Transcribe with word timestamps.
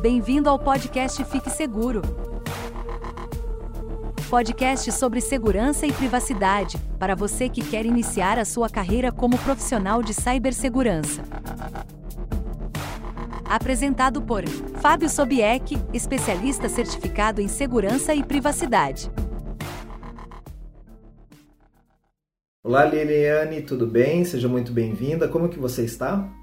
Bem-vindo 0.00 0.48
ao 0.48 0.58
podcast 0.58 1.22
Fique 1.26 1.50
Seguro. 1.50 2.00
Podcast 4.30 4.90
sobre 4.92 5.20
segurança 5.20 5.86
e 5.86 5.92
privacidade, 5.92 6.78
para 6.98 7.14
você 7.14 7.50
que 7.50 7.60
quer 7.62 7.84
iniciar 7.84 8.38
a 8.38 8.46
sua 8.46 8.70
carreira 8.70 9.12
como 9.12 9.36
profissional 9.36 10.02
de 10.02 10.14
cibersegurança. 10.14 11.22
Apresentado 13.44 14.22
por 14.22 14.48
Fábio 14.80 15.10
Sobieck, 15.10 15.76
especialista 15.92 16.66
certificado 16.66 17.42
em 17.42 17.48
segurança 17.48 18.14
e 18.14 18.24
privacidade. 18.24 19.12
Olá 22.64 22.86
Liliane, 22.86 23.60
tudo 23.60 23.86
bem? 23.86 24.24
Seja 24.24 24.48
muito 24.48 24.72
bem-vinda. 24.72 25.28
Como 25.28 25.50
que 25.50 25.58
você 25.58 25.84
está? 25.84 26.39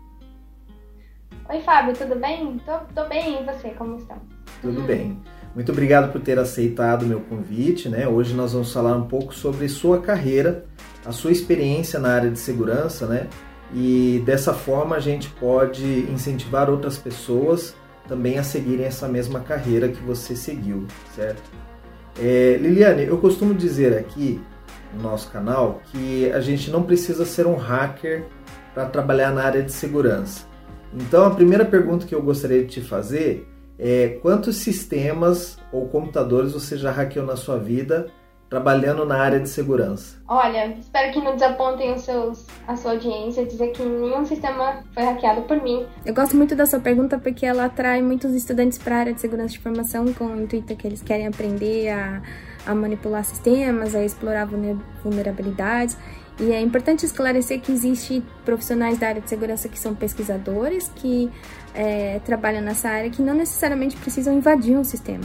Oi 1.50 1.61
Fábio, 1.61 1.93
tudo 1.95 2.16
bem? 2.16 2.59
Tô, 2.66 2.77
tô 2.93 3.07
bem, 3.07 3.41
e 3.41 3.45
você, 3.45 3.70
como 3.70 3.96
está? 3.96 4.18
Tudo 4.61 4.82
bem. 4.82 5.18
Muito 5.55 5.71
obrigado 5.71 6.11
por 6.11 6.19
ter 6.19 6.38
aceitado 6.38 7.04
o 7.04 7.05
meu 7.05 7.21
convite. 7.21 7.88
Né? 7.88 8.05
Hoje 8.05 8.33
nós 8.33 8.51
vamos 8.51 8.74
falar 8.74 8.97
um 8.97 9.07
pouco 9.07 9.33
sobre 9.33 9.69
sua 9.69 10.02
carreira, 10.02 10.65
a 11.05 11.14
sua 11.14 11.32
experiência 11.32 12.00
na 12.00 12.14
área 12.14 12.29
de 12.29 12.38
segurança, 12.38 13.07
né? 13.07 13.28
E 13.74 14.21
dessa 14.25 14.54
forma 14.54 14.97
a 14.97 15.00
gente 15.00 15.29
pode 15.29 16.02
incentivar 16.11 16.69
outras 16.69 16.97
pessoas 16.97 17.74
também 18.10 18.38
a 18.38 18.43
seguirem 18.43 18.86
essa 18.86 19.07
mesma 19.07 19.39
carreira 19.39 19.88
que 19.88 20.04
você 20.04 20.36
seguiu, 20.36 20.86
certo? 21.16 21.50
É, 22.19 22.57
Liliane, 22.60 23.04
eu 23.04 23.18
costumo 23.19 23.54
dizer 23.54 23.97
aqui 23.97 24.41
no 24.93 25.02
nosso 25.02 25.32
canal 25.32 25.82
que 25.91 26.29
a 26.32 26.41
gente 26.41 26.69
não 26.69 26.83
precisa 26.83 27.25
ser 27.25 27.47
um 27.47 27.55
hacker 27.55 28.25
para 28.74 28.86
trabalhar 28.86 29.32
na 29.32 29.43
área 29.43 29.64
de 29.64 29.71
segurança. 29.71 30.46
Então 30.93 31.25
a 31.25 31.32
primeira 31.32 31.65
pergunta 31.65 32.05
que 32.05 32.16
eu 32.16 32.22
gostaria 32.22 32.64
de 32.64 32.69
te 32.69 32.81
fazer 32.81 33.47
é 33.80 34.17
quantos 34.22 34.58
sistemas 34.58 35.58
ou 35.72 35.88
computadores 35.88 36.53
você 36.53 36.77
já 36.77 36.91
hackeou 36.91 37.25
na 37.25 37.36
sua 37.36 37.57
vida 37.57 38.07
trabalhando 38.49 39.05
na 39.05 39.17
área 39.17 39.39
de 39.39 39.49
segurança? 39.49 40.17
Olha, 40.27 40.67
espero 40.80 41.11
que 41.11 41.19
não 41.19 41.33
desapontem 41.33 41.93
os 41.93 42.02
seus, 42.02 42.47
a 42.65 42.75
sua 42.75 42.91
audiência 42.91 43.45
dizer 43.45 43.71
que 43.71 43.83
nenhum 43.83 44.25
sistema 44.25 44.83
foi 44.93 45.03
hackeado 45.03 45.41
por 45.41 45.61
mim. 45.61 45.85
Eu 46.05 46.13
gosto 46.13 46.35
muito 46.35 46.55
da 46.55 46.65
sua 46.65 46.80
pergunta 46.80 47.19
porque 47.19 47.45
ela 47.45 47.65
atrai 47.65 48.02
muitos 48.02 48.33
estudantes 48.33 48.77
para 48.77 48.95
a 48.95 48.99
área 48.99 49.13
de 49.13 49.21
segurança 49.21 49.49
de 49.49 49.59
informação 49.59 50.13
com 50.13 50.25
o 50.27 50.41
intuito 50.41 50.75
que 50.75 50.88
eles 50.88 51.02
querem 51.02 51.27
aprender 51.27 51.89
a, 51.89 52.21
a 52.67 52.75
manipular 52.75 53.23
sistemas, 53.23 53.95
a 53.95 54.03
explorar 54.03 54.47
vulnerabilidades. 55.03 55.97
E 56.39 56.51
é 56.51 56.61
importante 56.61 57.03
esclarecer 57.03 57.59
que 57.59 57.71
existe 57.71 58.23
profissionais 58.45 58.99
da 58.99 59.07
área 59.07 59.21
de 59.21 59.27
segurança 59.27 59.67
que 59.67 59.79
são 59.79 59.95
pesquisadores, 59.95 60.91
que 60.95 61.31
é, 61.73 62.19
trabalham 62.23 62.61
nessa 62.61 62.89
área, 62.89 63.09
que 63.09 63.23
não 63.23 63.33
necessariamente 63.33 63.97
precisam 63.97 64.33
invadir 64.33 64.77
um 64.77 64.83
sistema. 64.83 65.23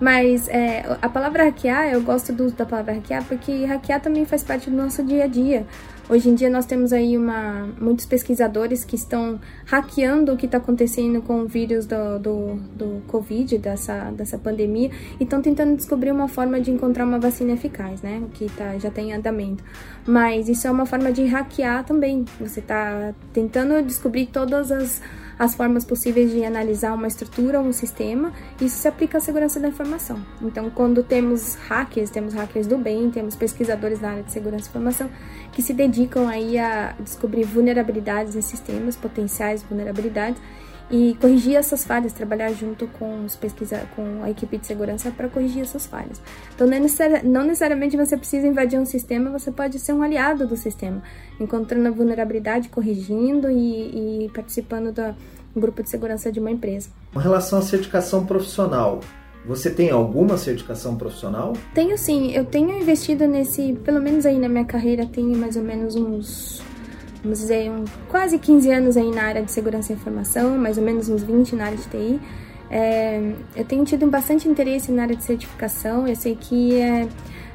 Mas 0.00 0.48
é, 0.48 0.84
a 1.00 1.08
palavra 1.08 1.44
hackear, 1.44 1.88
eu 1.88 2.02
gosto 2.02 2.32
do, 2.32 2.50
da 2.50 2.66
palavra 2.66 2.94
hackear 2.94 3.24
porque 3.24 3.64
hackear 3.64 4.00
também 4.00 4.24
faz 4.24 4.42
parte 4.42 4.70
do 4.70 4.76
nosso 4.76 5.02
dia 5.02 5.24
a 5.24 5.26
dia. 5.26 5.66
Hoje 6.08 6.28
em 6.28 6.36
dia 6.36 6.48
nós 6.48 6.64
temos 6.66 6.92
aí 6.92 7.18
uma, 7.18 7.68
muitos 7.80 8.06
pesquisadores 8.06 8.84
que 8.84 8.94
estão 8.94 9.40
hackeando 9.64 10.32
o 10.32 10.36
que 10.36 10.46
está 10.46 10.58
acontecendo 10.58 11.20
com 11.20 11.40
o 11.40 11.48
vírus 11.48 11.84
do, 11.84 12.18
do, 12.20 12.54
do 12.76 13.02
Covid, 13.08 13.58
dessa, 13.58 14.12
dessa 14.12 14.38
pandemia, 14.38 14.88
e 15.18 15.24
estão 15.24 15.42
tentando 15.42 15.74
descobrir 15.74 16.12
uma 16.12 16.28
forma 16.28 16.60
de 16.60 16.70
encontrar 16.70 17.04
uma 17.04 17.18
vacina 17.18 17.54
eficaz, 17.54 18.02
né? 18.02 18.22
O 18.24 18.28
que 18.28 18.48
tá, 18.50 18.78
já 18.78 18.88
tem 18.88 19.12
andamento. 19.12 19.64
Mas 20.06 20.48
isso 20.48 20.68
é 20.68 20.70
uma 20.70 20.86
forma 20.86 21.10
de 21.10 21.24
hackear 21.24 21.84
também. 21.84 22.24
Você 22.38 22.60
está 22.60 23.12
tentando 23.32 23.82
descobrir 23.82 24.26
todas 24.26 24.70
as 24.70 25.02
as 25.38 25.54
formas 25.54 25.84
possíveis 25.84 26.30
de 26.30 26.44
analisar 26.44 26.94
uma 26.94 27.06
estrutura 27.06 27.60
ou 27.60 27.66
um 27.66 27.72
sistema, 27.72 28.32
isso 28.60 28.76
se 28.76 28.88
aplica 28.88 29.18
à 29.18 29.20
segurança 29.20 29.60
da 29.60 29.68
informação. 29.68 30.18
Então, 30.40 30.70
quando 30.70 31.02
temos 31.02 31.56
hackers, 31.68 32.10
temos 32.10 32.32
hackers 32.32 32.66
do 32.66 32.78
bem, 32.78 33.10
temos 33.10 33.34
pesquisadores 33.34 34.00
na 34.00 34.10
área 34.10 34.22
de 34.22 34.32
segurança 34.32 34.64
da 34.64 34.70
informação 34.70 35.10
que 35.56 35.62
se 35.62 35.72
dedicam 35.72 36.28
aí 36.28 36.58
a 36.58 36.94
descobrir 37.00 37.44
vulnerabilidades 37.44 38.36
em 38.36 38.42
sistemas, 38.42 38.94
potenciais 38.94 39.62
vulnerabilidades, 39.62 40.38
e 40.90 41.16
corrigir 41.18 41.56
essas 41.56 41.82
falhas, 41.82 42.12
trabalhar 42.12 42.52
junto 42.52 42.86
com 42.86 43.24
os 43.24 43.34
pesquisa 43.34 43.88
com 43.96 44.22
a 44.22 44.30
equipe 44.30 44.58
de 44.58 44.66
segurança 44.66 45.10
para 45.10 45.30
corrigir 45.30 45.62
essas 45.62 45.86
falhas. 45.86 46.20
Então 46.54 46.66
não, 46.66 46.74
é 46.74 46.80
necessari 46.80 47.26
não 47.26 47.42
necessariamente 47.42 47.96
você 47.96 48.18
precisa 48.18 48.46
invadir 48.46 48.78
um 48.78 48.84
sistema, 48.84 49.30
você 49.30 49.50
pode 49.50 49.78
ser 49.78 49.94
um 49.94 50.02
aliado 50.02 50.46
do 50.46 50.58
sistema, 50.58 51.02
encontrando 51.40 51.88
a 51.88 51.90
vulnerabilidade, 51.90 52.68
corrigindo 52.68 53.50
e, 53.50 54.26
e 54.26 54.28
participando 54.28 54.92
do 54.92 55.14
grupo 55.58 55.82
de 55.82 55.88
segurança 55.88 56.30
de 56.30 56.38
uma 56.38 56.50
empresa. 56.50 56.90
Com 57.14 57.18
relação 57.18 57.60
à 57.60 57.62
certificação 57.62 58.26
profissional, 58.26 59.00
você 59.46 59.70
tem 59.70 59.90
alguma 59.90 60.36
certificação 60.36 60.96
profissional? 60.96 61.52
Tenho 61.72 61.96
sim, 61.96 62.32
eu 62.32 62.44
tenho 62.44 62.76
investido 62.78 63.26
nesse, 63.26 63.74
pelo 63.84 64.00
menos 64.00 64.26
aí 64.26 64.38
na 64.38 64.48
minha 64.48 64.64
carreira, 64.64 65.06
tenho 65.06 65.36
mais 65.36 65.56
ou 65.56 65.62
menos 65.62 65.94
uns 65.94 66.62
vamos 67.22 67.40
dizer, 67.40 67.70
um, 67.70 67.84
quase 68.08 68.38
15 68.38 68.70
anos 68.70 68.96
aí 68.96 69.10
na 69.10 69.24
área 69.24 69.42
de 69.42 69.50
segurança 69.50 69.92
e 69.92 69.96
informação, 69.96 70.56
mais 70.56 70.78
ou 70.78 70.84
menos 70.84 71.08
uns 71.08 71.22
20 71.22 71.56
na 71.56 71.66
área 71.66 71.76
de 71.76 71.84
TI. 71.84 72.20
É, 72.70 73.32
eu 73.54 73.64
tenho 73.64 73.84
tido 73.84 74.06
bastante 74.06 74.48
interesse 74.48 74.90
na 74.92 75.02
área 75.02 75.16
de 75.16 75.22
certificação, 75.24 76.06
eu 76.06 76.16
sei 76.16 76.36
que 76.36 76.80
é, 76.80 77.08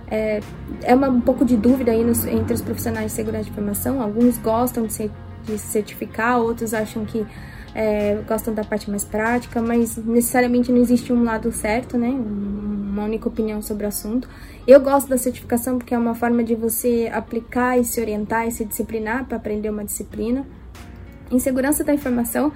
é, 0.09 0.40
é 0.84 0.96
uma, 0.96 1.09
um 1.09 1.22
pouco 1.22 1.46
de 1.46 1.56
dúvida 1.57 1.91
aí 1.91 2.03
nos, 2.03 2.25
entre 2.25 2.53
os 2.53 2.62
profissionais 2.62 3.07
de 3.07 3.12
segurança 3.13 3.46
de 3.46 3.51
informação, 3.51 4.01
alguns 4.01 4.38
gostam 4.38 4.85
de, 4.85 4.94
ser, 4.94 5.12
de 5.44 5.57
certificar, 5.57 6.40
outros 6.40 6.74
acham 6.74 7.06
que 7.06 7.25
é, 7.73 8.21
gostam 8.27 8.53
da 8.53 8.63
parte 8.63 8.89
mais 8.89 9.03
prática, 9.03 9.61
mas 9.61 9.97
necessariamente 9.97 10.71
não 10.71 10.79
existe 10.79 11.13
um 11.13 11.23
lado 11.23 11.51
certo, 11.51 11.97
né? 11.97 12.09
Uma 12.09 13.05
única 13.05 13.27
opinião 13.27 13.61
sobre 13.61 13.85
o 13.85 13.87
assunto. 13.87 14.27
Eu 14.67 14.79
gosto 14.81 15.07
da 15.07 15.17
certificação 15.17 15.77
porque 15.77 15.93
é 15.93 15.97
uma 15.97 16.13
forma 16.13 16.43
de 16.43 16.53
você 16.53 17.09
aplicar 17.11 17.79
e 17.79 17.83
se 17.83 17.99
orientar 18.01 18.47
e 18.47 18.51
se 18.51 18.65
disciplinar 18.65 19.25
para 19.25 19.37
aprender 19.37 19.69
uma 19.69 19.85
disciplina. 19.85 20.45
Em 21.31 21.39
segurança 21.39 21.83
da 21.83 21.93
informação, 21.93 22.51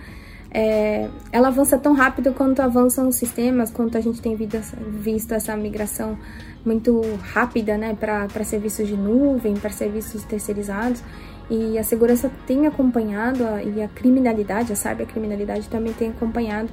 é, 0.51 1.09
ela 1.31 1.47
avança 1.47 1.77
tão 1.77 1.93
rápido 1.93 2.33
quanto 2.33 2.61
avançam 2.61 3.07
os 3.07 3.15
sistemas, 3.15 3.71
quanto 3.71 3.97
a 3.97 4.01
gente 4.01 4.21
tem 4.21 4.35
visto 4.35 5.33
essa 5.33 5.55
migração 5.55 6.17
muito 6.65 7.01
rápida 7.21 7.77
né, 7.77 7.93
para 7.93 8.43
serviços 8.43 8.87
de 8.87 8.95
nuvem, 8.95 9.55
para 9.55 9.69
serviços 9.69 10.23
terceirizados. 10.23 11.01
E 11.49 11.77
a 11.77 11.83
segurança 11.83 12.31
tem 12.47 12.65
acompanhado, 12.65 13.45
a, 13.45 13.63
e 13.63 13.81
a 13.83 13.87
criminalidade, 13.87 14.73
a 14.73 14.75
cybercriminalidade 14.75 15.67
também 15.69 15.93
tem 15.93 16.09
acompanhado 16.09 16.69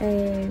é, 0.00 0.48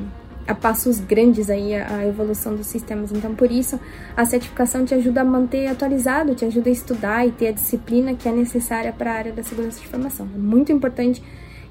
a 0.48 0.56
passos 0.56 1.00
grandes 1.00 1.50
aí 1.50 1.76
a, 1.76 1.98
a, 1.98 2.08
evolução 2.08 2.56
dos 2.56 2.68
sistemas. 2.68 3.12
Então, 3.12 3.36
por 3.36 3.52
isso, 3.52 3.80
a 4.16 4.26
certificação 4.26 4.86
te 4.86 4.94
ajuda 4.94 5.22
a 5.22 5.26
manter 5.26 5.68
atualizado, 5.68 6.34
te 6.34 6.46
ajuda 6.46 6.70
a 6.70 6.72
estudar 6.72 7.28
e 7.28 7.32
ter 7.32 7.50
a 7.50 7.52
disciplina 7.52 8.14
que 8.14 8.30
é 8.30 8.32
necessária 8.32 8.94
para 8.94 9.12
a 9.12 9.16
área 9.16 9.34
da 9.34 9.44
segurança 9.44 9.80
de 9.80 9.86
informação. 9.86 10.28
É 10.34 10.38
muito 10.38 10.72
importante 10.72 11.22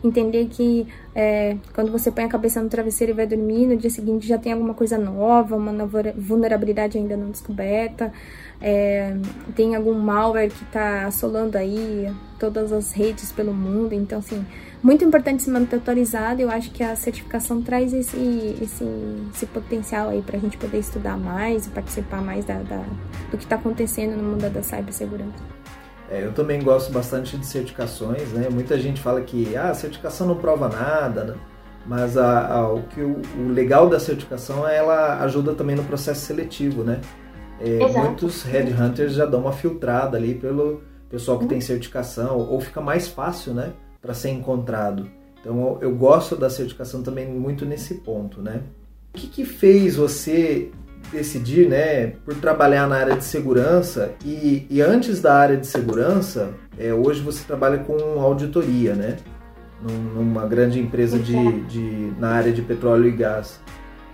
entender 0.04 0.46
que 0.46 0.86
é, 1.14 1.56
quando 1.74 1.90
você 1.90 2.10
põe 2.10 2.24
a 2.24 2.28
cabeça 2.28 2.62
no 2.62 2.68
travesseiro 2.68 3.12
e 3.12 3.16
vai 3.16 3.26
dormir, 3.26 3.66
no 3.66 3.76
dia 3.76 3.90
seguinte 3.90 4.26
já 4.26 4.38
tem 4.38 4.52
alguma 4.52 4.74
coisa 4.74 4.98
nova, 4.98 5.56
uma 5.56 5.72
nova 5.72 6.12
vulnerabilidade 6.16 6.98
ainda 6.98 7.16
não 7.16 7.30
descoberta, 7.30 8.12
é, 8.60 9.14
tem 9.54 9.74
algum 9.74 9.94
malware 9.94 10.50
que 10.50 10.64
está 10.64 11.06
assolando 11.06 11.56
aí 11.58 12.12
todas 12.38 12.72
as 12.72 12.92
redes 12.92 13.32
pelo 13.32 13.52
mundo. 13.52 13.92
Então, 13.92 14.18
assim, 14.18 14.44
muito 14.82 15.04
importante 15.04 15.42
se 15.42 15.50
manter 15.50 15.76
atualizado. 15.76 16.40
Eu 16.40 16.50
acho 16.50 16.70
que 16.70 16.82
a 16.82 16.96
certificação 16.96 17.62
traz 17.62 17.92
esse, 17.92 18.56
esse, 18.62 18.84
esse 19.34 19.46
potencial 19.46 20.08
aí 20.08 20.22
para 20.22 20.36
a 20.36 20.40
gente 20.40 20.56
poder 20.56 20.78
estudar 20.78 21.16
mais 21.16 21.66
e 21.66 21.70
participar 21.70 22.22
mais 22.22 22.44
da, 22.44 22.58
da 22.58 22.84
do 23.30 23.36
que 23.36 23.44
está 23.44 23.56
acontecendo 23.56 24.16
no 24.16 24.22
mundo 24.22 24.50
da 24.50 24.62
cibersegurança. 24.62 25.44
É, 26.10 26.24
eu 26.24 26.32
também 26.32 26.62
gosto 26.62 26.92
bastante 26.92 27.36
de 27.36 27.44
certificações, 27.44 28.30
né? 28.32 28.48
Muita 28.50 28.78
gente 28.78 29.00
fala 29.00 29.20
que 29.20 29.56
ah, 29.56 29.70
a 29.70 29.74
certificação 29.74 30.26
não 30.26 30.36
prova 30.36 30.68
nada, 30.68 31.24
né? 31.24 31.34
mas 31.84 32.16
a, 32.16 32.46
a, 32.48 32.72
o, 32.72 32.82
que 32.82 33.00
o, 33.00 33.20
o, 33.38 33.48
legal 33.48 33.88
da 33.88 33.98
certificação 33.98 34.68
é 34.68 34.76
ela 34.76 35.22
ajuda 35.22 35.54
também 35.54 35.76
no 35.76 35.84
processo 35.84 36.20
seletivo, 36.20 36.82
né? 36.82 37.00
É, 37.60 37.78
muitos 37.86 38.42
headhunters 38.42 39.14
já 39.14 39.24
dão 39.24 39.40
uma 39.40 39.52
filtrada 39.52 40.16
ali 40.16 40.34
pelo 40.34 40.82
pessoal 41.08 41.38
que 41.38 41.44
uhum. 41.44 41.48
tem 41.48 41.60
certificação, 41.60 42.38
ou 42.38 42.60
fica 42.60 42.80
mais 42.80 43.08
fácil, 43.08 43.54
né, 43.54 43.72
para 44.02 44.12
ser 44.12 44.30
encontrado. 44.30 45.08
Então 45.40 45.78
eu, 45.80 45.88
eu, 45.88 45.94
gosto 45.94 46.36
da 46.36 46.50
certificação 46.50 47.02
também 47.02 47.26
muito 47.26 47.64
nesse 47.64 47.94
ponto, 47.94 48.42
né? 48.42 48.62
O 49.14 49.18
que, 49.18 49.28
que 49.28 49.44
fez 49.44 49.96
você 49.96 50.70
decidir, 51.12 51.68
né, 51.68 52.08
por 52.24 52.34
trabalhar 52.34 52.88
na 52.88 52.96
área 52.96 53.16
de 53.16 53.24
segurança 53.24 54.12
e, 54.24 54.66
e 54.68 54.82
antes 54.82 55.20
da 55.20 55.34
área 55.34 55.56
de 55.56 55.66
segurança, 55.66 56.50
é, 56.76 56.92
hoje 56.92 57.22
você 57.22 57.44
trabalha 57.44 57.78
com 57.78 58.20
auditoria, 58.20 58.94
né, 58.94 59.16
numa 60.14 60.46
grande 60.46 60.80
empresa 60.80 61.18
de, 61.18 61.60
de, 61.62 62.12
na 62.18 62.30
área 62.30 62.52
de 62.52 62.62
petróleo 62.62 63.08
e 63.08 63.12
gás. 63.12 63.60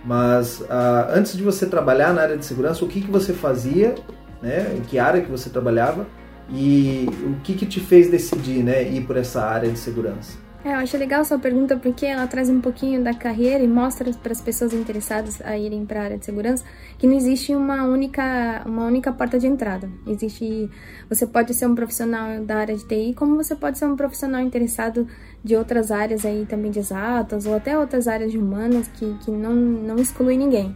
Mas 0.03 0.63
ah, 0.69 1.07
antes 1.11 1.35
de 1.35 1.43
você 1.43 1.65
trabalhar 1.65 2.13
na 2.13 2.21
área 2.21 2.37
de 2.37 2.45
segurança, 2.45 2.83
o 2.83 2.87
que, 2.87 3.01
que 3.01 3.11
você 3.11 3.33
fazia, 3.33 3.95
né, 4.41 4.75
em 4.77 4.81
que 4.81 4.99
área 4.99 5.21
que 5.21 5.31
você 5.31 5.49
trabalhava 5.49 6.05
e 6.49 7.07
o 7.25 7.41
que, 7.41 7.53
que 7.53 7.65
te 7.65 7.79
fez 7.79 8.09
decidir 8.09 8.63
né, 8.63 8.83
ir 8.83 9.05
por 9.05 9.15
essa 9.15 9.41
área 9.41 9.69
de 9.69 9.79
segurança? 9.79 10.37
É, 10.65 10.69
eu 10.69 10.77
acho 10.77 10.97
legal 10.97 11.25
sua 11.25 11.37
pergunta 11.37 11.75
porque 11.75 12.05
ela 12.05 12.25
traz 12.25 12.49
um 12.49 12.61
pouquinho 12.61 13.03
da 13.03 13.13
carreira 13.13 13.61
e 13.61 13.67
mostra 13.67 14.09
para 14.13 14.31
as 14.31 14.39
pessoas 14.39 14.73
interessadas 14.73 15.41
a 15.41 15.57
irem 15.57 15.85
para 15.85 15.99
a 15.99 16.03
área 16.03 16.17
de 16.17 16.23
segurança 16.23 16.63
que 16.97 17.05
não 17.05 17.17
existe 17.17 17.53
uma 17.53 17.83
única, 17.83 18.63
uma 18.65 18.85
única 18.85 19.11
porta 19.11 19.37
de 19.37 19.45
entrada. 19.45 19.89
Existe, 20.07 20.69
você 21.09 21.27
pode 21.27 21.53
ser 21.53 21.67
um 21.67 21.75
profissional 21.75 22.41
da 22.45 22.59
área 22.59 22.77
de 22.77 22.87
TI, 22.87 23.13
como 23.13 23.35
você 23.35 23.55
pode 23.55 23.77
ser 23.77 23.87
um 23.87 23.97
profissional 23.97 24.39
interessado 24.39 25.05
de 25.43 25.55
outras 25.55 25.91
áreas 25.91 26.25
aí 26.25 26.45
também 26.47 26.71
de 26.71 26.79
exatas 26.79 27.45
ou 27.45 27.55
até 27.55 27.77
outras 27.77 28.07
áreas 28.07 28.33
humanas 28.33 28.87
que, 28.87 29.13
que 29.25 29.31
não, 29.31 29.53
não 29.53 29.97
exclui 29.97 30.37
ninguém. 30.37 30.75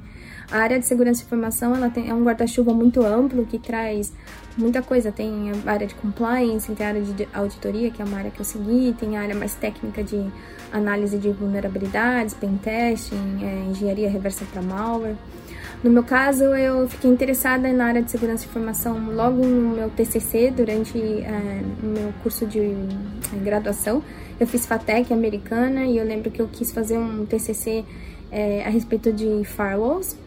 A 0.50 0.60
área 0.60 0.80
de 0.80 0.86
segurança 0.86 1.22
e 1.22 1.26
informação 1.26 1.76
ela 1.76 1.90
tem, 1.90 2.10
é 2.10 2.14
um 2.14 2.24
guarda-chuva 2.24 2.74
muito 2.74 3.06
amplo 3.06 3.46
que 3.46 3.60
traz 3.60 4.14
muita 4.58 4.82
coisa. 4.82 5.12
Tem 5.12 5.52
a 5.66 5.72
área 5.72 5.86
de 5.86 5.96
compliance, 5.96 6.72
tem 6.72 6.86
a 6.86 6.90
área 6.90 7.02
de 7.02 7.28
auditoria, 7.34 7.92
que 7.92 8.02
é 8.02 8.06
uma 8.06 8.18
área 8.18 8.32
que 8.32 8.40
eu 8.40 8.46
segui, 8.46 8.96
tem 8.98 9.18
a 9.18 9.22
área 9.22 9.36
mais 9.36 9.56
técnica 9.56 10.02
de 10.04 10.26
análise 10.72 11.18
de 11.18 11.30
vulnerabilidades, 11.32 12.34
pentesting, 12.34 13.40
é, 13.42 13.70
engenharia 13.70 14.10
reversa 14.10 14.46
para 14.52 14.62
malware. 14.62 15.16
No 15.84 15.92
meu 15.92 16.04
caso, 16.04 16.44
eu 16.44 16.90
fiquei 16.90 17.10
interessada 17.10 17.72
na 17.72 17.86
área 17.86 18.02
de 18.02 18.10
segurança 18.10 18.46
e 18.46 18.48
informação 18.48 19.14
logo 19.14 19.46
no 19.46 19.76
meu 19.76 19.90
TCC, 19.92 20.50
durante 20.50 20.98
é, 20.98 21.62
o 21.84 21.86
meu 21.86 22.14
curso 22.24 22.48
de 22.48 22.60
é, 22.60 23.38
graduação. 23.44 24.02
Eu 24.40 24.48
fiz 24.48 24.66
FATEC 24.66 25.14
americana 25.14 25.86
e 25.86 25.98
eu 25.98 26.04
lembro 26.04 26.32
que 26.32 26.42
eu 26.42 26.48
quis 26.48 26.72
fazer 26.72 26.98
um 26.98 27.26
TCC 27.28 27.86
é, 28.32 28.64
a 28.66 28.70
respeito 28.70 29.14
de 29.14 29.44
firewalls, 29.46 30.18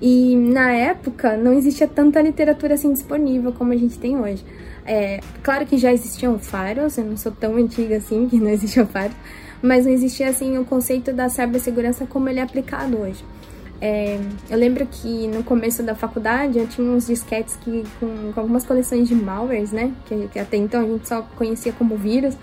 e 0.00 0.36
na 0.36 0.70
época 0.72 1.36
não 1.36 1.52
existia 1.52 1.86
tanta 1.88 2.20
literatura 2.20 2.74
assim 2.74 2.92
disponível 2.92 3.52
como 3.52 3.72
a 3.72 3.76
gente 3.76 3.98
tem 3.98 4.16
hoje. 4.16 4.44
É, 4.86 5.20
claro 5.42 5.66
que 5.66 5.78
já 5.78 5.92
existiam 5.92 6.38
firewalls, 6.38 6.96
eu 6.96 7.04
não 7.04 7.16
sou 7.16 7.32
tão 7.32 7.56
antiga 7.56 7.96
assim 7.96 8.28
que 8.28 8.38
não 8.38 8.50
existiam 8.50 8.86
firewalls, 8.86 9.16
mas 9.60 9.84
não 9.84 9.92
existia 9.92 10.28
assim 10.28 10.58
o 10.58 10.64
conceito 10.64 11.12
da 11.12 11.28
cibersegurança 11.28 12.06
como 12.06 12.28
ele 12.28 12.38
é 12.38 12.42
aplicado 12.42 12.98
hoje. 12.98 13.24
É, 13.84 14.16
eu 14.48 14.56
lembro 14.56 14.86
que 14.86 15.26
no 15.26 15.42
começo 15.42 15.82
da 15.82 15.92
faculdade 15.92 16.56
eu 16.56 16.68
tinha 16.68 16.88
uns 16.88 17.08
disquetes 17.08 17.56
que, 17.56 17.82
com, 17.98 18.32
com 18.32 18.40
algumas 18.40 18.64
coleções 18.64 19.08
de 19.08 19.14
malwares, 19.16 19.72
né? 19.72 19.92
Que, 20.06 20.28
que, 20.28 20.38
até 20.38 20.56
então 20.56 20.82
a 20.82 20.86
gente 20.86 21.08
só 21.08 21.22
conhecia 21.34 21.72
como 21.72 21.96
vírus, 21.96 22.36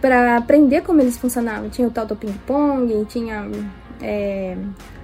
para 0.00 0.36
aprender 0.36 0.82
como 0.82 1.00
eles 1.00 1.16
funcionavam. 1.16 1.70
Tinha 1.70 1.86
o 1.86 1.90
tal 1.92 2.04
do 2.04 2.16
ping-pong, 2.16 3.04
tinha 3.04 3.48
é, 4.02 4.56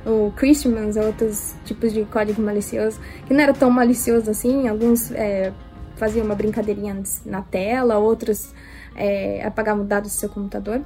o 0.04 0.32
Christmas, 0.34 0.96
outros 0.96 1.54
tipos 1.64 1.92
de 1.92 2.04
código 2.06 2.42
malicioso, 2.42 2.98
que 3.24 3.32
não 3.32 3.40
era 3.40 3.54
tão 3.54 3.70
malicioso 3.70 4.28
assim, 4.32 4.66
alguns 4.66 5.12
é, 5.12 5.52
faziam 5.94 6.26
uma 6.26 6.34
brincadeirinha 6.34 7.00
na 7.24 7.40
tela, 7.40 7.98
outros 7.98 8.52
é, 8.96 9.46
apagavam 9.46 9.86
dados 9.86 10.10
do 10.10 10.18
seu 10.18 10.28
computador, 10.28 10.82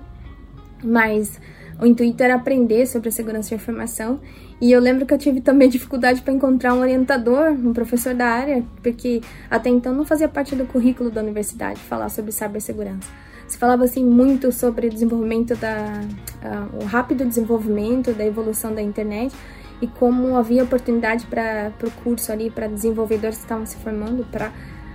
mas 0.84 1.40
o 1.80 1.86
intuito 1.86 2.22
era 2.22 2.34
aprender 2.34 2.86
sobre 2.86 3.08
a 3.08 3.12
segurança 3.12 3.48
de 3.48 3.54
informação 3.54 4.20
e 4.60 4.72
eu 4.72 4.80
lembro 4.80 5.04
que 5.04 5.12
eu 5.12 5.18
tive 5.18 5.40
também 5.40 5.68
dificuldade 5.68 6.22
para 6.22 6.32
encontrar 6.32 6.74
um 6.74 6.80
orientador, 6.80 7.50
um 7.52 7.72
professor 7.72 8.14
da 8.14 8.26
área, 8.26 8.64
porque 8.82 9.20
até 9.50 9.68
então 9.68 9.94
não 9.94 10.04
fazia 10.04 10.28
parte 10.28 10.54
do 10.54 10.64
currículo 10.66 11.10
da 11.10 11.20
universidade 11.20 11.80
falar 11.80 12.08
sobre 12.08 12.32
cibersegurança 12.32 13.08
se 13.46 13.56
falava 13.56 13.84
assim 13.84 14.04
muito 14.04 14.50
sobre 14.50 14.88
o 14.88 14.90
desenvolvimento 14.90 15.54
da 15.56 16.02
uh, 16.42 16.82
o 16.82 16.84
rápido 16.84 17.24
desenvolvimento 17.24 18.12
da 18.12 18.24
evolução 18.24 18.74
da 18.74 18.82
internet 18.82 19.34
e 19.80 19.86
como 19.86 20.36
havia 20.36 20.64
oportunidade 20.64 21.26
para 21.26 21.72
o 21.82 21.90
curso 22.02 22.32
ali 22.32 22.50
para 22.50 22.66
desenvolvedores 22.66 23.36
que 23.36 23.44
estavam 23.44 23.66
se 23.66 23.76
formando 23.76 24.24
para 24.30 24.50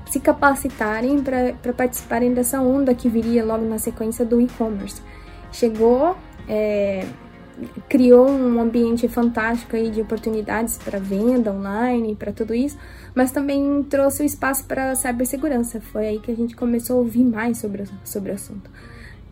se 0.10 0.20
capacitarem 0.20 1.24
para 1.24 1.74
participarem 1.74 2.34
dessa 2.34 2.60
onda 2.60 2.94
que 2.94 3.08
viria 3.08 3.46
logo 3.46 3.64
na 3.66 3.78
sequência 3.78 4.26
do 4.26 4.42
e-commerce. 4.42 5.02
Chegou, 5.54 6.18
é, 6.50 7.06
criou 7.88 8.30
um 8.30 8.60
ambiente 8.60 9.08
fantástico 9.08 9.76
aí 9.76 9.90
de 9.90 10.02
oportunidades 10.02 10.78
para 10.78 11.00
venda 11.00 11.52
online, 11.52 12.16
para 12.16 12.32
tudo 12.32 12.54
isso, 12.54 12.78
mas 13.14 13.32
também 13.32 13.84
trouxe 13.84 14.24
o 14.24 14.26
espaço 14.26 14.66
para 14.66 14.96
cibersegurança. 14.96 15.80
Foi 15.80 16.08
aí 16.08 16.20
que 16.20 16.32
a 16.32 16.36
gente 16.36 16.56
começou 16.56 16.98
a 16.98 17.00
ouvir 17.00 17.24
mais 17.24 17.58
sobre, 17.58 17.84
sobre 18.04 18.32
o 18.32 18.36
assunto. 18.36 18.70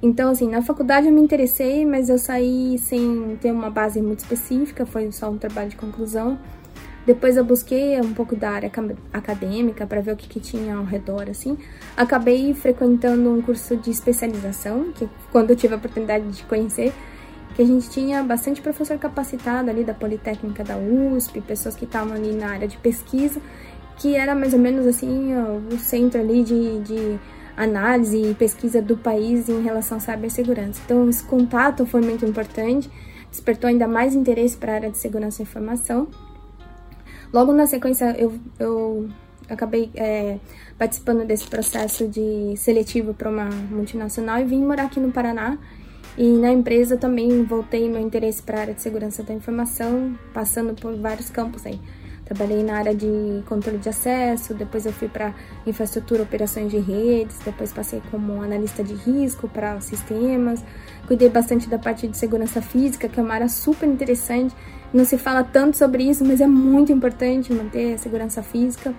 Então, 0.02 0.31
assim, 0.31 0.50
na 0.50 0.62
faculdade 0.62 1.08
eu 1.08 1.14
me 1.14 1.22
interessei, 1.22 1.86
mas 1.86 2.10
eu 2.10 2.18
saí 2.18 2.78
sem 2.78 3.38
ter 3.42 3.52
uma 3.52 3.70
base 3.70 4.02
muito 4.02 4.20
específica, 4.20 4.86
foi 4.86 5.12
só 5.12 5.30
um 5.30 5.38
trabalho 5.38 5.70
de 5.70 5.75
conclusão. 5.75 6.40
Depois 7.06 7.36
eu 7.36 7.44
busquei 7.44 8.00
um 8.00 8.14
pouco 8.14 8.36
da 8.36 8.52
área 8.52 8.72
acadêmica 9.12 9.86
para 9.88 10.00
ver 10.00 10.14
o 10.14 10.16
que, 10.16 10.28
que, 10.28 10.40
tinha 10.40 10.75
ao 10.75 10.84
redor, 10.84 11.30
assim. 11.30 11.58
Acabei 11.98 12.54
frequentando 12.54 13.34
um 13.34 13.42
curso 13.42 13.75
de 13.75 13.90
especialização, 13.90 14.92
que 14.94 15.10
quando 15.32 15.50
eu 15.50 15.56
tive 15.56 15.74
a 15.74 15.78
oportunidade 15.78 16.28
de 16.28 16.44
conhecer, 16.44 16.94
que 17.60 17.64
a 17.64 17.66
gente 17.66 17.90
tinha 17.90 18.24
bastante 18.24 18.62
professor 18.62 18.98
capacitado 18.98 19.70
ali 19.70 19.84
da 19.84 19.94
Politécnica 19.94 20.64
da 20.64 20.78
USP, 20.78 21.42
pessoas 21.42 21.76
que 21.76 21.84
estavam 21.84 22.14
ali 22.14 22.32
na 22.32 22.52
área 22.52 22.66
de 22.66 22.78
pesquisa, 22.78 23.42
que 23.98 24.16
era 24.16 24.34
mais 24.34 24.54
ou 24.54 24.60
menos 24.60 24.88
assim 24.88 25.34
o 25.70 25.78
centro 25.78 26.22
ali 26.22 26.42
de, 26.42 26.80
de 26.80 27.20
análise 27.58 28.18
e 28.18 28.34
pesquisa 28.34 28.82
do 28.82 28.96
país 28.96 29.50
em 29.50 29.62
relação 29.62 29.98
à 29.98 30.00
cibersegurança. 30.00 30.80
Então, 30.86 31.10
esse 31.10 31.22
contato 31.22 31.86
foi 31.86 32.00
muito 32.00 32.26
importante, 32.26 32.90
despertou 33.30 33.68
ainda 33.68 33.90
mais 33.90 34.16
interesse 34.16 34.56
para 34.56 34.72
a 34.72 34.76
área 34.76 34.90
de 34.90 34.98
segurança 34.98 35.42
e 35.42 35.44
informação. 35.44 36.08
Logo 37.34 37.52
na 37.52 37.68
sequência, 37.68 38.16
eu, 38.18 38.40
eu 38.58 39.10
acabei 39.50 39.92
é, 39.96 40.40
participando 40.78 41.26
desse 41.26 41.46
processo 41.46 42.08
de 42.08 42.56
seletivo 42.56 43.14
para 43.14 43.30
uma 43.30 43.50
multinacional 43.70 44.40
e 44.40 44.46
vim 44.46 44.64
morar 44.64 44.84
aqui 44.84 45.02
no 45.02 45.12
Paraná 45.12 45.58
e 46.19 46.27
na 46.33 46.51
empresa 46.51 46.98
também 46.98 47.45
voltei 47.45 47.89
meu 47.89 48.01
interesse 48.01 48.44
para 48.44 48.57
a 48.57 48.62
área 48.63 48.74
de 48.74 48.81
segurança 48.81 49.24
da 49.24 49.33
informação, 49.33 50.19
passando 50.33 50.74
por 50.74 50.94
vários 50.98 51.30
campos 51.30 51.66
aí. 51.66 51.80
Trabalhei 52.25 52.62
na 52.62 52.75
área 52.75 52.94
de 52.94 53.42
controle 53.48 53.77
de 53.77 53.88
acesso, 53.88 54.54
depois 54.54 54.86
eu 54.86 54.92
fui 54.92 55.07
para 55.07 55.33
infraestrutura, 55.66 56.24
operações 56.24 56.69
de 56.71 56.77
redes, 56.77 57.39
depois 57.45 57.71
passei 57.71 58.04
como 58.12 58.42
analista 58.42 58.83
de 58.83 58.95
risco 58.95 59.48
para 59.48 59.80
sistemas. 59.80 60.62
Cuidei 61.07 61.30
bastante 61.30 61.69
da 61.69 61.80
parte 61.80 62.06
de 62.06 62.18
segurança 62.18 62.62
física, 62.62 63.07
que 63.07 63.18
é 63.18 63.24
uma 63.24 63.36
área 63.36 63.48
super 63.48 63.88
interessante. 63.88 64.54
Não 64.94 65.06
se 65.06 65.18
fala 65.18 65.42
tanto 65.42 65.77
sobre 65.77 66.04
isso, 66.04 66.25
mas 66.25 66.42
é 66.42 66.48
muito 66.48 66.92
importante 66.92 67.54
manter 67.54 67.94
a 67.94 67.98
segurança 67.98 68.44
física. 68.44 68.94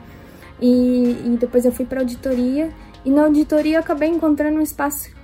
E, 0.59 1.21
e 1.27 1.37
depois 1.39 1.67
eu 1.67 1.71
fui 1.71 1.85
para 1.85 2.01
auditoria, 2.01 2.71
e 3.05 3.11
na 3.11 3.25
auditoria 3.25 3.77
eu 3.77 3.81
acabei 3.81 4.09
encontrando 4.09 4.59
um 4.59 4.63
espaço 4.63 5.20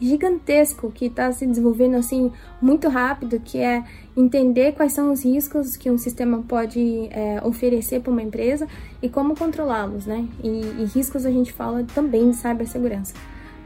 gigantesco 0.00 0.90
que 0.90 1.06
está 1.06 1.30
se 1.30 1.46
desenvolvendo 1.46 1.96
assim 1.96 2.32
muito 2.60 2.88
rápido, 2.88 3.38
que 3.38 3.58
é 3.58 3.84
entender 4.16 4.72
quais 4.72 4.92
são 4.92 5.12
os 5.12 5.24
riscos 5.24 5.76
que 5.76 5.90
um 5.90 5.98
sistema 5.98 6.42
pode 6.46 7.08
é, 7.10 7.40
oferecer 7.44 8.00
para 8.00 8.10
uma 8.10 8.22
empresa 8.22 8.66
e 9.02 9.08
como 9.08 9.36
controlá-los, 9.36 10.06
né? 10.06 10.26
E, 10.42 10.48
e, 10.48 10.84
riscos 10.94 11.26
a 11.26 11.30
gente 11.30 11.52
fala 11.52 11.84
também 11.94 12.30
de 12.30 12.36
cibersegurança. 12.36 13.14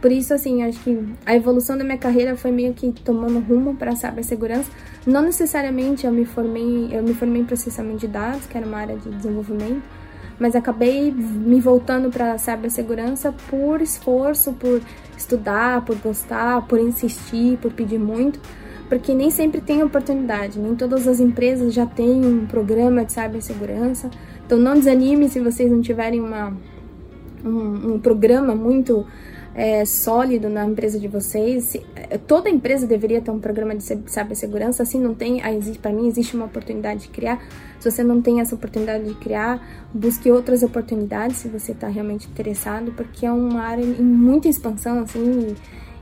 Por 0.01 0.13
isso, 0.13 0.35
assim, 0.35 0.63
acho 0.63 0.79
que 0.81 1.03
a 1.25 1.35
evolução 1.35 1.79
da 1.79 1.85
minha 1.85 1.97
carreira 1.97 2.37
foi 2.37 2.51
meio 2.51 2.75
que 2.75 2.93
tomando 2.93 3.39
rumo 3.39 3.75
para 3.75 3.93
a 3.93 3.97
cibersegurança. 3.97 4.71
Não 5.07 5.23
necessariamente 5.23 6.05
eu 6.05 6.13
me 6.13 6.27
formei, 6.27 6.91
eu 6.93 7.03
me 7.03 7.15
formei 7.15 7.41
em 7.41 7.45
processamento 7.47 8.01
de 8.01 8.09
dados, 8.09 8.45
que 8.45 8.57
era 8.57 8.67
uma 8.67 8.77
área 8.77 8.97
de 8.99 9.09
desenvolvimento, 9.09 9.83
mas 10.39 10.55
acabei 10.57 11.13
me 11.13 11.61
voltando 11.61 12.11
para 12.11 12.39
cibersegurança 12.39 13.35
por 13.49 13.81
esforço, 13.81 14.53
por 14.53 14.81
estudar, 15.17 15.85
por 15.85 15.97
gostar, 15.97 16.67
por 16.67 16.79
insistir, 16.79 17.59
por 17.59 17.73
pedir 17.73 17.99
muito, 17.99 18.41
porque 18.89 19.15
nem 19.15 19.31
sempre 19.31 19.61
tem 19.61 19.83
oportunidade, 19.83 20.59
nem 20.59 20.75
todas 20.75 21.07
as 21.09 21.21
empresas 21.21 21.73
já 21.73 21.87
têm 21.87 22.25
um 22.25 22.47
programa 22.47 23.05
de 23.05 23.13
cibersegurança. 23.13 24.11
Então 24.45 24.59
não 24.59 24.75
desanime 24.75 25.29
se 25.29 25.41
vocês 25.41 25.71
não 25.71 25.81
tiverem 25.81 26.21
uma, 26.21 26.53
um, 27.45 27.95
um 27.95 27.99
programa 27.99 28.55
muito 28.55 29.07
é, 29.55 29.85
sólido 29.85 30.49
na 30.49 30.65
empresa 30.67 30.99
de 30.99 31.07
vocês. 31.07 31.77
É, 31.95 32.19
toda 32.19 32.51
empresa 32.51 32.87
deveria 32.87 33.21
ter 33.21 33.31
um 33.31 33.39
programa 33.39 33.75
de 33.75 33.85
cibersegurança. 33.85 34.83
Assim 34.83 35.01
não 35.01 35.15
tem, 35.15 35.41
para 35.81 35.93
mim 35.93 36.09
existe 36.09 36.35
uma 36.35 36.47
oportunidade 36.47 37.03
de 37.03 37.09
criar. 37.09 37.41
Se 37.79 37.91
você 37.91 38.03
não 38.03 38.21
tem 38.21 38.41
essa 38.41 38.55
oportunidade 38.55 39.05
de 39.05 39.15
criar, 39.15 39.87
busque 39.93 40.31
outras 40.31 40.63
oportunidades 40.63 41.37
se 41.37 41.49
você 41.49 41.73
está 41.73 41.87
realmente 41.87 42.27
interessado, 42.27 42.93
porque 42.93 43.25
é 43.25 43.31
uma 43.31 43.63
área 43.63 43.83
em 43.83 44.03
muita 44.03 44.49
expansão, 44.49 45.01
assim, 45.01 45.55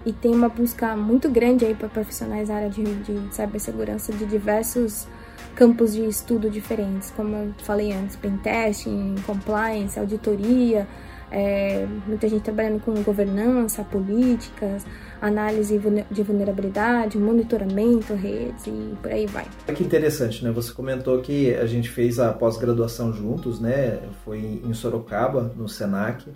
e, 0.07 0.11
e 0.11 0.13
tem 0.13 0.33
uma 0.33 0.49
busca 0.49 0.97
muito 0.97 1.29
grande 1.29 1.65
aí 1.65 1.75
para 1.75 1.89
profissionais 1.89 2.49
da 2.49 2.55
área 2.55 2.71
de, 2.71 2.83
de 2.83 3.35
cibersegurança 3.35 4.13
de 4.13 4.25
diversos 4.27 5.07
campos 5.55 5.93
de 5.93 6.05
estudo 6.07 6.49
diferentes, 6.49 7.11
como 7.11 7.37
eu 7.37 7.55
falei 7.59 7.93
antes, 7.93 8.17
pentesting, 8.17 9.17
compliance, 9.27 9.99
auditoria, 9.99 10.87
é, 11.33 11.87
muita 12.07 12.29
gente 12.29 12.43
trabalhando 12.43 12.81
com 12.81 12.93
governança, 13.03 13.83
políticas, 13.83 14.85
análise 15.21 15.81
de 16.11 16.23
vulnerabilidade, 16.23 17.17
monitoramento, 17.19 18.13
redes 18.13 18.67
e 18.67 18.95
por 19.01 19.11
aí 19.11 19.27
vai. 19.27 19.47
Que 19.75 19.83
interessante, 19.83 20.45
né? 20.45 20.51
Você 20.51 20.73
comentou 20.73 21.21
que 21.21 21.55
a 21.55 21.65
gente 21.65 21.89
fez 21.89 22.19
a 22.19 22.33
pós-graduação 22.33 23.13
juntos, 23.13 23.59
né? 23.59 24.01
Foi 24.25 24.61
em 24.63 24.75
Sorocaba, 24.75 25.51
no 25.57 25.69
Senac. 25.69 26.31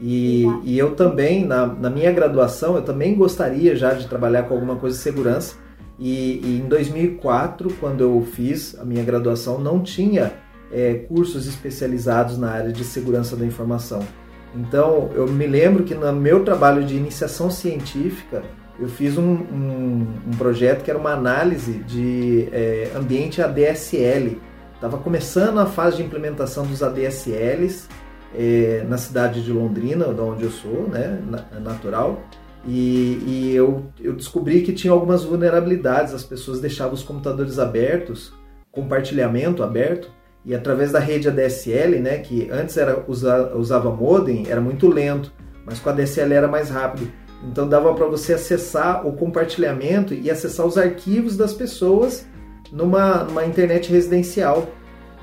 E, 0.00 0.44
e 0.62 0.78
eu 0.78 0.94
também, 0.94 1.44
na, 1.44 1.66
na, 1.66 1.90
minha 1.90 2.12
graduação, 2.12 2.76
eu 2.76 2.82
também 2.82 3.14
gostaria 3.14 3.74
já 3.74 3.94
de 3.94 4.06
trabalhar 4.06 4.44
com 4.44 4.54
alguma 4.54 4.76
coisa 4.76 4.96
de 4.96 5.02
segurança. 5.02 5.56
E, 5.98 6.40
e 6.44 6.60
em 6.62 6.68
2004, 6.68 7.72
quando 7.80 8.02
eu 8.02 8.20
fiz 8.20 8.78
a 8.78 8.84
minha 8.84 9.02
graduação, 9.02 9.58
não 9.58 9.82
tinha 9.82 10.34
é, 10.70 10.94
cursos 10.94 11.46
especializados 11.46 12.36
na 12.36 12.50
área 12.50 12.70
de 12.70 12.84
segurança 12.84 13.34
da 13.34 13.46
informação. 13.46 14.06
Então, 14.56 15.10
eu 15.14 15.28
me 15.28 15.46
lembro 15.46 15.84
que 15.84 15.94
no 15.94 16.12
meu 16.12 16.42
trabalho 16.42 16.82
de 16.84 16.96
iniciação 16.96 17.50
científica, 17.50 18.42
eu 18.78 18.88
fiz 18.88 19.18
um, 19.18 19.22
um, 19.22 20.06
um 20.26 20.30
projeto 20.38 20.82
que 20.82 20.90
era 20.90 20.98
uma 20.98 21.12
análise 21.12 21.74
de 21.84 22.48
é, 22.52 22.90
ambiente 22.94 23.42
ADSL. 23.42 24.40
Estava 24.74 24.98
começando 24.98 25.58
a 25.58 25.66
fase 25.66 25.98
de 25.98 26.02
implementação 26.02 26.66
dos 26.66 26.82
ADSLs 26.82 27.88
é, 28.34 28.84
na 28.88 28.98
cidade 28.98 29.42
de 29.42 29.52
Londrina, 29.52 30.12
de 30.12 30.20
onde 30.20 30.44
eu 30.44 30.50
sou, 30.50 30.88
né, 30.88 31.20
natural. 31.62 32.22
E, 32.66 33.22
e 33.26 33.52
eu, 33.54 33.86
eu, 34.00 34.12
descobri 34.14 34.62
que 34.62 34.72
tinha 34.72 34.92
algumas 34.92 35.22
vulnerabilidades. 35.22 36.12
As 36.12 36.24
pessoas 36.24 36.60
deixavam 36.60 36.94
os 36.94 37.02
computadores 37.02 37.58
abertos, 37.58 38.32
compartilhamento 38.72 39.62
aberto, 39.62 40.10
e 40.46 40.54
através 40.54 40.92
da 40.92 41.00
rede 41.00 41.26
ADSL, 41.26 41.98
né, 41.98 42.18
que 42.18 42.48
antes 42.52 42.76
era 42.76 43.04
usa, 43.08 43.52
usava 43.56 43.90
modem, 43.90 44.46
era 44.48 44.60
muito 44.60 44.88
lento, 44.88 45.32
mas 45.64 45.80
com 45.80 45.90
a 45.90 45.92
ADSL 45.92 46.32
era 46.32 46.46
mais 46.46 46.70
rápido. 46.70 47.10
Então 47.42 47.68
dava 47.68 47.92
para 47.94 48.06
você 48.06 48.34
acessar 48.34 49.04
o 49.04 49.12
compartilhamento 49.12 50.14
e 50.14 50.30
acessar 50.30 50.64
os 50.64 50.78
arquivos 50.78 51.36
das 51.36 51.52
pessoas 51.52 52.24
numa, 52.70 53.24
numa 53.24 53.44
internet 53.44 53.90
residencial. 53.90 54.68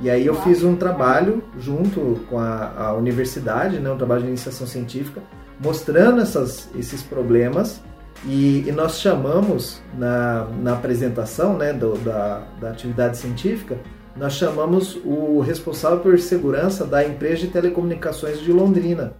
E 0.01 0.09
aí 0.09 0.25
eu 0.25 0.35
fiz 0.41 0.61
um 0.61 0.75
trabalho 0.75 1.41
junto 1.57 2.19
com 2.29 2.37
a, 2.37 2.73
a 2.77 2.93
universidade, 2.93 3.79
né, 3.79 3.89
um 3.89 3.97
trabalho 3.97 4.23
de 4.23 4.27
iniciação 4.27 4.67
científica, 4.67 5.21
mostrando 5.57 6.19
essas, 6.19 6.69
esses 6.75 7.01
problemas 7.01 7.81
e, 8.25 8.65
e, 8.67 8.71
nós 8.71 8.99
chamamos 8.99 9.81
na, 9.97 10.47
na 10.61 10.73
apresentação 10.73 11.57
né, 11.57 11.73
do, 11.73 11.97
da, 11.99 12.41
da 12.59 12.69
atividade 12.71 13.17
científica, 13.17 13.77
nós 14.15 14.33
chamamos 14.33 14.95
o 15.03 15.39
responsável 15.39 15.99
por 15.99 16.19
segurança 16.19 16.85
da 16.85 17.05
empresa 17.05 17.41
de 17.41 17.47
telecomunicações 17.47 18.39
de 18.39 18.51
Londrina. 18.51 19.13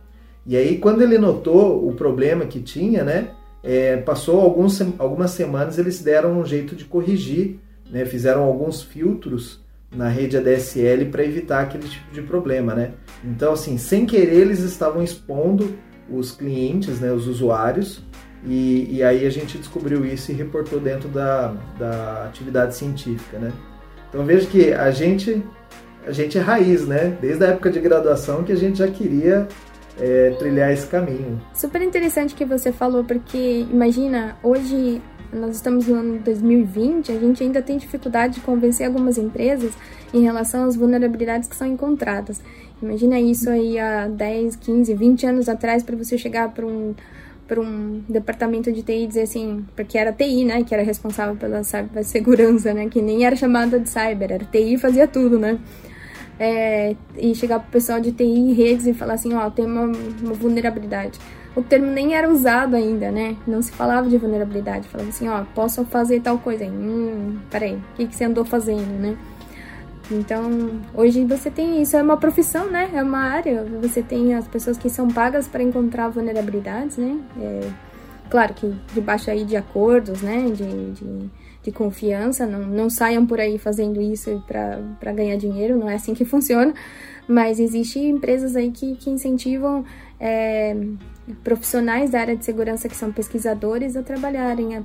E 0.45 0.55
aí, 0.57 0.77
quando 0.77 1.01
ele 1.01 1.17
notou 1.17 1.87
o 1.87 1.93
problema 1.93 2.45
que 2.45 2.61
tinha, 2.61 3.03
né, 3.03 3.29
é, 3.63 3.97
passou 3.97 4.41
alguns, 4.41 4.81
algumas 4.99 5.31
semanas, 5.31 5.77
eles 5.77 6.01
deram 6.01 6.39
um 6.39 6.45
jeito 6.45 6.75
de 6.75 6.85
corrigir, 6.85 7.59
né, 7.89 8.05
fizeram 8.05 8.43
alguns 8.43 8.81
filtros 8.81 9.61
na 9.95 10.09
rede 10.09 10.35
ADSL 10.35 11.05
para 11.11 11.23
evitar 11.23 11.61
aquele 11.61 11.87
tipo 11.87 12.11
de 12.11 12.21
problema, 12.21 12.73
né? 12.73 12.93
Então, 13.23 13.53
assim, 13.53 13.77
sem 13.77 14.05
querer, 14.05 14.41
eles 14.41 14.59
estavam 14.59 15.03
expondo 15.03 15.75
os 16.09 16.31
clientes, 16.31 16.99
né, 16.99 17.11
os 17.11 17.27
usuários, 17.27 18.03
e, 18.45 18.97
e 18.97 19.03
aí 19.03 19.25
a 19.25 19.29
gente 19.29 19.57
descobriu 19.57 20.03
isso 20.05 20.31
e 20.31 20.35
reportou 20.35 20.79
dentro 20.79 21.07
da, 21.07 21.53
da 21.79 22.25
atividade 22.25 22.75
científica, 22.75 23.39
né? 23.39 23.53
Então 24.13 24.23
veja 24.23 24.45
que 24.45 24.71
a 24.71 24.91
gente 24.91 25.41
a 26.05 26.11
gente 26.11 26.37
é 26.37 26.41
raiz, 26.41 26.85
né? 26.85 27.17
Desde 27.19 27.43
a 27.45 27.47
época 27.47 27.71
de 27.71 27.79
graduação 27.79 28.43
que 28.43 28.51
a 28.51 28.55
gente 28.55 28.77
já 28.77 28.87
queria 28.87 29.47
é, 29.99 30.31
trilhar 30.37 30.71
esse 30.71 30.85
caminho. 30.85 31.41
Super 31.53 31.81
interessante 31.81 32.35
que 32.35 32.45
você 32.45 32.71
falou, 32.71 33.03
porque 33.03 33.65
imagina, 33.71 34.37
hoje 34.43 35.01
nós 35.31 35.55
estamos 35.55 35.87
no 35.87 35.95
ano 35.95 36.19
2020, 36.19 37.11
a 37.11 37.19
gente 37.19 37.41
ainda 37.41 37.61
tem 37.61 37.77
dificuldade 37.77 38.35
de 38.35 38.41
convencer 38.41 38.85
algumas 38.85 39.17
empresas 39.17 39.71
em 40.13 40.21
relação 40.21 40.65
às 40.65 40.75
vulnerabilidades 40.75 41.49
que 41.49 41.55
são 41.55 41.65
encontradas. 41.67 42.39
Imagina 42.81 43.19
isso 43.19 43.49
aí 43.49 43.79
há 43.79 44.07
10, 44.07 44.57
15, 44.57 44.93
20 44.93 45.25
anos 45.25 45.49
atrás 45.49 45.81
para 45.81 45.95
você 45.95 46.17
chegar 46.17 46.49
para 46.49 46.65
um 46.65 46.93
para 47.47 47.59
um 47.59 48.01
departamento 48.07 48.71
de 48.71 48.81
TI 48.81 49.07
dizer 49.07 49.23
assim, 49.23 49.65
porque 49.75 49.97
era 49.97 50.11
TI, 50.11 50.45
né, 50.45 50.63
que 50.63 50.73
era 50.73 50.83
responsável 50.83 51.35
pela 51.35 51.61
segurança, 52.03 52.73
né, 52.73 52.87
que 52.87 53.01
nem 53.01 53.25
era 53.25 53.35
chamada 53.35 53.79
de 53.79 53.89
cyber, 53.89 54.31
era 54.31 54.45
TI 54.45 54.77
fazia 54.77 55.07
tudo, 55.07 55.37
né 55.37 55.59
é, 56.39 56.95
e 57.17 57.33
chegar 57.35 57.59
pro 57.59 57.71
pessoal 57.71 57.99
de 57.99 58.11
TI 58.11 58.53
redes 58.53 58.87
e 58.87 58.93
falar 58.93 59.13
assim, 59.13 59.33
ó, 59.33 59.49
tem 59.49 59.65
uma, 59.65 59.83
uma, 59.83 60.33
vulnerabilidade. 60.33 61.19
O 61.55 61.61
termo 61.61 61.85
nem 61.85 62.15
era 62.15 62.29
usado 62.29 62.75
ainda, 62.75 63.11
né? 63.11 63.37
Não 63.45 63.61
se 63.61 63.71
falava 63.71 64.09
de 64.09 64.17
vulnerabilidade. 64.17 64.87
Falava 64.87 65.09
assim, 65.09 65.29
ó, 65.29 65.43
posso 65.53 65.85
fazer 65.85 66.19
tal 66.19 66.39
coisa. 66.39 66.65
Hum, 66.65 67.37
peraí, 67.51 67.75
o 67.75 67.95
que, 67.95 68.07
que 68.07 68.15
você 68.15 68.23
andou 68.23 68.43
fazendo, 68.43 68.99
né? 68.99 69.15
Então, 70.11 70.81
hoje 70.93 71.23
você 71.25 71.49
tem 71.49 71.81
isso, 71.81 71.95
é 71.95 72.01
uma 72.01 72.17
profissão, 72.17 72.69
né? 72.69 72.89
É 72.93 73.01
uma 73.01 73.19
área. 73.19 73.65
Você 73.81 74.03
tem 74.03 74.33
as 74.35 74.47
pessoas 74.47 74.77
que 74.77 74.89
são 74.89 75.07
pagas 75.07 75.47
para 75.47 75.63
encontrar 75.63 76.09
vulnerabilidades, 76.09 76.97
né? 76.97 77.19
É, 77.39 77.69
claro 78.29 78.53
que 78.53 78.73
debaixo 78.93 79.31
aí 79.31 79.45
de 79.45 79.55
acordos, 79.55 80.21
né? 80.21 80.51
De, 80.51 80.91
de 80.91 81.29
de 81.63 81.71
confiança, 81.71 82.45
não, 82.45 82.59
não 82.59 82.89
saiam 82.89 83.25
por 83.25 83.39
aí 83.39 83.57
fazendo 83.57 84.01
isso 84.01 84.43
para 84.45 85.13
ganhar 85.13 85.37
dinheiro, 85.37 85.77
não 85.77 85.89
é 85.89 85.95
assim 85.95 86.13
que 86.13 86.25
funciona, 86.25 86.73
mas 87.27 87.59
existem 87.59 88.09
empresas 88.09 88.55
aí 88.55 88.69
que, 88.69 88.95
que 88.95 89.09
incentivam 89.09 89.85
é, 90.19 90.75
profissionais 91.43 92.11
da 92.11 92.19
área 92.19 92.35
de 92.35 92.43
segurança 92.43 92.89
que 92.89 92.95
são 92.95 93.11
pesquisadores 93.11 93.95
a 93.95 94.03
trabalharem 94.03 94.75
a, 94.75 94.83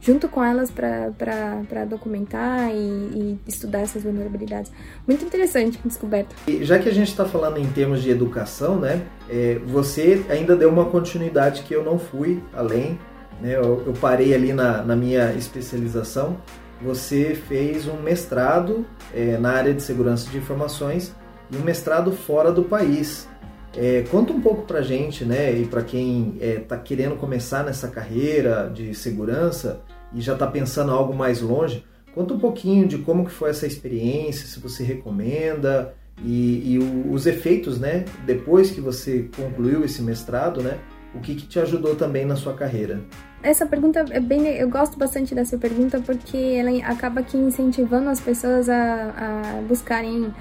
junto 0.00 0.28
com 0.28 0.42
elas 0.44 0.70
para 0.70 1.84
documentar 1.88 2.70
e, 2.70 2.74
e, 2.74 3.38
estudar 3.46 3.80
essas 3.80 4.02
vulnerabilidades. 4.02 4.70
Muito 5.06 5.24
interessante 5.24 5.80
descoberta. 5.84 6.34
E 6.46 6.64
já 6.64 6.78
que 6.78 6.88
a 6.88 6.94
gente 6.94 7.08
está 7.08 7.24
falando 7.24 7.58
em 7.58 7.66
termos 7.66 8.02
de 8.02 8.10
educação, 8.10 8.78
né, 8.78 9.02
é, 9.28 9.58
você 9.64 10.24
ainda 10.28 10.56
deu 10.56 10.68
uma 10.68 10.86
continuidade 10.86 11.62
que 11.62 11.74
eu 11.74 11.84
não 11.84 11.98
fui 11.98 12.42
além 12.52 12.98
né? 13.40 13.56
Eu, 13.56 13.82
eu 13.86 13.92
parei 13.92 14.34
ali 14.34 14.52
na, 14.52 14.82
na, 14.82 14.96
minha 14.96 15.32
especialização. 15.34 16.36
Você 16.82 17.34
fez 17.34 17.86
um 17.86 18.00
mestrado 18.00 18.84
é, 19.14 19.38
na 19.38 19.52
área 19.52 19.72
de 19.72 19.82
segurança 19.82 20.30
de 20.30 20.38
informações 20.38 21.14
e 21.50 21.56
um 21.56 21.62
mestrado 21.62 22.12
fora 22.12 22.52
do 22.52 22.64
país. 22.64 23.28
É, 23.74 24.04
conta 24.10 24.32
um 24.32 24.40
pouco 24.40 24.62
para 24.62 24.80
gente, 24.80 25.24
né, 25.24 25.52
e 25.52 25.66
para 25.66 25.82
quem 25.82 26.36
está 26.36 26.46
é, 26.46 26.54
tá 26.60 26.78
querendo 26.78 27.16
começar 27.16 27.62
nessa 27.62 27.88
carreira 27.88 28.70
de 28.72 28.94
segurança 28.94 29.82
e 30.12 30.20
já 30.20 30.34
está 30.34 30.46
pensando 30.46 30.92
algo 30.92 31.14
mais 31.14 31.40
longe, 31.40 31.84
conta 32.14 32.34
um 32.34 32.38
pouquinho 32.38 32.86
de 32.86 32.98
como 32.98 33.24
que 33.24 33.32
foi 33.32 33.50
essa 33.50 33.66
experiência, 33.66 34.46
se 34.46 34.60
você 34.60 34.82
recomenda 34.82 35.94
e, 36.24 36.74
e 36.74 36.78
o, 36.78 37.12
os 37.12 37.26
efeitos, 37.26 37.78
né, 37.78 38.04
depois 38.24 38.70
que 38.70 38.80
você 38.80 39.28
concluiu 39.36 39.84
esse 39.84 40.02
mestrado, 40.02 40.62
né, 40.62 40.78
o 41.14 41.20
que, 41.20 41.34
que 41.34 41.46
te 41.46 41.58
ajudou 41.58 41.96
também 41.96 42.24
na 42.24 42.36
sua 42.36 42.54
carreira? 42.54 43.00
Essa 43.42 43.64
pergunta 43.66 44.04
é 44.10 44.20
bem. 44.20 44.46
Eu 44.48 44.68
gosto 44.68 44.98
bastante 44.98 45.34
dessa 45.34 45.56
pergunta 45.56 46.00
porque 46.00 46.36
ela 46.36 46.70
acaba 46.90 47.20
aqui 47.20 47.36
incentivando 47.36 48.08
as 48.10 48.20
pessoas 48.20 48.68
a, 48.68 49.56
a 49.56 49.62
buscarem 49.62 50.32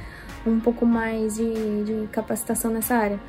um 0.46 0.60
pouco 0.60 0.86
mais 0.86 1.36
de, 1.36 1.84
de, 1.84 2.08
capacitação 2.08 2.72
nessa 2.72 2.96
área. 2.96 3.20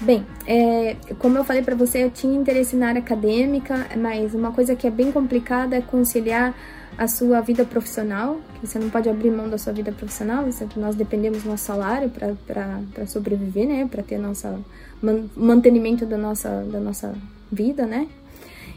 Bem, 0.00 0.26
é, 0.46 0.96
como 1.18 1.38
eu 1.38 1.44
falei 1.44 1.62
para 1.62 1.74
você, 1.74 2.04
eu 2.04 2.10
tinha 2.10 2.36
interesse 2.36 2.74
na 2.74 2.88
área 2.88 3.00
acadêmica, 3.00 3.86
mas 3.96 4.34
uma 4.34 4.52
coisa 4.52 4.74
que 4.74 4.86
é 4.86 4.90
bem 4.90 5.12
complicada 5.12 5.76
é 5.76 5.80
conciliar 5.80 6.54
a 6.96 7.08
sua 7.08 7.40
vida 7.40 7.64
profissional, 7.64 8.40
que 8.60 8.66
você 8.66 8.78
não 8.78 8.88
pode 8.90 9.08
abrir 9.08 9.30
mão 9.30 9.48
da 9.48 9.58
sua 9.58 9.72
vida 9.72 9.92
profissional, 9.92 10.44
você, 10.44 10.66
nós 10.76 10.94
dependemos 10.94 11.42
do 11.42 11.48
nosso 11.48 11.64
salário 11.64 12.10
para 12.10 13.06
sobreviver, 13.06 13.66
né, 13.66 13.88
para 13.90 14.02
ter 14.02 14.18
nossa 14.18 14.60
man, 15.02 15.24
mantenimento 15.36 16.06
da 16.06 16.16
nossa, 16.16 16.64
da 16.70 16.78
nossa 16.78 17.14
vida, 17.50 17.84
né, 17.84 18.06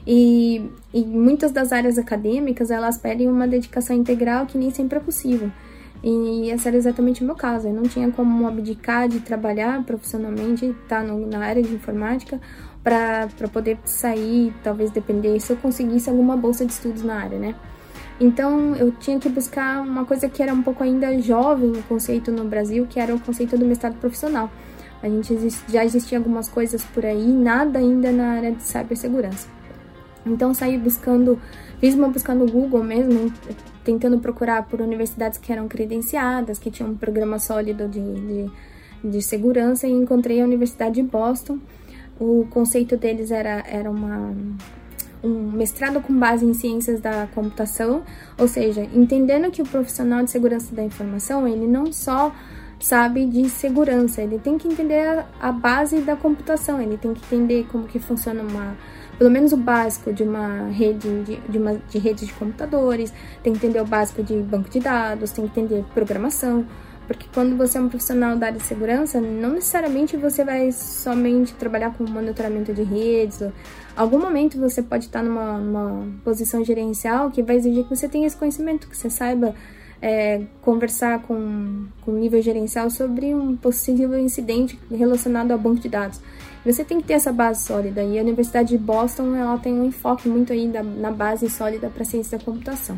e, 0.05 0.71
e 0.93 1.03
muitas 1.03 1.51
das 1.51 1.71
áreas 1.71 1.97
acadêmicas, 1.97 2.71
elas 2.71 2.97
pedem 2.97 3.27
uma 3.27 3.47
dedicação 3.47 3.95
integral 3.95 4.45
que 4.45 4.57
nem 4.57 4.71
sempre 4.71 4.97
é 4.97 5.01
possível. 5.01 5.51
E 6.03 6.49
esse 6.51 6.67
era 6.67 6.77
exatamente 6.77 7.23
o 7.23 7.25
meu 7.25 7.35
caso. 7.35 7.67
Eu 7.67 7.73
não 7.73 7.83
tinha 7.83 8.11
como 8.11 8.47
abdicar 8.47 9.07
de 9.07 9.19
trabalhar 9.19 9.83
profissionalmente, 9.83 10.65
estar 10.65 11.03
tá 11.05 11.13
na 11.13 11.39
área 11.39 11.61
de 11.61 11.73
informática, 11.73 12.39
para 12.83 13.47
poder 13.51 13.77
sair, 13.83 14.53
talvez 14.63 14.91
depender 14.91 15.37
se 15.39 15.51
eu 15.51 15.57
conseguisse 15.57 16.09
alguma 16.09 16.37
bolsa 16.37 16.65
de 16.65 16.71
estudos 16.71 17.03
na 17.03 17.15
área, 17.15 17.37
né? 17.37 17.55
Então 18.19 18.75
eu 18.75 18.91
tinha 18.91 19.19
que 19.19 19.29
buscar 19.29 19.81
uma 19.81 20.05
coisa 20.05 20.29
que 20.29 20.41
era 20.41 20.53
um 20.53 20.63
pouco 20.63 20.83
ainda 20.83 21.19
jovem 21.21 21.71
o 21.71 21.83
conceito 21.83 22.31
no 22.31 22.45
Brasil, 22.45 22.87
que 22.89 22.99
era 22.99 23.13
o 23.13 23.19
conceito 23.19 23.57
do 23.57 23.65
mestrado 23.65 23.95
profissional. 23.95 24.49
A 25.03 25.09
gente 25.09 25.37
já 25.67 25.85
existia 25.85 26.17
algumas 26.17 26.49
coisas 26.49 26.81
por 26.83 27.05
aí, 27.05 27.27
nada 27.27 27.77
ainda 27.77 28.11
na 28.11 28.31
área 28.31 28.51
de 28.51 28.63
cibersegurança. 28.63 29.47
Então 30.25 30.53
saí 30.53 30.77
buscando, 30.77 31.39
fiz 31.79 31.93
uma 31.93 32.07
busca 32.07 32.33
no 32.33 32.49
Google 32.49 32.83
mesmo, 32.83 33.31
tentando 33.87 34.19
procurar 34.19 34.63
por 34.63 34.81
universidades 34.81 35.37
que 35.37 35.49
eram 35.49 35.69
credenciadas, 35.69 36.59
que 36.59 36.69
tinham 36.69 36.91
um 36.91 36.97
programa 36.97 37.39
sólido 37.39 37.87
de, 37.87 38.01
de, 38.01 38.51
de 39.01 39.21
segurança 39.21 39.87
e 39.87 39.91
encontrei 39.91 40.41
a 40.41 40.43
Universidade 40.43 40.95
de 40.95 41.03
Boston. 41.03 41.57
O 42.19 42.45
conceito 42.49 42.97
deles 42.97 43.31
era, 43.31 43.63
era 43.65 43.89
uma, 43.89 44.35
um 45.23 45.51
mestrado 45.51 46.01
com 46.01 46.13
base 46.13 46.45
em 46.45 46.53
ciências 46.53 46.99
da 46.99 47.27
computação, 47.33 48.03
ou 48.37 48.45
seja, 48.45 48.85
entendendo 48.93 49.49
que 49.49 49.61
o 49.61 49.65
profissional 49.65 50.21
de 50.21 50.31
segurança 50.31 50.75
da 50.75 50.83
informação, 50.83 51.47
ele 51.47 51.65
não 51.65 51.93
só 51.93 52.35
sabe 52.81 53.25
de 53.25 53.47
segurança, 53.47 54.21
ele 54.21 54.37
tem 54.37 54.57
que 54.57 54.67
entender 54.67 55.23
a 55.39 55.51
base 55.53 56.01
da 56.01 56.17
computação, 56.17 56.81
ele 56.81 56.97
tem 56.97 57.13
que 57.13 57.23
entender 57.25 57.65
como 57.71 57.85
que 57.85 57.99
funciona 57.99 58.43
uma 58.43 58.75
pelo 59.17 59.29
menos 59.29 59.51
o 59.51 59.57
básico 59.57 60.13
de 60.13 60.23
uma 60.23 60.67
rede 60.67 61.23
de, 61.23 61.37
de, 61.37 61.57
uma, 61.57 61.81
de 61.89 61.97
rede 61.97 62.25
de 62.25 62.33
computadores, 62.33 63.11
tem 63.41 63.53
que 63.53 63.57
entender 63.57 63.81
o 63.81 63.85
básico 63.85 64.21
de 64.21 64.35
banco 64.35 64.69
de 64.69 64.79
dados, 64.79 65.31
tem 65.31 65.47
que 65.47 65.59
entender 65.59 65.83
programação, 65.93 66.65
porque 67.07 67.25
quando 67.33 67.55
você 67.55 67.77
é 67.77 67.81
um 67.81 67.87
profissional 67.87 68.35
da 68.35 68.47
área 68.47 68.59
de 68.59 68.65
segurança, 68.65 69.21
não 69.21 69.51
necessariamente 69.51 70.17
você 70.17 70.43
vai 70.43 70.71
somente 70.73 71.53
trabalhar 71.53 71.93
com 71.93 72.03
monitoramento 72.03 72.73
de 72.73 72.83
redes. 72.83 73.41
Ou, 73.41 73.53
algum 73.95 74.19
momento 74.19 74.59
você 74.59 74.83
pode 74.83 75.05
estar 75.05 75.23
numa, 75.23 75.57
numa 75.57 76.05
posição 76.23 76.63
gerencial 76.65 77.31
que 77.31 77.41
vai 77.41 77.55
exigir 77.55 77.85
que 77.85 77.95
você 77.95 78.09
tenha 78.09 78.27
esse 78.27 78.35
conhecimento, 78.35 78.89
que 78.89 78.97
você 78.97 79.09
saiba 79.09 79.55
é, 80.01 80.43
conversar 80.61 81.21
com, 81.23 81.85
com 82.01 82.11
o 82.11 82.15
nível 82.17 82.41
gerencial 82.41 82.89
sobre 82.89 83.33
um 83.33 83.55
possível 83.55 84.17
incidente 84.19 84.79
relacionado 84.91 85.51
ao 85.51 85.57
banco 85.57 85.79
de 85.79 85.89
dados. 85.89 86.21
Você 86.65 86.83
tem 86.83 86.99
que 86.99 87.07
ter 87.07 87.13
essa 87.13 87.31
base 87.31 87.63
sólida 87.63 88.03
e 88.03 88.19
a 88.19 88.21
Universidade 88.21 88.69
de 88.69 88.77
Boston 88.77 89.35
ela 89.35 89.57
tem 89.57 89.73
um 89.73 89.85
enfoque 89.85 90.27
muito 90.27 90.51
aí 90.51 90.67
da, 90.67 90.83
na 90.83 91.11
base 91.11 91.49
sólida 91.49 91.89
para 91.89 92.03
ciência 92.03 92.37
da 92.37 92.43
computação. 92.43 92.97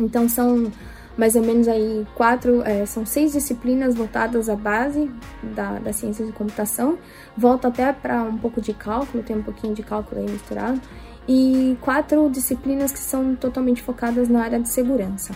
Então 0.00 0.28
são 0.28 0.70
mais 1.16 1.34
ou 1.34 1.42
menos 1.42 1.66
aí 1.66 2.06
quatro, 2.14 2.62
é, 2.62 2.84
são 2.84 3.06
seis 3.06 3.32
disciplinas 3.32 3.94
voltadas 3.94 4.48
à 4.48 4.54
base 4.54 5.10
da, 5.42 5.78
da 5.78 5.92
ciência 5.92 6.24
de 6.24 6.32
computação, 6.32 6.98
volta 7.36 7.68
até 7.68 7.92
para 7.92 8.22
um 8.22 8.36
pouco 8.36 8.60
de 8.60 8.74
cálculo, 8.74 9.22
tem 9.22 9.36
um 9.36 9.42
pouquinho 9.42 9.74
de 9.74 9.82
cálculo 9.82 10.20
aí 10.20 10.30
misturado, 10.30 10.80
e 11.26 11.76
quatro 11.80 12.28
disciplinas 12.30 12.92
que 12.92 12.98
são 12.98 13.34
totalmente 13.34 13.82
focadas 13.82 14.28
na 14.28 14.42
área 14.42 14.60
de 14.60 14.68
segurança. 14.68 15.34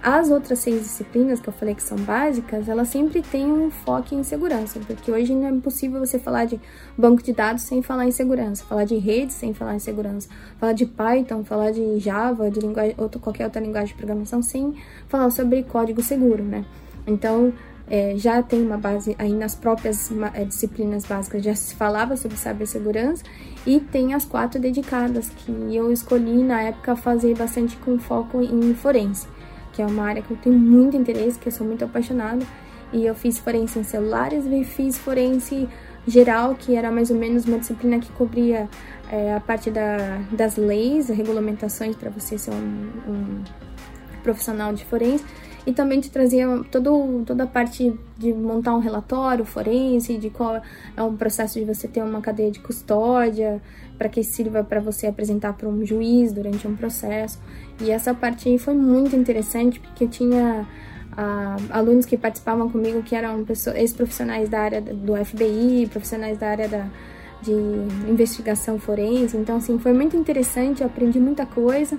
As 0.00 0.30
outras 0.30 0.60
seis 0.60 0.82
disciplinas 0.82 1.40
que 1.40 1.48
eu 1.48 1.52
falei 1.52 1.74
que 1.74 1.82
são 1.82 1.98
básicas, 1.98 2.68
elas 2.68 2.88
sempre 2.88 3.20
têm 3.20 3.50
um 3.50 3.68
foco 3.68 4.14
em 4.14 4.22
segurança, 4.22 4.78
porque 4.86 5.10
hoje 5.10 5.34
não 5.34 5.48
é 5.48 5.50
impossível 5.50 5.98
você 5.98 6.20
falar 6.20 6.44
de 6.44 6.60
banco 6.96 7.20
de 7.20 7.32
dados 7.32 7.64
sem 7.64 7.82
falar 7.82 8.06
em 8.06 8.12
segurança, 8.12 8.64
falar 8.64 8.84
de 8.84 8.96
redes 8.96 9.34
sem 9.34 9.52
falar 9.52 9.74
em 9.74 9.80
segurança, 9.80 10.28
falar 10.58 10.72
de 10.72 10.86
Python, 10.86 11.42
falar 11.42 11.72
de 11.72 11.98
Java, 11.98 12.48
de 12.48 12.60
linguagem, 12.60 12.94
qualquer 13.20 13.46
outra 13.46 13.60
linguagem 13.60 13.88
de 13.88 13.94
programação 13.94 14.40
sem 14.40 14.72
falar 15.08 15.30
sobre 15.30 15.64
código 15.64 16.00
seguro, 16.00 16.44
né? 16.44 16.64
Então, 17.04 17.52
é, 17.90 18.14
já 18.16 18.40
tem 18.40 18.62
uma 18.62 18.78
base 18.78 19.16
aí 19.18 19.32
nas 19.32 19.56
próprias 19.56 20.12
é, 20.32 20.44
disciplinas 20.44 21.06
básicas, 21.06 21.42
já 21.42 21.56
se 21.56 21.74
falava 21.74 22.16
sobre 22.16 22.36
cibersegurança 22.36 23.24
e 23.66 23.80
tem 23.80 24.14
as 24.14 24.24
quatro 24.24 24.60
dedicadas 24.60 25.28
que 25.28 25.50
eu 25.74 25.90
escolhi 25.90 26.44
na 26.44 26.62
época 26.62 26.94
fazer 26.94 27.36
bastante 27.36 27.76
com 27.78 27.98
foco 27.98 28.40
em 28.42 28.74
forense 28.74 29.26
que 29.78 29.82
é 29.82 29.86
uma 29.86 30.02
área 30.02 30.20
que 30.20 30.32
eu 30.32 30.36
tenho 30.36 30.58
muito 30.58 30.96
interesse, 30.96 31.38
que 31.38 31.46
eu 31.46 31.52
sou 31.52 31.64
muito 31.64 31.84
apaixonada. 31.84 32.44
E 32.92 33.06
eu 33.06 33.14
fiz 33.14 33.38
forense 33.38 33.78
em 33.78 33.84
celulares 33.84 34.44
e 34.44 34.64
fiz 34.64 34.98
forense 34.98 35.68
geral, 36.04 36.56
que 36.56 36.74
era 36.74 36.90
mais 36.90 37.12
ou 37.12 37.16
menos 37.16 37.44
uma 37.44 37.60
disciplina 37.60 38.00
que 38.00 38.10
cobria 38.10 38.68
é, 39.08 39.36
a 39.36 39.38
parte 39.38 39.70
da, 39.70 40.20
das 40.32 40.56
leis, 40.56 41.08
regulamentações 41.08 41.94
para 41.94 42.10
você 42.10 42.36
ser 42.36 42.50
um, 42.50 42.90
um, 43.06 43.44
profissional 44.24 44.72
de 44.72 44.84
forense. 44.84 45.24
E 45.68 45.72
também 45.74 46.00
te 46.00 46.10
trazia 46.10 46.46
todo, 46.70 47.24
toda 47.26 47.44
a 47.44 47.46
parte 47.46 47.92
de 48.16 48.32
montar 48.32 48.74
um 48.74 48.78
relatório 48.78 49.44
forense, 49.44 50.16
de 50.16 50.30
qual 50.30 50.62
é 50.96 51.02
o 51.02 51.12
processo 51.12 51.58
de 51.58 51.66
você 51.66 51.86
ter 51.86 52.02
uma 52.02 52.22
cadeia 52.22 52.50
de 52.50 52.58
custódia, 52.58 53.60
para 53.98 54.08
que 54.08 54.24
sirva 54.24 54.64
para 54.64 54.80
você 54.80 55.06
apresentar 55.06 55.52
para 55.52 55.68
um 55.68 55.84
juiz 55.84 56.32
durante 56.32 56.66
um 56.66 56.74
processo. 56.74 57.38
E 57.82 57.90
essa 57.90 58.14
parte 58.14 58.48
aí 58.48 58.58
foi 58.58 58.72
muito 58.72 59.14
interessante, 59.14 59.78
porque 59.78 60.04
eu 60.04 60.08
tinha 60.08 60.66
ah, 61.14 61.56
alunos 61.68 62.06
que 62.06 62.16
participavam 62.16 62.70
comigo 62.70 63.02
que 63.02 63.14
eram 63.14 63.44
ex-profissionais 63.74 64.48
da 64.48 64.60
área 64.60 64.80
do 64.80 65.22
FBI, 65.22 65.86
profissionais 65.90 66.38
da 66.38 66.48
área 66.48 66.66
da, 66.66 66.86
de 67.42 67.52
investigação 68.10 68.78
forense. 68.78 69.36
Então, 69.36 69.58
assim, 69.58 69.78
foi 69.78 69.92
muito 69.92 70.16
interessante, 70.16 70.80
eu 70.80 70.86
aprendi 70.86 71.20
muita 71.20 71.44
coisa. 71.44 71.98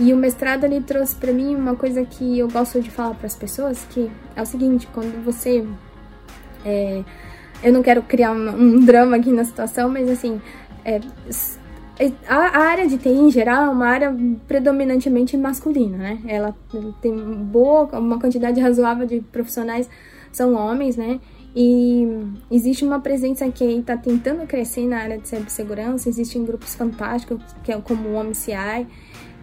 E 0.00 0.14
o 0.14 0.16
mestrado 0.16 0.64
ele 0.64 0.80
trouxe 0.80 1.14
para 1.14 1.30
mim 1.30 1.54
uma 1.54 1.76
coisa 1.76 2.02
que 2.06 2.38
eu 2.38 2.48
gosto 2.48 2.80
de 2.80 2.90
falar 2.90 3.14
para 3.14 3.26
as 3.26 3.36
pessoas, 3.36 3.86
que 3.90 4.10
é 4.34 4.40
o 4.40 4.46
seguinte, 4.46 4.88
quando 4.94 5.22
você 5.22 5.62
é, 6.64 7.04
eu 7.62 7.70
não 7.70 7.82
quero 7.82 8.02
criar 8.02 8.32
um, 8.32 8.48
um, 8.48 8.80
drama 8.84 9.16
aqui 9.16 9.30
na 9.30 9.44
situação, 9.44 9.90
mas 9.90 10.08
assim, 10.08 10.40
é, 10.86 11.00
a, 12.26 12.58
área 12.58 12.86
de 12.86 12.96
TI 12.96 13.10
em 13.10 13.30
geral 13.30 13.66
é 13.66 13.68
uma 13.68 13.86
área 13.86 14.16
predominantemente 14.48 15.36
masculina, 15.36 15.98
né? 15.98 16.18
Ela 16.26 16.56
tem 17.02 17.14
boa, 17.14 17.84
uma 17.98 18.18
quantidade 18.18 18.58
razoável 18.58 19.06
de 19.06 19.20
profissionais 19.20 19.88
são 20.32 20.54
homens, 20.54 20.96
né? 20.96 21.20
E 21.54 22.06
existe 22.50 22.84
uma 22.84 23.00
presença 23.00 23.46
que 23.50 23.64
está 23.64 23.96
tentando 23.96 24.46
crescer 24.46 24.86
na 24.86 24.98
área 24.98 25.18
de 25.18 25.28
cibersegurança. 25.28 26.08
Existem 26.08 26.44
grupos 26.44 26.74
fantásticos, 26.74 27.42
que 27.64 27.72
é 27.72 27.80
como 27.80 28.08
o 28.08 28.14
OMCI, 28.14 28.86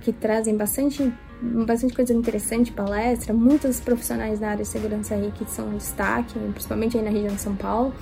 que 0.08 0.14
trazem 0.14 0.56
bastante, 0.56 1.12
bastante 1.42 1.94
coisa 1.94 2.14
interessante, 2.14 2.72
palestra. 2.72 3.34
Muitos 3.34 3.82
profissionais 3.82 4.40
da 4.40 4.52
área 4.52 4.64
de 4.64 4.70
segurança 4.70 5.16
aí 5.16 5.34
que 5.36 5.44
são 5.52 5.76
destaque, 5.76 6.40
principalmente 6.54 6.98
aí 6.98 7.04
na 7.04 7.10
região 7.10 7.36
de 7.36 7.42
São 7.42 7.54
Paulo. 7.58 7.94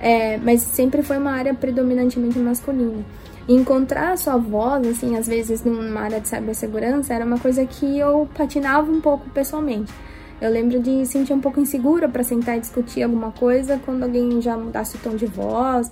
É, 0.00 0.38
mas 0.38 0.60
sempre 0.60 1.04
foi 1.04 1.18
uma 1.18 1.30
área 1.30 1.54
predominantemente 1.54 2.36
masculina 2.38 3.04
encontrar 3.48 4.12
a 4.12 4.16
sua 4.16 4.36
voz, 4.36 4.86
assim, 4.86 5.16
às 5.16 5.26
vezes 5.26 5.64
numa 5.64 6.00
área 6.02 6.20
de 6.20 6.28
cibersegurança, 6.28 7.12
era 7.12 7.24
uma 7.24 7.38
coisa 7.38 7.66
que 7.66 7.98
eu 7.98 8.28
patinava 8.32 8.90
um 8.90 9.00
pouco 9.00 9.28
pessoalmente. 9.30 9.92
Eu 10.40 10.50
lembro 10.52 10.80
de 10.80 11.04
sentir 11.04 11.32
um 11.32 11.40
pouco 11.40 11.58
insegura 11.58 12.08
para 12.08 12.22
sentar 12.22 12.56
e 12.56 12.60
discutir 12.60 13.02
alguma 13.02 13.32
coisa 13.32 13.80
quando 13.84 14.04
alguém 14.04 14.40
já 14.40 14.56
mudasse 14.56 14.96
o 14.96 15.00
tom 15.00 15.16
de 15.16 15.26
voz. 15.26 15.90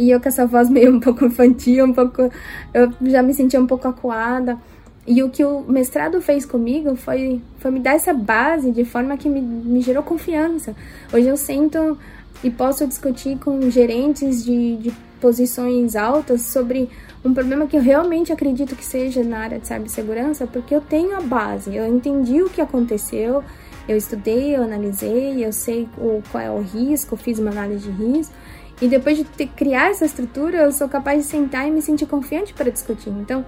E 0.00 0.10
eu 0.10 0.18
com 0.18 0.30
essa 0.30 0.46
voz 0.46 0.70
meio 0.70 0.96
um 0.96 0.98
pouco 0.98 1.26
infantil, 1.26 1.84
um 1.84 1.92
pouco. 1.92 2.30
Eu 2.72 2.90
já 3.02 3.22
me 3.22 3.34
sentia 3.34 3.60
um 3.60 3.66
pouco 3.66 3.86
acuada. 3.86 4.58
E 5.06 5.22
o 5.22 5.28
que 5.28 5.44
o 5.44 5.60
mestrado 5.68 6.22
fez 6.22 6.46
comigo 6.46 6.96
foi, 6.96 7.42
foi 7.58 7.70
me 7.70 7.80
dar 7.80 7.96
essa 7.96 8.14
base 8.14 8.70
de 8.70 8.82
forma 8.82 9.18
que 9.18 9.28
me, 9.28 9.42
me 9.42 9.82
gerou 9.82 10.02
confiança. 10.02 10.74
Hoje 11.12 11.28
eu 11.28 11.36
sento 11.36 11.98
e 12.42 12.48
posso 12.48 12.86
discutir 12.86 13.38
com 13.38 13.70
gerentes 13.70 14.42
de, 14.42 14.76
de 14.78 14.92
posições 15.20 15.94
altas 15.94 16.40
sobre 16.42 16.88
um 17.22 17.34
problema 17.34 17.66
que 17.66 17.76
eu 17.76 17.82
realmente 17.82 18.32
acredito 18.32 18.74
que 18.74 18.84
seja 18.84 19.22
na 19.22 19.40
área 19.40 19.58
de 19.58 19.66
cibersegurança, 19.66 20.46
porque 20.46 20.74
eu 20.74 20.80
tenho 20.80 21.14
a 21.14 21.20
base, 21.20 21.76
eu 21.76 21.86
entendi 21.86 22.40
o 22.40 22.48
que 22.48 22.62
aconteceu, 22.62 23.44
eu 23.86 23.96
estudei, 23.98 24.56
eu 24.56 24.62
analisei, 24.62 25.44
eu 25.44 25.52
sei 25.52 25.86
o, 25.98 26.22
qual 26.32 26.42
é 26.42 26.50
o 26.50 26.62
risco, 26.62 27.16
fiz 27.16 27.38
uma 27.38 27.50
análise 27.50 27.90
de 27.90 28.02
risco, 28.02 28.32
e 28.80 28.88
depois 28.88 29.16
de 29.16 29.24
ter, 29.24 29.46
criar 29.48 29.90
essa 29.90 30.04
estrutura, 30.04 30.58
eu 30.58 30.72
sou 30.72 30.88
capaz 30.88 31.22
de 31.22 31.28
sentar 31.28 31.68
e 31.68 31.70
me 31.70 31.82
sentir 31.82 32.06
confiante 32.06 32.54
para 32.54 32.70
discutir. 32.70 33.10
Então, 33.10 33.44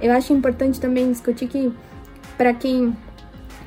eu 0.00 0.12
acho 0.12 0.32
importante 0.32 0.80
também 0.80 1.10
discutir 1.10 1.48
que, 1.48 1.72
para 2.36 2.52
quem 2.52 2.94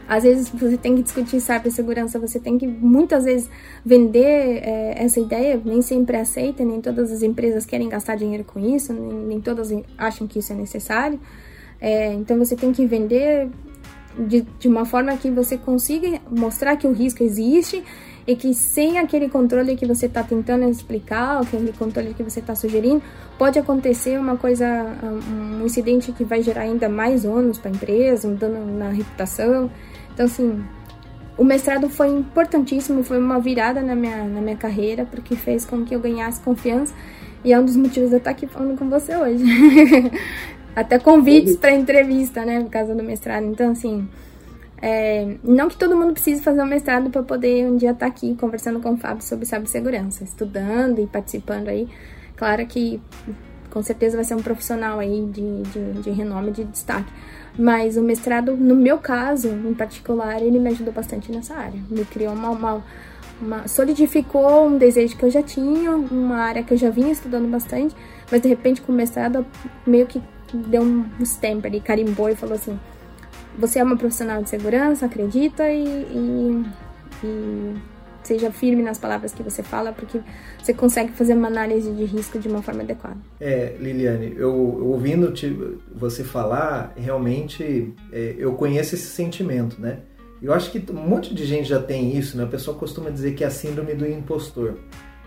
às 0.08 0.24
vezes 0.24 0.50
você 0.50 0.76
tem 0.76 0.96
que 0.96 1.04
discutir 1.04 1.40
cibersegurança, 1.40 2.20
você 2.20 2.38
tem 2.38 2.58
que 2.58 2.68
muitas 2.68 3.24
vezes 3.24 3.50
vender 3.86 4.60
é, 4.62 4.96
essa 4.98 5.22
ideia, 5.22 5.62
nem 5.64 5.82
sempre 5.82 6.18
é 6.18 6.20
aceita, 6.22 6.66
nem 6.66 6.82
todas 6.82 7.12
as 7.14 7.24
empresas 7.24 7.66
querem 7.66 7.88
gastar 7.88 8.16
dinheiro 8.16 8.44
com 8.44 8.60
isso, 8.60 8.92
nem, 8.92 9.14
nem 9.14 9.40
todas 9.40 9.72
acham 9.98 10.28
que 10.28 10.40
isso 10.40 10.52
é 10.52 10.56
necessário. 10.56 11.18
É, 11.80 12.14
então 12.14 12.38
você 12.38 12.58
tem 12.58 12.74
que 12.74 12.86
vender 12.86 13.50
de, 14.20 14.42
de 14.60 14.68
uma 14.68 14.84
forma 14.84 15.16
que 15.16 15.32
você 15.32 15.58
consiga 15.58 16.20
mostrar 16.30 16.76
que 16.76 16.86
o 16.86 16.92
risco 16.92 17.24
existe 17.24 17.82
e 18.28 18.36
que 18.36 18.54
sem 18.54 19.00
aquele 19.00 19.30
controle 19.30 19.76
que 19.76 19.86
você 19.86 20.06
está 20.06 20.24
tentando 20.24 20.70
explicar, 20.70 21.42
aquele 21.42 21.74
controle 21.74 22.14
que 22.14 22.24
você 22.24 22.40
está 22.40 22.54
sugerindo, 22.54 23.02
pode 23.38 23.58
acontecer 23.58 24.20
uma 24.20 24.38
coisa, 24.38 24.66
um 25.30 25.66
incidente 25.66 26.12
que 26.12 26.24
vai 26.24 26.42
gerar 26.42 26.62
ainda 26.62 26.88
mais 26.88 27.26
ônus 27.26 27.58
para 27.58 27.72
a 27.72 27.74
empresa, 27.74 28.28
um 28.28 28.36
dano 28.36 28.78
na 28.78 28.90
reputação. 28.90 29.72
Então, 30.14 30.26
assim, 30.26 30.64
o 31.38 31.44
mestrado 31.44 31.90
foi 31.90 32.10
importantíssimo, 32.10 33.04
foi 33.04 33.18
uma 33.18 33.40
virada 33.40 33.82
na 33.82 33.96
minha, 33.96 34.24
na 34.24 34.42
minha 34.42 34.58
carreira, 34.58 35.06
porque 35.10 35.36
fez 35.36 35.66
com 35.66 35.84
que 35.84 35.96
eu 35.96 36.00
ganhasse 36.00 36.40
confiança 36.42 36.94
e 37.44 37.52
é 37.52 37.60
um 37.60 37.66
dos 37.66 37.76
motivos 37.76 38.10
de 38.10 38.16
eu 38.16 38.20
estar 38.20 38.32
aqui 38.32 38.46
falando 38.46 38.78
com 38.78 38.88
você 38.90 39.16
hoje. 39.16 39.44
Até 40.76 41.00
convites 41.00 41.58
para 41.58 41.74
entrevista, 41.74 42.46
né, 42.46 42.62
por 42.62 42.70
causa 42.70 42.96
do 42.96 43.04
mestrado. 43.04 43.46
Então, 43.46 43.72
assim, 43.72 44.08
é, 44.82 45.36
não 45.44 45.70
que 45.70 45.78
todo 45.78 45.96
mundo 45.96 46.14
precise 46.14 46.42
fazer 46.42 46.62
um 46.62 46.66
mestrado 46.66 47.10
para 47.12 47.22
poder 47.22 47.66
um 47.68 47.78
dia 47.78 47.92
estar 47.92 48.08
aqui 48.08 48.36
conversando 48.36 48.80
com 48.80 48.94
o 48.94 48.98
Fábio 48.98 49.24
sobre 49.24 49.46
cibersegurança, 49.46 50.24
estudando 50.24 51.00
e 51.00 51.06
participando 51.06 51.68
aí. 51.68 51.88
Claro 52.36 52.66
que 52.66 53.00
com 53.70 53.84
certeza 53.84 54.18
vai 54.18 54.26
ser 54.26 54.34
um 54.36 54.42
profissional 54.42 55.00
aí 55.00 55.26
de, 55.32 55.62
de, 55.64 56.02
de 56.02 56.10
renome, 56.10 56.52
de 56.52 56.64
destaque. 56.64 57.12
Mas 57.58 57.96
o 57.96 58.02
mestrado, 58.02 58.56
no 58.58 58.76
meu 58.76 58.98
caso, 58.98 59.50
em 59.50 59.74
particular, 59.74 60.42
ele 60.42 60.60
me 60.60 60.70
ajudou 60.70 60.94
bastante 60.94 61.32
nessa 61.32 61.54
área. 61.54 61.80
Me 61.90 62.04
criou 62.04 62.34
uma, 62.34 62.50
uma, 62.50 62.84
uma, 63.40 63.68
solidificou 63.68 64.68
um 64.68 64.78
desejo 64.78 65.16
que 65.16 65.24
eu 65.24 65.30
já 65.30 65.44
tinha, 65.44 65.92
uma 65.92 66.38
área 66.38 66.64
que 66.64 66.74
eu 66.74 66.78
já 66.78 66.90
vinha 66.90 67.12
estudando 67.12 67.48
bastante, 67.50 67.96
mas 68.32 68.42
de 68.42 68.48
repente 68.48 68.82
com 68.82 68.92
o 68.92 68.96
mestrado 68.96 69.46
meio 69.86 70.08
que 70.08 70.22
deu 70.54 70.82
um 70.82 71.06
stamp 71.22 71.66
ali, 71.66 71.80
carimbou 71.80 72.30
e 72.30 72.36
falou 72.36 72.56
assim: 72.56 72.80
você 73.58 73.80
é 73.80 73.84
uma 73.84 73.98
profissional 73.98 74.42
de 74.42 74.50
segurança, 74.50 75.06
acredita 75.06 75.70
e, 75.70 75.84
e, 75.84 76.66
e 77.24 77.76
seja 78.24 78.52
firme 78.52 78.84
nas 78.84 78.98
palavras 78.98 79.34
que 79.34 79.44
você 79.44 79.64
fala, 79.64 79.92
porque 79.92 80.20
você 80.62 80.74
consegue 80.74 81.12
fazer 81.12 81.34
uma 81.34 81.48
análise 81.48 81.92
de 81.92 82.06
risco 82.06 82.40
de 82.40 82.48
uma 82.48 82.62
forma 82.62 82.82
adequada. 82.82 83.18
É, 83.40 83.76
Liliane, 83.80 84.34
eu 84.38 84.54
ouvindo 84.54 85.32
te, 85.32 85.56
você 85.94 86.24
falar, 86.24 86.94
realmente 86.96 87.94
é, 88.12 88.36
eu 88.38 88.54
conheço 88.54 88.96
esse 88.96 89.08
sentimento, 89.08 89.82
né? 89.82 90.00
Eu 90.42 90.54
acho 90.54 90.72
que 90.72 90.84
um 90.92 91.08
monte 91.08 91.36
de 91.36 91.46
gente 91.46 91.70
já 91.70 91.80
tem 91.80 92.18
isso, 92.18 92.36
né? 92.36 92.44
A 92.44 92.48
pessoa 92.48 92.76
costuma 92.76 93.12
dizer 93.12 93.36
que 93.36 93.44
é 93.44 93.48
a 93.48 93.52
síndrome 93.52 93.94
do 93.94 94.08
impostor. 94.08 94.76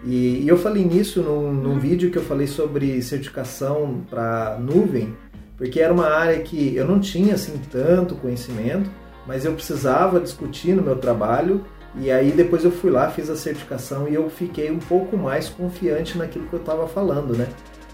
E, 0.05 0.43
e 0.43 0.49
eu 0.49 0.59
falei 0.59 0.85
nisso 0.85 1.23
num, 1.23 1.53
num 1.53 1.71
uhum. 1.71 1.79
vídeo 1.79 2.11
que 2.11 2.19
eu 2.19 2.23
falei 2.23 2.47
sobre 2.47 3.01
certificação 3.01 4.05
para 4.11 4.59
nuvem, 4.59 5.15
porque 5.57 5.81
era 5.81 5.93
uma 5.93 6.09
área 6.09 6.41
que 6.41 6.75
eu 6.75 6.87
não 6.87 7.01
tinha 7.01 7.35
assim 7.35 7.61
tanto 7.71 8.17
conhecimento, 8.17 8.91
mas 9.27 9.45
eu 9.45 9.53
precisava 9.53 10.21
discutir 10.21 10.75
no 10.75 10.83
meu 10.83 10.97
trabalho 10.97 11.65
e 11.97 12.11
aí 12.11 12.33
depois 12.33 12.65
eu 12.65 12.73
fui 12.73 12.91
lá, 12.91 13.09
fiz 13.11 13.31
a 13.31 13.37
certificação 13.37 14.09
e 14.09 14.15
eu 14.15 14.29
fiquei 14.29 14.71
um 14.71 14.79
pouco 14.79 15.17
mais 15.17 15.49
confiante 15.49 16.19
naquilo 16.19 16.47
que 16.47 16.55
eu 16.55 16.61
estava 16.61 16.89
falando, 16.89 17.37
né? 17.37 17.47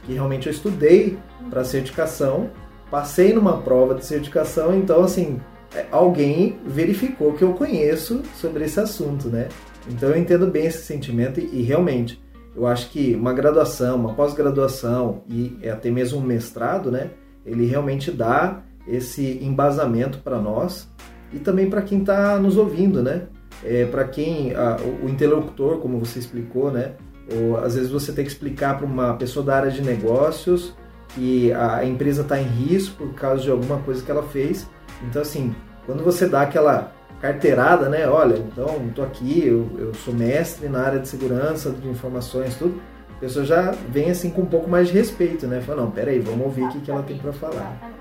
Que 0.05 0.15
realmente 0.15 0.47
eu 0.47 0.53
estudei 0.53 1.19
para 1.51 1.65
certificação, 1.65 2.51
passei 2.91 3.35
numa 3.35 3.59
prova 3.59 3.95
de 3.95 4.05
certificação, 4.05 4.75
então 4.75 5.03
assim, 5.03 5.39
é, 5.75 5.87
alguém 5.91 6.59
verificou 6.67 7.35
que 7.35 7.45
eu 7.45 7.53
conheço 7.53 8.23
sobre 8.35 8.65
esse 8.65 8.81
assunto, 8.81 9.29
né? 9.29 9.49
Então 9.89 10.09
eu 10.09 10.17
entendo 10.17 10.47
bem 10.47 10.67
esse 10.67 10.83
sentimento 10.83 11.39
e, 11.39 11.61
e 11.61 11.63
realmente 11.63 12.21
eu 12.57 12.67
acho 12.67 12.91
que 12.91 13.15
uma 13.15 13.33
graduação, 13.33 13.97
uma 13.97 14.15
pós-graduação 14.15 15.23
e 15.29 15.69
até 15.69 15.91
mesmo 15.91 16.19
um 16.19 16.23
mestrado, 16.23 16.91
né? 16.91 17.11
Ele 17.45 17.67
realmente 17.67 18.11
dá 18.11 18.63
esse 18.87 19.39
embasamento 19.43 20.19
para 20.19 20.39
nós 20.39 20.89
e 21.33 21.39
também 21.39 21.69
para 21.69 21.83
quem 21.83 22.01
está 22.01 22.39
nos 22.39 22.57
ouvindo, 22.57 23.03
né? 23.03 23.29
é, 23.65 23.85
para 23.87 24.05
quem 24.05 24.55
a, 24.55 24.77
o 25.03 25.09
interlocutor, 25.09 25.79
como 25.79 25.99
você 25.99 26.19
explicou, 26.19 26.71
né? 26.71 26.93
Ou 27.33 27.59
às 27.59 27.75
vezes 27.75 27.91
você 27.91 28.13
tem 28.13 28.25
que 28.25 28.31
explicar 28.31 28.77
para 28.79 28.87
uma 28.87 29.15
pessoa 29.15 29.45
da 29.45 29.57
área 29.57 29.71
de 29.71 29.83
negócios 29.83 30.75
que 31.09 31.53
a 31.53 31.85
empresa 31.85 32.23
está 32.23 32.41
em 32.41 32.47
risco 32.47 33.05
por 33.05 33.15
causa 33.15 33.43
de 33.43 33.51
alguma 33.51 33.79
coisa 33.79 34.03
que 34.03 34.11
ela 34.11 34.23
fez. 34.23 34.69
Então, 35.03 35.23
assim, 35.23 35.55
quando 35.87 36.03
você 36.03 36.27
dá 36.27 36.43
aquela 36.43 36.93
carteirada, 37.21 37.89
né? 37.89 38.09
Olha, 38.09 38.37
então, 38.37 38.87
estou 38.89 39.05
aqui, 39.05 39.47
eu, 39.47 39.69
eu 39.79 39.95
sou 39.95 40.15
mestre 40.15 40.69
na 40.69 40.81
área 40.81 40.99
de 40.99 41.09
segurança, 41.09 41.71
de 41.71 41.89
informações, 41.89 42.57
tudo. 42.57 42.81
A 43.21 43.25
pessoa 43.29 43.45
já 43.45 43.71
vem 43.71 44.11
assim 44.11 44.31
com 44.31 44.43
um 44.43 44.47
pouco 44.47 44.69
mais 44.69 44.89
de 44.89 44.95
respeito, 44.95 45.47
né? 45.47 45.61
Fala, 45.61 45.83
não, 45.83 45.91
peraí, 45.91 46.19
vamos 46.19 46.47
ouvir 46.47 46.65
o 46.65 46.69
que, 46.71 46.81
que 46.81 46.91
ela 46.91 47.03
tem 47.03 47.19
para 47.19 47.33
falar. 47.33 47.93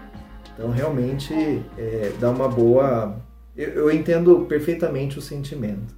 Então, 0.53 0.71
realmente, 0.71 1.33
é, 1.77 2.13
dá 2.19 2.29
uma 2.29 2.47
boa 2.47 3.19
eu, 3.59 3.69
eu 3.71 3.91
entendo 3.91 4.45
perfeitamente 4.47 5.19
o 5.19 5.21
sentimento. 5.21 5.93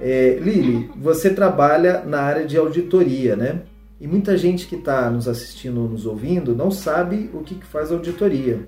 É, 0.00 0.38
Lili, 0.40 0.90
você 0.96 1.28
trabalha 1.28 2.02
na 2.02 2.22
área 2.22 2.46
de 2.46 2.56
auditoria, 2.56 3.36
né? 3.36 3.60
E 4.00 4.08
muita 4.08 4.38
gente 4.38 4.66
que 4.66 4.76
está 4.76 5.10
nos 5.10 5.28
assistindo 5.28 5.82
ou 5.82 5.88
nos 5.88 6.06
ouvindo 6.06 6.56
não 6.56 6.70
sabe 6.70 7.28
o 7.34 7.42
que, 7.42 7.56
que 7.56 7.66
faz 7.66 7.92
auditoria. 7.92 8.66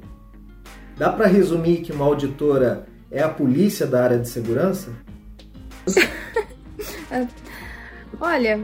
Dá 0.98 1.10
para 1.10 1.26
resumir 1.26 1.78
que 1.78 1.92
uma 1.92 2.04
auditora 2.04 2.84
é 3.10 3.22
a 3.22 3.28
polícia 3.28 3.86
da 3.86 4.04
área 4.04 4.18
de 4.18 4.28
segurança? 4.28 4.90
olha, 8.20 8.60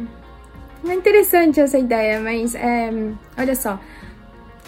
é 0.84 0.94
interessante 0.94 1.60
essa 1.60 1.78
ideia, 1.78 2.20
mas 2.20 2.54
é, 2.54 2.90
olha 3.38 3.54
só, 3.54 3.78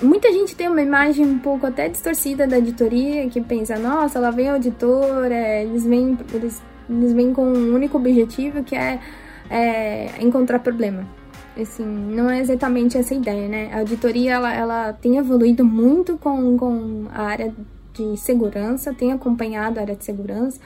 Muita 0.01 0.33
gente 0.33 0.55
tem 0.55 0.69
uma 0.69 0.81
imagem 0.81 1.27
um 1.27 1.41
pouco 1.41 1.67
até 1.67 1.89
distorcida 1.89 2.47
da 2.47 2.59
editoria, 2.59 3.29
que 3.29 3.41
pensa, 3.41 3.77
nossa, 3.79 4.21
lá 4.21 4.31
vem 4.31 4.49
a 4.49 4.53
auditora, 4.53 5.35
eles 5.63 5.85
vêm, 5.85 6.17
eles, 6.33 6.63
eles 6.89 7.13
vêm 7.13 7.33
com 7.33 7.45
um 7.45 7.75
único 7.75 7.99
objetivo, 7.99 8.63
que 8.63 8.77
é, 8.77 9.01
é 9.51 10.23
encontrar 10.23 10.61
problema. 10.61 11.05
Assim, 11.61 11.85
não 11.85 12.31
é 12.31 12.39
exatamente 12.39 12.97
essa 12.97 13.13
ideia, 13.13 13.49
né? 13.49 13.71
A 13.73 13.81
auditoria, 13.81 14.35
ela, 14.35 14.55
ela 14.55 14.93
tem 14.93 15.17
evoluído 15.17 15.65
muito 15.65 16.17
com, 16.17 16.57
com 16.57 17.07
a 17.13 17.23
área 17.23 17.53
de 17.93 18.17
segurança, 18.17 18.95
tem 18.95 19.11
acompanhado 19.11 19.81
a 19.81 19.83
área 19.83 19.97
de 19.97 20.05
segurança, 20.05 20.61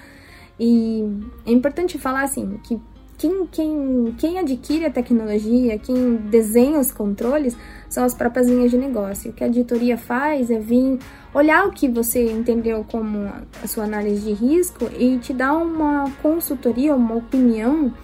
e 0.60 1.08
é 1.46 1.52
importante 1.52 1.98
falar, 1.98 2.24
assim, 2.24 2.60
que 2.64 2.78
quem, 3.22 3.46
quem, 3.46 4.14
quem 4.18 4.38
adquire 4.40 4.86
a 4.86 4.90
tecnologia, 4.90 5.78
quem 5.78 6.16
desenha 6.16 6.80
os 6.80 6.90
controles, 6.90 7.56
são 7.88 8.02
as 8.02 8.14
próprias 8.14 8.48
linhas 8.48 8.72
de 8.72 8.76
negócio. 8.76 9.30
O 9.30 9.32
que 9.32 9.44
a 9.44 9.46
editoria 9.46 9.96
faz 9.96 10.50
é 10.50 10.58
vir 10.58 10.98
olhar 11.32 11.68
o 11.68 11.70
que 11.70 11.88
você 11.88 12.32
entendeu 12.32 12.84
como 12.90 13.30
a 13.62 13.66
sua 13.68 13.84
análise 13.84 14.22
de 14.22 14.32
risco 14.32 14.90
e 14.98 15.18
te 15.18 15.32
dar 15.32 15.52
uma 15.52 16.10
consultoria, 16.20 16.96
uma 16.96 17.14
opinião 17.14 17.94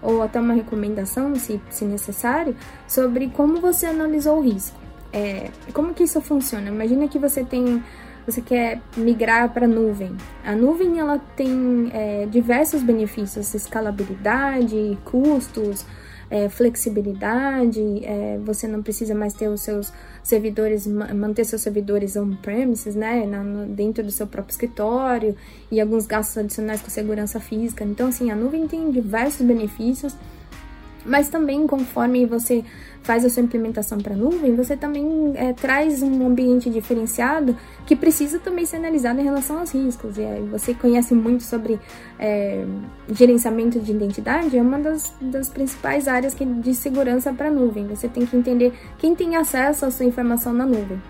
ou 0.00 0.22
até 0.22 0.40
uma 0.40 0.54
recomendação, 0.54 1.34
se, 1.34 1.60
se 1.68 1.84
necessário, 1.84 2.56
sobre 2.88 3.28
como 3.28 3.60
você 3.60 3.84
analisou 3.84 4.38
o 4.38 4.40
risco. 4.40 4.80
É, 5.12 5.50
como 5.74 5.92
que 5.92 6.04
isso 6.04 6.18
funciona? 6.22 6.68
Imagina 6.68 7.06
que 7.08 7.18
você 7.18 7.44
tem 7.44 7.84
você 8.26 8.40
quer 8.40 8.80
migrar 8.96 9.52
para 9.52 9.66
a 9.66 9.68
nuvem. 9.68 10.16
A 10.44 10.54
nuvem 10.54 10.98
ela 10.98 11.18
tem 11.36 11.90
é, 11.92 12.26
diversos 12.26 12.82
benefícios, 12.82 13.52
escalabilidade, 13.54 14.98
custos, 15.04 15.84
é, 16.30 16.48
flexibilidade. 16.48 18.04
É, 18.04 18.38
você 18.44 18.66
não 18.66 18.82
precisa 18.82 19.14
mais 19.14 19.34
ter 19.34 19.48
os 19.48 19.60
seus 19.60 19.92
servidores, 20.22 20.86
manter 20.86 21.44
seus 21.44 21.62
servidores 21.62 22.16
on-premises, 22.16 22.94
né, 22.94 23.26
na, 23.26 23.42
no, 23.42 23.66
dentro 23.66 24.02
do 24.04 24.10
seu 24.10 24.26
próprio 24.26 24.52
escritório 24.52 25.36
e 25.70 25.80
alguns 25.80 26.06
gastos 26.06 26.38
adicionais 26.38 26.80
com 26.80 26.90
segurança 26.90 27.40
física. 27.40 27.84
Então, 27.84 28.08
assim, 28.08 28.30
a 28.30 28.36
nuvem 28.36 28.66
tem 28.66 28.90
diversos 28.90 29.44
benefícios 29.44 30.16
mas 31.04 31.28
também 31.28 31.66
conforme 31.66 32.26
você 32.26 32.64
faz 33.02 33.24
a 33.24 33.30
sua 33.30 33.42
implementação 33.42 33.98
para 33.98 34.14
nuvem, 34.14 34.54
você 34.54 34.76
também 34.76 35.32
é, 35.34 35.52
traz 35.52 36.02
um 36.02 36.26
ambiente 36.26 36.70
diferenciado 36.70 37.56
que 37.84 37.96
precisa 37.96 38.38
também 38.38 38.64
ser 38.64 38.76
analisado 38.76 39.20
em 39.20 39.24
relação 39.24 39.58
aos 39.58 39.72
riscos. 39.72 40.16
E 40.16 40.22
você 40.50 40.72
conhece 40.72 41.14
muito 41.14 41.42
sobre 41.42 41.80
é, 42.18 42.64
gerenciamento 43.10 43.80
de 43.80 43.90
identidade, 43.90 44.56
é 44.56 44.62
uma 44.62 44.78
das, 44.78 45.12
das 45.20 45.48
principais 45.48 46.06
áreas 46.06 46.32
que, 46.32 46.44
de 46.44 46.74
segurança 46.74 47.32
para 47.32 47.50
nuvem. 47.50 47.86
Você 47.88 48.08
tem 48.08 48.24
que 48.24 48.36
entender 48.36 48.72
quem 48.98 49.14
tem 49.14 49.36
acesso 49.36 49.84
à 49.84 49.90
sua 49.90 50.06
informação 50.06 50.52
na 50.52 50.64
nuvem. 50.64 51.00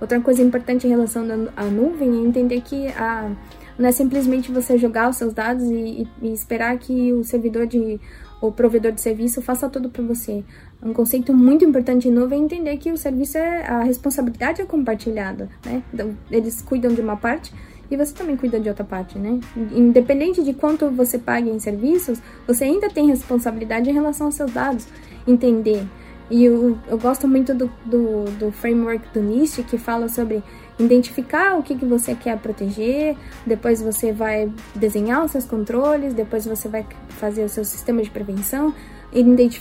Outra 0.00 0.20
coisa 0.20 0.42
importante 0.42 0.86
em 0.86 0.90
relação 0.90 1.24
à 1.56 1.64
nuvem 1.64 2.10
é 2.10 2.26
entender 2.26 2.60
que 2.60 2.86
a, 2.88 3.30
não 3.76 3.88
é 3.88 3.92
simplesmente 3.92 4.50
você 4.50 4.78
jogar 4.78 5.08
os 5.08 5.16
seus 5.16 5.32
dados 5.32 5.64
e, 5.64 6.06
e 6.22 6.32
esperar 6.32 6.76
que 6.78 7.12
o 7.12 7.24
servidor 7.24 7.66
de 7.66 8.00
o 8.40 8.52
provedor 8.52 8.92
de 8.92 9.00
serviço 9.00 9.42
faça 9.42 9.68
tudo 9.68 9.90
para 9.90 10.02
você. 10.02 10.44
Um 10.82 10.92
conceito 10.92 11.34
muito 11.34 11.64
importante 11.64 12.08
nuvem 12.08 12.40
é 12.40 12.44
entender 12.44 12.76
que 12.76 12.92
o 12.92 12.96
serviço 12.96 13.36
é 13.36 13.66
a 13.66 13.82
responsabilidade 13.82 14.62
é 14.62 14.64
compartilhada, 14.64 15.48
né? 15.64 15.82
Então, 15.92 16.16
eles 16.30 16.62
cuidam 16.62 16.92
de 16.92 17.00
uma 17.00 17.16
parte 17.16 17.52
e 17.90 17.96
você 17.96 18.14
também 18.14 18.36
cuida 18.36 18.60
de 18.60 18.68
outra 18.68 18.84
parte, 18.84 19.18
né? 19.18 19.40
Independente 19.74 20.42
de 20.44 20.52
quanto 20.52 20.88
você 20.90 21.18
pague 21.18 21.50
em 21.50 21.58
serviços, 21.58 22.20
você 22.46 22.64
ainda 22.64 22.88
tem 22.88 23.08
responsabilidade 23.08 23.90
em 23.90 23.92
relação 23.92 24.26
aos 24.26 24.36
seus 24.36 24.52
dados. 24.52 24.86
Entender. 25.26 25.84
E 26.30 26.44
eu, 26.44 26.78
eu 26.86 26.98
gosto 26.98 27.26
muito 27.26 27.54
do, 27.54 27.70
do, 27.84 28.24
do 28.38 28.52
framework 28.52 29.02
do 29.12 29.20
NIST 29.20 29.62
que 29.62 29.78
fala 29.78 30.08
sobre 30.08 30.42
identificar 30.78 31.58
o 31.58 31.62
que, 31.62 31.74
que 31.74 31.84
você 31.84 32.14
quer 32.14 32.38
proteger, 32.38 33.16
depois 33.46 33.80
você 33.80 34.12
vai 34.12 34.52
desenhar 34.74 35.24
os 35.24 35.32
seus 35.32 35.44
controles, 35.44 36.14
depois 36.14 36.46
você 36.46 36.68
vai 36.68 36.86
fazer 37.08 37.44
o 37.44 37.48
seu 37.48 37.64
sistema 37.64 38.02
de 38.02 38.10
prevenção, 38.10 38.72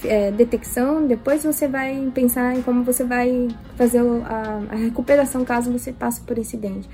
é, 0.04 0.32
detecção, 0.32 1.06
depois 1.08 1.44
você 1.44 1.68
vai 1.68 2.12
pensar 2.14 2.56
em 2.56 2.62
como 2.62 2.84
você 2.84 3.04
vai 3.04 3.48
fazer 3.76 4.00
a, 4.00 4.62
a 4.70 4.76
recuperação 4.76 5.46
caso 5.46 5.72
você 5.72 5.94
passe 5.94 6.22
por 6.22 6.38
incidente. 6.38 6.90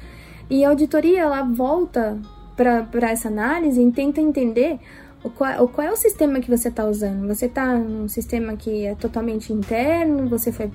E 0.49 0.63
a 0.63 0.69
auditoria 0.69 1.21
ela 1.21 1.41
volta 1.43 2.19
para 2.55 3.09
essa 3.09 3.27
análise 3.27 3.81
e 3.81 3.91
tenta 3.91 4.21
entender 4.21 4.79
o 5.23 5.29
qual, 5.29 5.63
o 5.63 5.67
qual 5.67 5.87
é 5.87 5.91
o 5.91 5.95
sistema 5.95 6.39
que 6.39 6.49
você 6.49 6.67
está 6.67 6.85
usando. 6.85 7.27
Você 7.27 7.45
está 7.45 7.75
num 7.75 8.07
sistema 8.07 8.55
que 8.55 8.85
é 8.85 8.93
totalmente 8.93 9.51
interno, 9.51 10.27
você 10.27 10.51
foi 10.51 10.69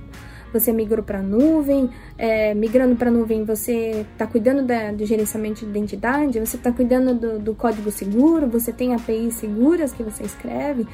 você 0.53 0.73
migrou 0.73 1.05
para 1.05 1.19
a 1.19 1.23
nuvem, 1.23 1.91
é, 2.17 2.55
migrando 2.55 2.97
para 2.97 3.11
nuvem 3.11 3.45
você 3.45 4.07
está 4.13 4.27
cuidando 4.27 4.63
da, 4.63 4.93
do 4.93 5.05
gerenciamento 5.05 5.61
de 5.61 5.67
identidade, 5.67 6.41
você 6.41 6.57
está 6.57 6.73
cuidando 6.73 7.15
do, 7.15 7.39
do, 7.39 7.55
código 7.55 7.91
seguro, 7.91 8.49
você 8.49 8.73
tem 8.73 8.95
APIs 8.95 9.35
seguras 9.35 9.93
que 9.93 10.03
você 10.03 10.25
escreve, 10.25 10.87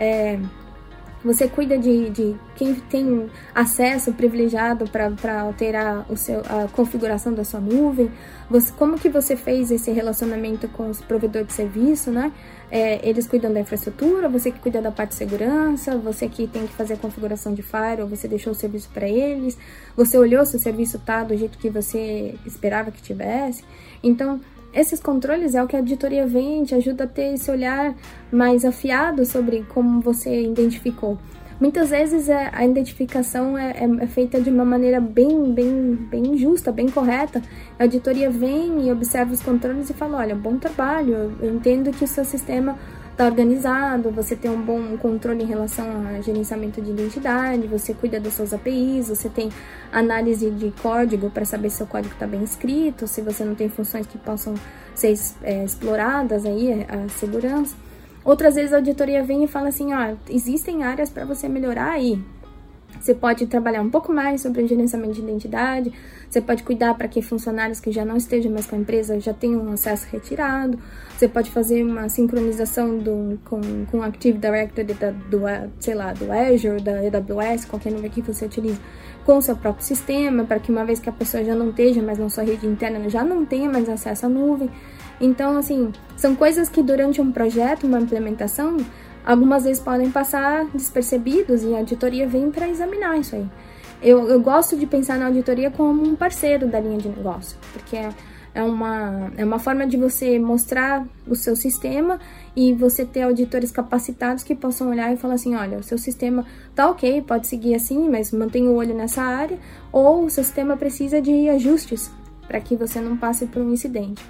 é, 0.00 0.40
você 1.22 1.46
cuida 1.46 1.76
de, 1.76 2.08
de, 2.08 2.34
quem 2.56 2.74
tem 2.74 3.28
acesso 3.54 4.10
privilegiado 4.14 4.86
para 4.88 5.42
alterar 5.42 6.06
o 6.08 6.16
seu, 6.16 6.40
a 6.40 6.66
configuração 6.72 7.34
da 7.34 7.44
sua 7.44 7.60
nuvem, 7.60 8.10
você, 8.48 8.72
como 8.72 8.98
que 8.98 9.10
você 9.10 9.36
fez 9.36 9.70
esse 9.70 9.90
relacionamento 9.90 10.66
com 10.68 10.88
os 10.88 11.02
provedores 11.02 11.48
de 11.48 11.52
serviço, 11.52 12.10
né? 12.10 12.32
É, 12.70 13.06
eles 13.06 13.26
cuidam 13.26 13.52
da 13.52 13.60
infraestrutura, 13.60 14.30
você 14.30 14.50
que 14.50 14.60
cuida 14.60 14.80
da 14.80 14.90
parte 14.90 15.10
de 15.10 15.16
segurança, 15.16 15.98
você 15.98 16.26
que 16.26 16.46
tem 16.46 16.66
que 16.66 16.72
fazer 16.72 16.94
a 16.94 16.96
configuração 16.96 17.52
de 17.52 17.62
firewall, 17.62 18.08
você 18.08 18.26
deixou 18.26 18.52
o 18.52 18.56
serviço 18.56 18.88
para 18.94 19.06
eles, 19.06 19.58
você 19.94 20.16
olhou 20.16 20.46
se 20.46 20.56
o 20.56 20.58
serviço 20.58 20.98
tá 20.98 21.22
do 21.22 21.36
jeito 21.36 21.58
que 21.58 21.68
você 21.68 22.34
esperava 22.46 22.90
que 22.90 23.02
tivesse. 23.02 23.62
Então, 24.02 24.40
esses 24.72 25.00
controles 25.00 25.54
é 25.54 25.62
o 25.62 25.66
que 25.66 25.76
a 25.76 25.78
auditoria 25.80 26.26
vem 26.26 26.64
te 26.64 26.74
ajuda 26.74 27.04
a 27.04 27.06
ter 27.06 27.34
esse 27.34 27.50
olhar 27.50 27.94
mais 28.30 28.64
afiado 28.64 29.24
sobre 29.24 29.64
como 29.68 30.00
você 30.00 30.42
identificou. 30.42 31.18
Muitas 31.60 31.90
vezes 31.90 32.30
é, 32.30 32.48
a 32.54 32.64
identificação 32.64 33.58
é, 33.58 33.72
é, 33.72 34.04
é, 34.04 34.06
feita 34.06 34.40
de 34.40 34.48
uma 34.48 34.64
maneira 34.64 34.98
bem, 34.98 35.52
bem, 35.52 35.94
bem 36.10 36.38
justa, 36.38 36.72
bem 36.72 36.88
correta. 36.88 37.42
A 37.78 37.82
auditoria 37.82 38.30
vem 38.30 38.86
e 38.86 38.90
observa 38.90 39.34
os 39.34 39.42
controles 39.42 39.90
e 39.90 39.92
fala: 39.92 40.18
olha, 40.18 40.34
bom 40.34 40.56
trabalho, 40.56 41.36
eu 41.38 41.54
entendo 41.54 41.90
que 41.90 42.02
o 42.02 42.08
seu 42.08 42.24
sistema 42.24 42.78
está 43.20 43.26
organizado, 43.26 44.10
você 44.10 44.34
tem 44.34 44.50
um 44.50 44.62
bom 44.62 44.96
controle 44.96 45.42
em 45.42 45.46
relação 45.46 45.86
ao 45.86 46.22
gerenciamento 46.22 46.80
de 46.80 46.90
identidade, 46.90 47.66
você 47.66 47.92
cuida 47.92 48.18
das 48.18 48.32
suas 48.32 48.54
APIs, 48.54 49.08
você 49.08 49.28
tem 49.28 49.50
análise 49.92 50.50
de 50.50 50.72
código 50.82 51.28
para 51.28 51.44
saber 51.44 51.68
se 51.68 51.82
o 51.82 51.86
código 51.86 52.14
está 52.14 52.26
bem 52.26 52.42
escrito, 52.42 53.06
se 53.06 53.20
você 53.20 53.44
não 53.44 53.54
tem 53.54 53.68
funções 53.68 54.06
que 54.06 54.16
possam 54.16 54.54
ser 54.94 55.12
é, 55.42 55.62
exploradas 55.62 56.46
aí, 56.46 56.86
a 56.88 57.10
segurança. 57.10 57.76
Outras 58.24 58.54
vezes 58.54 58.72
a 58.72 58.76
auditoria 58.76 59.22
vem 59.22 59.44
e 59.44 59.46
fala 59.46 59.68
assim, 59.68 59.92
ó, 59.92 60.16
existem 60.30 60.82
áreas 60.82 61.10
para 61.10 61.26
você 61.26 61.46
melhorar 61.46 61.92
aí. 61.92 62.18
Você 62.98 63.14
pode 63.14 63.46
trabalhar 63.46 63.82
um 63.82 63.90
pouco 63.90 64.12
mais 64.12 64.40
sobre 64.40 64.62
o 64.62 64.66
gerenciamento 64.66 65.12
de 65.12 65.20
identidade, 65.20 65.92
você 66.30 66.40
pode 66.40 66.62
cuidar 66.62 66.94
para 66.94 67.08
que 67.08 67.20
funcionários 67.20 67.80
que 67.80 67.90
já 67.90 68.04
não 68.04 68.16
estejam 68.16 68.52
mais 68.52 68.64
com 68.64 68.76
a 68.76 68.78
empresa 68.78 69.18
já 69.18 69.34
tenham 69.34 69.62
um 69.62 69.72
acesso 69.72 70.06
retirado, 70.12 70.78
você 71.18 71.26
pode 71.26 71.50
fazer 71.50 71.82
uma 71.82 72.08
sincronização 72.08 72.98
do, 72.98 73.38
com, 73.44 73.60
com 73.90 73.98
o 73.98 74.02
Active 74.02 74.38
Directory 74.38 74.94
da, 74.94 75.10
do, 75.10 75.40
sei 75.80 75.94
lá, 75.94 76.12
do 76.12 76.30
Azure, 76.30 76.80
da 76.80 76.92
AWS, 77.00 77.64
qualquer 77.64 77.92
nome 77.92 78.08
que 78.08 78.22
você 78.22 78.46
utilize, 78.46 78.78
com 79.24 79.38
o 79.38 79.42
seu 79.42 79.56
próprio 79.56 79.84
sistema, 79.84 80.44
para 80.44 80.60
que 80.60 80.70
uma 80.70 80.84
vez 80.84 81.00
que 81.00 81.08
a 81.08 81.12
pessoa 81.12 81.44
já 81.44 81.54
não 81.54 81.70
esteja 81.70 82.00
mais 82.00 82.18
na 82.18 82.28
sua 82.30 82.44
rede 82.44 82.66
interna, 82.66 83.10
já 83.10 83.24
não 83.24 83.44
tenha 83.44 83.68
mais 83.68 83.88
acesso 83.88 84.26
à 84.26 84.28
nuvem. 84.28 84.70
Então, 85.20 85.58
assim, 85.58 85.92
são 86.16 86.36
coisas 86.36 86.68
que 86.68 86.82
durante 86.82 87.20
um 87.20 87.32
projeto, 87.32 87.88
uma 87.88 88.00
implementação, 88.00 88.76
algumas 89.26 89.64
vezes 89.64 89.82
podem 89.82 90.10
passar 90.10 90.64
despercebidos 90.72 91.64
e 91.64 91.74
a 91.74 91.78
auditoria 91.78 92.26
vem 92.26 92.50
para 92.50 92.68
examinar 92.68 93.18
isso 93.18 93.34
aí. 93.34 93.46
Eu, 94.02 94.28
eu 94.28 94.40
gosto 94.40 94.76
de 94.76 94.86
pensar 94.86 95.18
na 95.18 95.26
auditoria 95.26 95.70
como 95.70 96.02
um 96.02 96.16
parceiro 96.16 96.66
da 96.66 96.80
linha 96.80 96.98
de 96.98 97.08
negócio, 97.08 97.58
porque 97.72 97.96
é, 97.96 98.08
é 98.54 98.62
uma, 98.62 99.30
é 99.36 99.44
uma 99.44 99.58
forma 99.58 99.86
de 99.86 99.96
você 99.96 100.38
mostrar 100.38 101.06
o 101.26 101.34
seu 101.34 101.54
sistema 101.54 102.18
e 102.56 102.72
você 102.72 103.04
ter 103.04 103.22
auditores 103.22 103.70
capacitados 103.70 104.42
que 104.42 104.54
possam 104.54 104.88
olhar 104.88 105.12
e 105.12 105.16
falar 105.16 105.34
assim, 105.34 105.54
olha, 105.54 105.78
o 105.78 105.82
seu 105.82 105.98
sistema 105.98 106.46
tá 106.74 106.88
ok, 106.88 107.22
pode 107.22 107.46
seguir 107.46 107.74
assim, 107.74 108.08
mas 108.08 108.32
mantenha 108.32 108.70
o 108.70 108.74
olho 108.74 108.94
nessa 108.94 109.22
área, 109.22 109.58
ou 109.92 110.24
o 110.24 110.30
seu 110.30 110.44
sistema 110.44 110.76
precisa 110.76 111.20
de 111.20 111.48
ajustes 111.50 112.10
para 112.48 112.58
que 112.58 112.74
você 112.76 113.00
não 113.00 113.16
passe 113.16 113.46
por 113.46 113.60
um 113.62 113.72
incidente. 113.72 114.24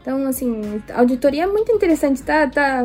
Então, 0.00 0.26
assim, 0.26 0.82
auditoria 0.94 1.44
é 1.44 1.46
muito 1.46 1.70
interessante, 1.72 2.22
tá? 2.22 2.48
tá 2.48 2.84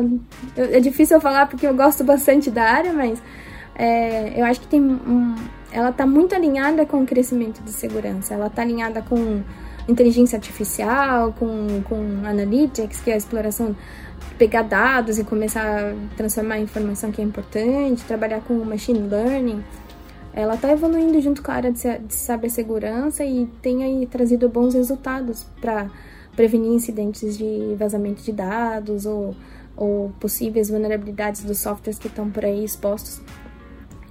é 0.56 0.78
difícil 0.80 1.16
eu 1.16 1.20
falar 1.20 1.46
porque 1.46 1.66
eu 1.66 1.74
gosto 1.74 2.04
bastante 2.04 2.50
da 2.50 2.62
área, 2.62 2.92
mas 2.92 3.20
é, 3.74 4.38
eu 4.38 4.44
acho 4.44 4.60
que 4.60 4.68
tem 4.68 4.80
um, 4.80 5.34
ela 5.76 5.90
está 5.90 6.06
muito 6.06 6.34
alinhada 6.34 6.86
com 6.86 7.02
o 7.02 7.06
crescimento 7.06 7.62
de 7.62 7.70
segurança. 7.70 8.32
Ela 8.32 8.46
está 8.46 8.62
alinhada 8.62 9.02
com 9.02 9.42
inteligência 9.86 10.38
artificial, 10.38 11.34
com, 11.38 11.82
com 11.82 12.26
analytics, 12.26 13.02
que 13.02 13.10
é 13.10 13.12
a 13.12 13.16
exploração 13.18 13.76
pegar 14.38 14.62
dados 14.62 15.18
e 15.18 15.24
começar 15.24 15.62
a 15.62 15.94
transformar 16.16 16.58
em 16.58 16.62
informação 16.62 17.12
que 17.12 17.20
é 17.20 17.24
importante, 17.24 18.02
trabalhar 18.04 18.40
com 18.40 18.54
machine 18.64 19.00
learning. 19.00 19.62
Ela 20.32 20.54
está 20.54 20.72
evoluindo 20.72 21.20
junto 21.20 21.42
com 21.42 21.50
a 21.50 21.56
área 21.56 21.70
de 21.70 22.14
cibersegurança 22.14 23.22
e 23.22 23.46
tem 23.60 23.84
aí 23.84 24.06
trazido 24.06 24.48
bons 24.48 24.72
resultados 24.72 25.44
para 25.60 25.90
prevenir 26.34 26.72
incidentes 26.72 27.36
de 27.36 27.76
vazamento 27.78 28.22
de 28.22 28.32
dados 28.32 29.04
ou, 29.04 29.36
ou 29.76 30.10
possíveis 30.18 30.70
vulnerabilidades 30.70 31.44
dos 31.44 31.58
softwares 31.58 31.98
que 31.98 32.06
estão 32.06 32.30
por 32.30 32.46
aí 32.46 32.64
expostos 32.64 33.20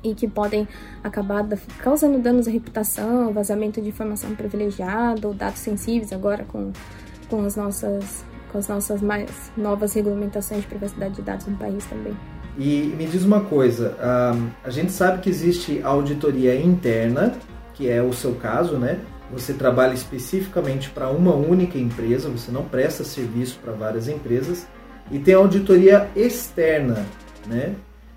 e 0.10 0.16
que 0.16 0.28
podem 0.28 0.68
acabar 1.04 1.46
causando 1.80 2.20
danos 2.20 2.48
à 2.48 2.52
reputação, 2.52 3.34
vazamento 3.34 3.82
de 3.82 3.90
informação 3.90 4.36
privilegiada 4.36 5.28
ou 5.28 5.34
dados 5.34 5.60
sensíveis 5.60 6.14
agora 6.14 6.46
com, 6.46 6.72
com 7.30 7.46
as 7.46 7.56
nossas 7.56 8.24
com 8.52 8.60
as 8.60 8.68
nossas 8.70 9.02
mais 9.02 9.52
novas 9.58 9.94
regulamentações 9.94 10.62
de 10.62 10.68
privacidade 10.68 11.16
de 11.16 11.22
dados 11.22 11.46
no 11.46 11.58
país 11.58 11.84
também. 11.86 12.16
E 12.58 12.94
me 12.98 13.06
diz 13.06 13.24
uma 13.26 13.42
coisa, 13.42 13.98
a 14.64 14.70
gente 14.70 14.94
sabe 14.94 15.22
que 15.22 15.30
existe 15.30 15.82
auditoria 15.84 16.56
interna, 16.56 17.34
que 17.74 17.90
é 17.90 18.02
o 18.02 18.14
seu 18.14 18.34
caso, 18.36 18.78
né? 18.78 19.02
você 19.32 19.54
trabalha 19.54 19.94
especificamente 19.94 20.90
para 20.90 21.10
uma 21.10 21.34
única 21.34 21.78
empresa, 21.78 22.30
você 22.30 22.52
não 22.52 22.64
presta 22.64 23.04
serviço 23.04 23.60
para 23.62 23.74
várias 23.74 24.08
empresas, 24.08 24.68
e 25.12 25.20
tem 25.20 25.34
auditoria 25.34 26.10
externa, 26.16 27.06
né? 27.48 27.76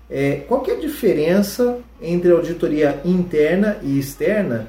É, 0.09 0.43
qual 0.47 0.61
que 0.61 0.71
é 0.71 0.75
a 0.75 0.79
diferença 0.79 1.79
entre 2.01 2.31
auditoria 2.31 2.99
interna 3.05 3.77
e 3.83 3.99
externa? 3.99 4.67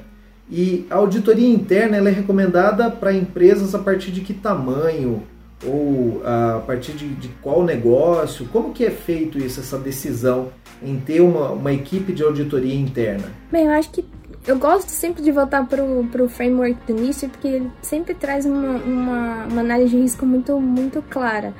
E 0.49 0.85
a 0.89 0.95
auditoria 0.95 1.47
interna 1.47 1.97
é 1.97 2.11
recomendada 2.11 2.91
para 2.91 3.13
empresas 3.13 3.73
a 3.73 3.79
partir 3.79 4.11
de 4.11 4.21
que 4.21 4.33
tamanho 4.33 5.23
ou 5.65 6.21
a 6.25 6.61
partir 6.65 6.91
de, 6.93 7.07
de, 7.15 7.27
qual 7.41 7.63
negócio? 7.63 8.47
Como 8.51 8.73
que 8.73 8.85
é 8.85 8.91
feito 8.91 9.37
isso, 9.37 9.59
essa 9.59 9.77
decisão 9.77 10.49
em 10.81 10.99
ter 10.99 11.21
uma, 11.21 11.51
uma 11.51 11.71
equipe 11.71 12.11
de 12.11 12.23
auditoria 12.23 12.75
interna? 12.75 13.31
Bem, 13.51 13.65
eu 13.65 13.71
acho 13.71 13.91
que 13.91 14.03
eu 14.45 14.57
gosto 14.57 14.89
sempre 14.89 15.21
de 15.21 15.31
voltar 15.31 15.67
pro, 15.67 16.07
pro 16.11 16.27
framework 16.27 16.75
do 16.91 16.97
início, 16.97 17.29
porque 17.29 17.47
ele 17.47 17.71
sempre 17.81 18.15
traz 18.15 18.45
uma, 18.45 18.77
uma, 18.77 19.45
uma 19.45 19.61
análise 19.61 19.91
de 19.91 20.01
risco 20.01 20.25
muito, 20.25 20.59
muito 20.59 21.03
clara. 21.09 21.53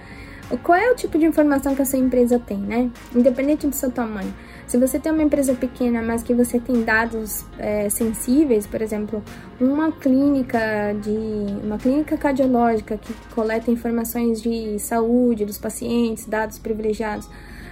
Qual 0.58 0.78
é 0.78 0.92
o 0.92 0.96
tipo 0.96 1.18
de 1.18 1.26
informação 1.26 1.76
que 1.76 1.82
a 1.82 1.86
sua 1.86 2.00
empresa 2.00 2.40
tem, 2.40 2.58
né? 2.58 2.90
Independente 3.16 3.68
do 3.68 3.76
seu 3.76 3.92
tamanho. 3.92 4.34
Se 4.68 4.78
você 4.78 4.98
tem 4.98 5.12
uma 5.12 5.24
empresa 5.24 5.54
pequena, 5.54 6.02
mas 6.02 6.24
que 6.24 6.34
você 6.34 6.60
tem 6.60 6.84
dados 6.84 7.46
é, 7.60 7.90
sensíveis, 7.90 8.66
por 8.66 8.82
exemplo, 8.82 9.22
uma 9.60 9.92
clínica 9.92 10.60
de 11.02 11.66
uma 11.66 11.78
clínica 11.78 12.16
cardiológica 12.18 12.98
que 12.98 13.14
coleta 13.36 13.70
informações 13.70 14.42
de 14.42 14.80
saúde 14.80 15.44
dos 15.44 15.58
pacientes, 15.58 16.26
dados 16.26 16.58
privilegiados, 16.58 17.30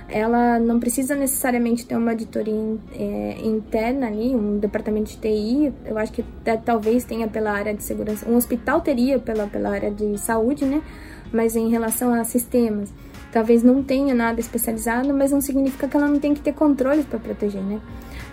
ela 0.09 0.59
não 0.59 0.79
precisa 0.79 1.15
necessariamente 1.15 1.85
ter 1.85 1.95
uma 1.95 2.11
auditoria 2.11 2.77
é, 2.91 3.37
interna 3.43 4.07
ali, 4.07 4.35
um 4.35 4.57
departamento 4.57 5.11
de 5.11 5.17
TI. 5.17 5.73
Eu 5.85 5.97
acho 5.97 6.11
que 6.11 6.25
talvez 6.65 7.05
tenha 7.05 7.27
pela 7.27 7.51
área 7.51 7.73
de 7.73 7.83
segurança, 7.83 8.27
um 8.27 8.35
hospital 8.35 8.81
teria 8.81 9.19
pela, 9.19 9.47
pela 9.47 9.69
área 9.69 9.91
de 9.91 10.17
saúde, 10.17 10.65
né? 10.65 10.81
Mas 11.31 11.55
em 11.55 11.69
relação 11.69 12.13
a 12.13 12.23
sistemas, 12.23 12.91
talvez 13.31 13.63
não 13.63 13.83
tenha 13.83 14.13
nada 14.13 14.39
especializado, 14.39 15.13
mas 15.13 15.31
não 15.31 15.41
significa 15.41 15.87
que 15.87 15.95
ela 15.95 16.07
não 16.07 16.19
tem 16.19 16.33
que 16.33 16.41
ter 16.41 16.53
controles 16.53 17.05
para 17.05 17.19
proteger, 17.19 17.61
né? 17.61 17.79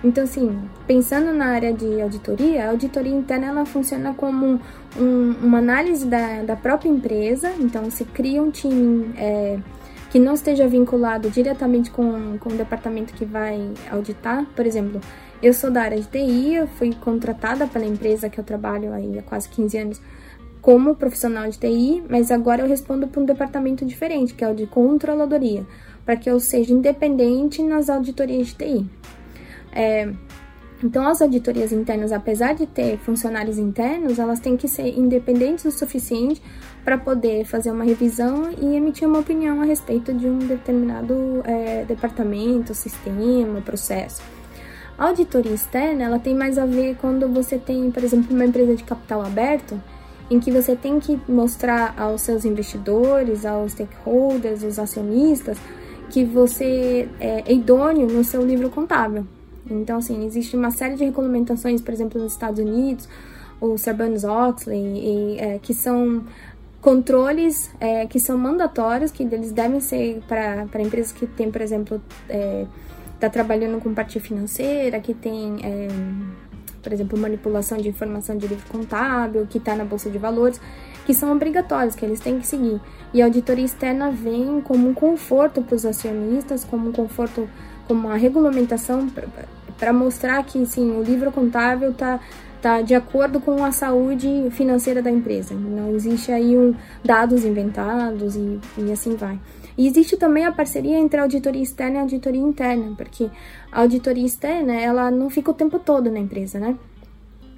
Então, 0.05 0.25
assim, 0.25 0.59
pensando 0.87 1.33
na 1.33 1.47
área 1.47 1.73
de 1.73 2.01
auditoria, 2.01 2.67
a 2.67 2.71
auditoria 2.71 3.15
interna 3.15 3.47
ela 3.47 3.67
funciona 3.67 4.15
como 4.15 4.61
um, 4.99 5.35
uma 5.43 5.59
análise 5.59 6.07
da, 6.07 6.43
da 6.43 6.57
própria 6.57 6.89
empresa. 6.89 7.53
Então, 7.59 7.91
se 7.91 8.05
cria 8.05 8.43
um 8.43 8.51
time 8.51 9.13
é, 9.17 9.59
que 10.11 10.19
não 10.19 10.35
esteja 10.35 10.69
vinculado 10.69 11.31
diretamente 11.31 11.91
com, 11.91 12.39
com 12.39 12.51
o 12.51 12.57
departamento 12.57 13.15
que 13.15 13.25
vai 13.25 13.73
auditar. 13.91 14.45
Por 14.55 14.67
exemplo, 14.67 15.01
eu 15.43 15.53
sou 15.53 15.71
da 15.71 15.83
área 15.83 15.99
de 15.99 16.07
TI, 16.07 16.55
eu 16.55 16.67
fui 16.67 16.95
contratada 16.95 17.67
pela 17.67 17.85
empresa 17.85 18.29
que 18.29 18.39
eu 18.39 18.45
trabalho 18.45 18.93
aí 18.93 19.19
há 19.19 19.23
quase 19.23 19.49
15 19.49 19.79
anos 19.79 20.03
como 20.61 20.97
profissional 20.97 21.49
de 21.49 21.59
TI, 21.59 22.03
mas 22.09 22.31
agora 22.31 22.62
eu 22.62 22.69
respondo 22.69 23.07
para 23.07 23.21
um 23.21 23.25
departamento 23.25 23.85
diferente, 23.85 24.35
que 24.35 24.45
é 24.45 24.49
o 24.49 24.55
de 24.55 24.66
controladoria, 24.66 25.66
para 26.05 26.16
que 26.16 26.29
eu 26.29 26.40
seja 26.40 26.73
independente 26.73 27.62
nas 27.62 27.88
auditorias 27.88 28.49
de 28.49 28.55
TI. 28.55 28.90
É, 29.73 30.12
então, 30.83 31.07
as 31.07 31.23
auditorias 31.23 31.73
internas, 31.73 32.12
apesar 32.12 32.55
de 32.55 32.66
ter 32.66 32.99
funcionários 32.99 33.57
internos, 33.57 34.19
elas 34.19 34.40
têm 34.40 34.57
que 34.57 34.69
ser 34.69 34.99
independentes 34.99 35.64
o 35.64 35.71
suficiente 35.71 36.42
para 36.85 36.99
poder 36.99 37.45
fazer 37.45 37.71
uma 37.71 37.85
revisão 37.85 38.51
e 38.61 38.77
emitir 38.77 39.09
uma 39.09 39.21
opinião 39.21 39.62
a 39.62 39.64
respeito 39.64 40.12
de 40.12 40.27
um 40.27 40.38
determinado 40.38 41.42
é, 41.45 41.85
departamento, 41.85 42.75
sistema, 42.75 43.61
processo. 43.62 44.23
A 44.99 45.07
auditoria 45.09 45.53
externa, 45.53 46.05
ela 46.05 46.19
tem 46.19 46.35
mais 46.35 46.59
a 46.59 46.66
ver 46.66 46.97
quando 47.01 47.27
você 47.29 47.59
tem, 47.59 47.90
por 47.90 48.05
exemplo, 48.05 48.35
uma 48.35 48.45
empresa 48.45 48.75
de 48.75 48.85
capital 48.85 49.23
aberto, 49.23 49.81
em 50.31 50.41
que 50.41 50.51
você 50.51 50.75
tem 50.75 50.99
que 50.99 51.21
mostrar 51.29 51.95
aos 51.97 52.23
seus 52.23 52.45
investidores, 52.45 53.47
aos 53.47 53.73
stakeholders, 53.73 54.65
aos 54.65 54.79
acionistas, 54.79 55.59
que 56.11 56.25
você 56.25 57.09
é 57.21 57.53
idôneo 57.53 58.07
no 58.07 58.25
seu 58.25 58.45
livro 58.45 58.71
contábil. 58.71 59.27
Então, 59.71 59.99
assim, 59.99 60.25
existe 60.25 60.57
uma 60.57 60.71
série 60.71 60.95
de 60.95 61.05
regulamentações, 61.05 61.81
por 61.81 61.93
exemplo, 61.93 62.21
nos 62.21 62.33
Estados 62.33 62.61
Unidos, 62.61 63.09
o 63.61 63.77
Sarbanes-Oxley, 63.77 65.39
é, 65.39 65.59
que 65.61 65.75
são 65.75 66.25
controles 66.87 67.69
é, 67.81 68.07
que 68.07 68.21
são 68.21 68.39
mandatórios, 68.39 69.11
que 69.11 69.25
eles 69.25 69.51
devem 69.51 69.81
ser 69.81 70.23
para 70.29 70.81
empresas 70.81 71.11
que 71.11 71.27
têm, 71.27 71.51
por 71.51 71.61
exemplo, 71.61 72.01
está 72.29 73.27
é, 73.27 73.29
trabalhando 73.29 73.83
com 73.83 73.93
parte 73.93 74.21
financeira, 74.21 75.01
que 75.01 75.12
tem, 75.12 75.57
é, 75.65 75.89
por 76.87 76.92
exemplo, 76.92 77.18
manipulação 77.18 77.79
de 77.79 77.88
informação 77.88 78.38
de 78.38 78.46
livro 78.46 78.64
contábil, 78.68 79.44
que 79.51 79.59
está 79.59 79.75
na 79.75 79.85
bolsa 79.85 80.09
de 80.09 80.18
valores. 80.18 80.61
que 81.05 81.14
são 81.14 81.33
obrigatórios, 81.33 81.94
que 81.94 82.05
eles 82.05 82.18
têm 82.18 82.40
que 82.40 82.46
seguir. 82.46 82.81
E 83.14 83.22
a 83.22 83.27
auditoria 83.27 83.64
externa 83.64 84.11
vem 84.11 84.61
como 84.61 84.88
um 84.88 84.94
conforto 84.94 85.62
para 85.62 85.77
os 85.77 85.87
acionistas, 85.87 86.64
como 86.64 86.88
um 86.88 86.92
conforto, 86.92 87.49
como 87.87 88.09
uma 88.09 88.16
regulamentação 88.16 89.09
para 89.79 89.92
mostrar 89.92 90.42
que 90.44 90.64
sim, 90.66 90.96
o 90.96 91.03
livro 91.03 91.31
contábil 91.31 91.90
está 91.90 92.18
tá 92.61 92.83
de 92.83 92.94
acordo 92.94 93.38
com 93.40 93.64
a 93.64 93.70
saúde 93.70 94.49
financeira 94.51 95.01
da 95.01 95.11
empresa. 95.11 95.55
Não 95.55 95.94
existe 95.94 96.33
aí 96.33 96.59
um, 96.59 96.75
dados 97.05 97.44
inventados 97.44 98.35
e, 98.35 98.59
e 98.79 98.90
assim 98.90 99.14
vai. 99.14 99.38
E 99.77 99.87
existe 99.87 100.17
também 100.17 100.45
a 100.45 100.53
parceria 100.53 100.99
entre 100.99 101.21
a 101.21 101.23
auditoria 101.23 101.62
externa 101.62 101.97
e 101.97 101.99
a 101.99 102.03
auditoria 102.03 102.41
interna, 102.41 102.95
porque 102.97 103.31
a 103.71 103.81
auditoria 103.81 104.25
externa, 104.25 104.75
ela 104.75 105.11
não 105.11 105.29
fica 105.29 105.51
o 105.51 105.55
tempo 105.55 105.79
todo 105.79 106.11
na 106.11 106.19
empresa, 106.19 106.59
né? 106.59 106.77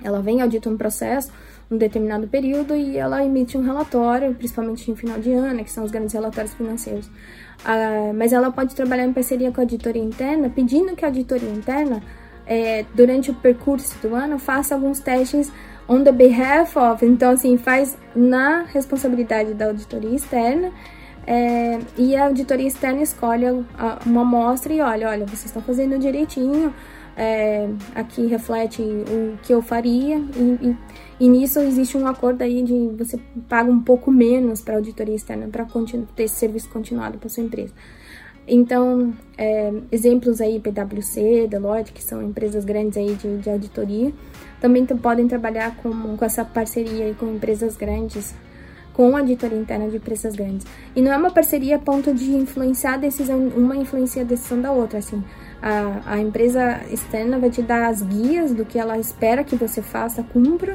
Ela 0.02 0.20
vem, 0.20 0.40
audita 0.40 0.68
um 0.68 0.76
processo, 0.76 1.32
um 1.70 1.76
determinado 1.76 2.26
período 2.26 2.74
e 2.74 2.96
ela 2.96 3.24
emite 3.24 3.56
um 3.56 3.62
relatório, 3.62 4.34
principalmente 4.34 4.90
em 4.90 4.96
final 4.96 5.18
de 5.18 5.32
ano, 5.32 5.62
que 5.62 5.70
são 5.70 5.84
os 5.84 5.90
grandes 5.90 6.12
relatórios 6.12 6.54
financeiros. 6.54 7.08
Ah, 7.64 8.12
mas 8.14 8.32
ela 8.32 8.50
pode 8.50 8.74
trabalhar 8.74 9.04
em 9.04 9.12
parceria 9.12 9.50
com 9.52 9.60
a 9.60 9.64
auditoria 9.64 10.02
interna, 10.02 10.48
pedindo 10.48 10.94
que 10.96 11.04
a 11.04 11.08
auditoria 11.08 11.50
interna, 11.50 12.02
é, 12.46 12.84
durante 12.94 13.30
o 13.30 13.34
percurso 13.34 13.96
do 14.00 14.14
ano, 14.14 14.38
faça 14.38 14.74
alguns 14.74 15.00
testes 15.00 15.52
on 15.88 16.02
the 16.02 16.12
behalf 16.12 16.76
of, 16.76 17.04
então 17.04 17.30
assim, 17.32 17.56
faz 17.56 17.96
na 18.14 18.62
responsabilidade 18.62 19.54
da 19.54 19.66
auditoria 19.66 20.14
externa 20.14 20.72
é, 21.30 21.78
e 21.98 22.16
a 22.16 22.24
auditoria 22.24 22.66
externa 22.66 23.02
escolhe 23.02 23.44
uma 24.06 24.22
amostra 24.22 24.72
e 24.72 24.80
olha, 24.80 25.10
olha, 25.10 25.26
vocês 25.26 25.44
estão 25.44 25.60
fazendo 25.60 25.98
direitinho, 25.98 26.72
é, 27.14 27.68
aqui 27.94 28.26
reflete 28.26 28.80
o 28.80 29.36
que 29.42 29.52
eu 29.52 29.60
faria 29.60 30.16
e, 30.16 30.58
e, 30.68 30.76
e, 31.20 31.28
nisso 31.28 31.58
existe 31.58 31.98
um 31.98 32.06
acordo 32.06 32.40
aí 32.40 32.62
de 32.62 32.72
você 32.96 33.20
paga 33.46 33.70
um 33.70 33.78
pouco 33.78 34.10
menos 34.10 34.62
para 34.62 34.72
a 34.72 34.76
auditoria 34.78 35.14
externa 35.14 35.48
para 35.48 35.66
ter 36.16 36.22
esse 36.22 36.36
serviço 36.36 36.70
continuado 36.70 37.18
para 37.18 37.28
sua 37.28 37.42
empresa. 37.42 37.74
Então, 38.46 39.12
é, 39.36 39.70
exemplos 39.92 40.40
aí, 40.40 40.58
PwC, 40.58 41.46
Deloitte, 41.46 41.92
que 41.92 42.02
são 42.02 42.22
empresas 42.22 42.64
grandes 42.64 42.96
aí 42.96 43.14
de, 43.16 43.36
de 43.36 43.50
auditoria, 43.50 44.14
também 44.62 44.86
podem 44.86 45.28
trabalhar 45.28 45.76
com, 45.76 46.16
com 46.16 46.24
essa 46.24 46.42
parceria 46.42 47.14
com 47.18 47.26
empresas 47.34 47.76
grandes 47.76 48.34
com 48.98 49.16
a 49.16 49.20
auditoria 49.20 49.56
interna 49.56 49.88
de 49.88 49.96
empresas 49.96 50.34
grandes. 50.34 50.66
E 50.96 51.00
não 51.00 51.12
é 51.12 51.16
uma 51.16 51.30
parceria 51.30 51.76
a 51.76 51.78
ponto 51.78 52.12
de 52.12 52.34
influenciar 52.34 52.94
a 52.94 52.96
decisão, 52.96 53.38
uma 53.56 53.76
influencia 53.76 54.22
a 54.22 54.24
decisão 54.24 54.60
da 54.60 54.72
outra, 54.72 54.98
assim. 54.98 55.22
A, 55.62 56.14
a 56.14 56.18
empresa 56.18 56.80
externa 56.90 57.38
vai 57.38 57.48
te 57.48 57.62
dar 57.62 57.86
as 57.86 58.02
guias 58.02 58.52
do 58.52 58.64
que 58.64 58.76
ela 58.76 58.98
espera 58.98 59.44
que 59.44 59.54
você 59.54 59.80
faça, 59.80 60.24
cumpra, 60.24 60.74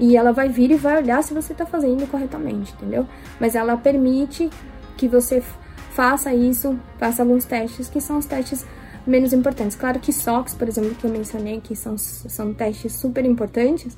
e 0.00 0.16
ela 0.16 0.32
vai 0.32 0.48
vir 0.48 0.70
e 0.70 0.76
vai 0.76 0.96
olhar 0.96 1.22
se 1.22 1.34
você 1.34 1.52
está 1.52 1.66
fazendo 1.66 2.10
corretamente, 2.10 2.72
entendeu? 2.72 3.06
Mas 3.38 3.54
ela 3.54 3.76
permite 3.76 4.48
que 4.96 5.06
você 5.06 5.42
faça 5.90 6.32
isso, 6.32 6.74
faça 6.96 7.20
alguns 7.20 7.44
testes 7.44 7.86
que 7.86 8.00
são 8.00 8.16
os 8.16 8.24
testes 8.24 8.64
menos 9.06 9.34
importantes. 9.34 9.76
Claro 9.76 10.00
que 10.00 10.10
SOX, 10.10 10.54
por 10.54 10.68
exemplo, 10.68 10.94
que 10.94 11.04
eu 11.04 11.10
mencionei, 11.10 11.60
que 11.60 11.76
são, 11.76 11.98
são 11.98 12.54
testes 12.54 12.94
super 12.94 13.26
importantes, 13.26 13.94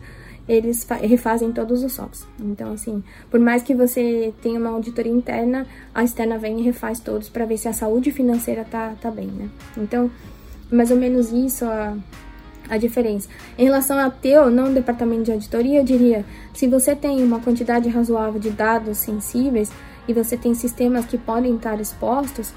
eles 0.50 0.84
refazem 1.00 1.52
todos 1.52 1.84
os 1.84 1.92
SOPs. 1.92 2.26
Então, 2.40 2.72
assim, 2.72 3.04
por 3.30 3.38
mais 3.38 3.62
que 3.62 3.72
você 3.72 4.34
tenha 4.42 4.58
uma 4.58 4.70
auditoria 4.70 5.12
interna, 5.12 5.64
a 5.94 6.02
externa 6.02 6.38
vem 6.38 6.58
e 6.58 6.62
refaz 6.64 6.98
todos 6.98 7.28
para 7.28 7.44
ver 7.44 7.56
se 7.56 7.68
a 7.68 7.72
saúde 7.72 8.10
financeira 8.10 8.66
tá, 8.68 8.94
tá 9.00 9.12
bem, 9.12 9.28
né? 9.28 9.48
Então, 9.78 10.10
mais 10.68 10.90
ou 10.90 10.96
menos 10.96 11.30
isso 11.30 11.64
a, 11.64 11.96
a 12.68 12.76
diferença. 12.76 13.28
Em 13.56 13.62
relação 13.62 13.96
a 13.96 14.10
ter 14.10 14.40
ou 14.40 14.50
não 14.50 14.74
departamento 14.74 15.22
de 15.22 15.32
auditoria, 15.32 15.78
eu 15.78 15.84
diria, 15.84 16.24
se 16.52 16.66
você 16.66 16.96
tem 16.96 17.22
uma 17.22 17.38
quantidade 17.38 17.88
razoável 17.88 18.40
de 18.40 18.50
dados 18.50 18.98
sensíveis 18.98 19.70
e 20.08 20.12
você 20.12 20.36
tem 20.36 20.52
sistemas 20.52 21.06
que 21.06 21.16
podem 21.16 21.54
estar 21.54 21.80
expostos 21.80 22.52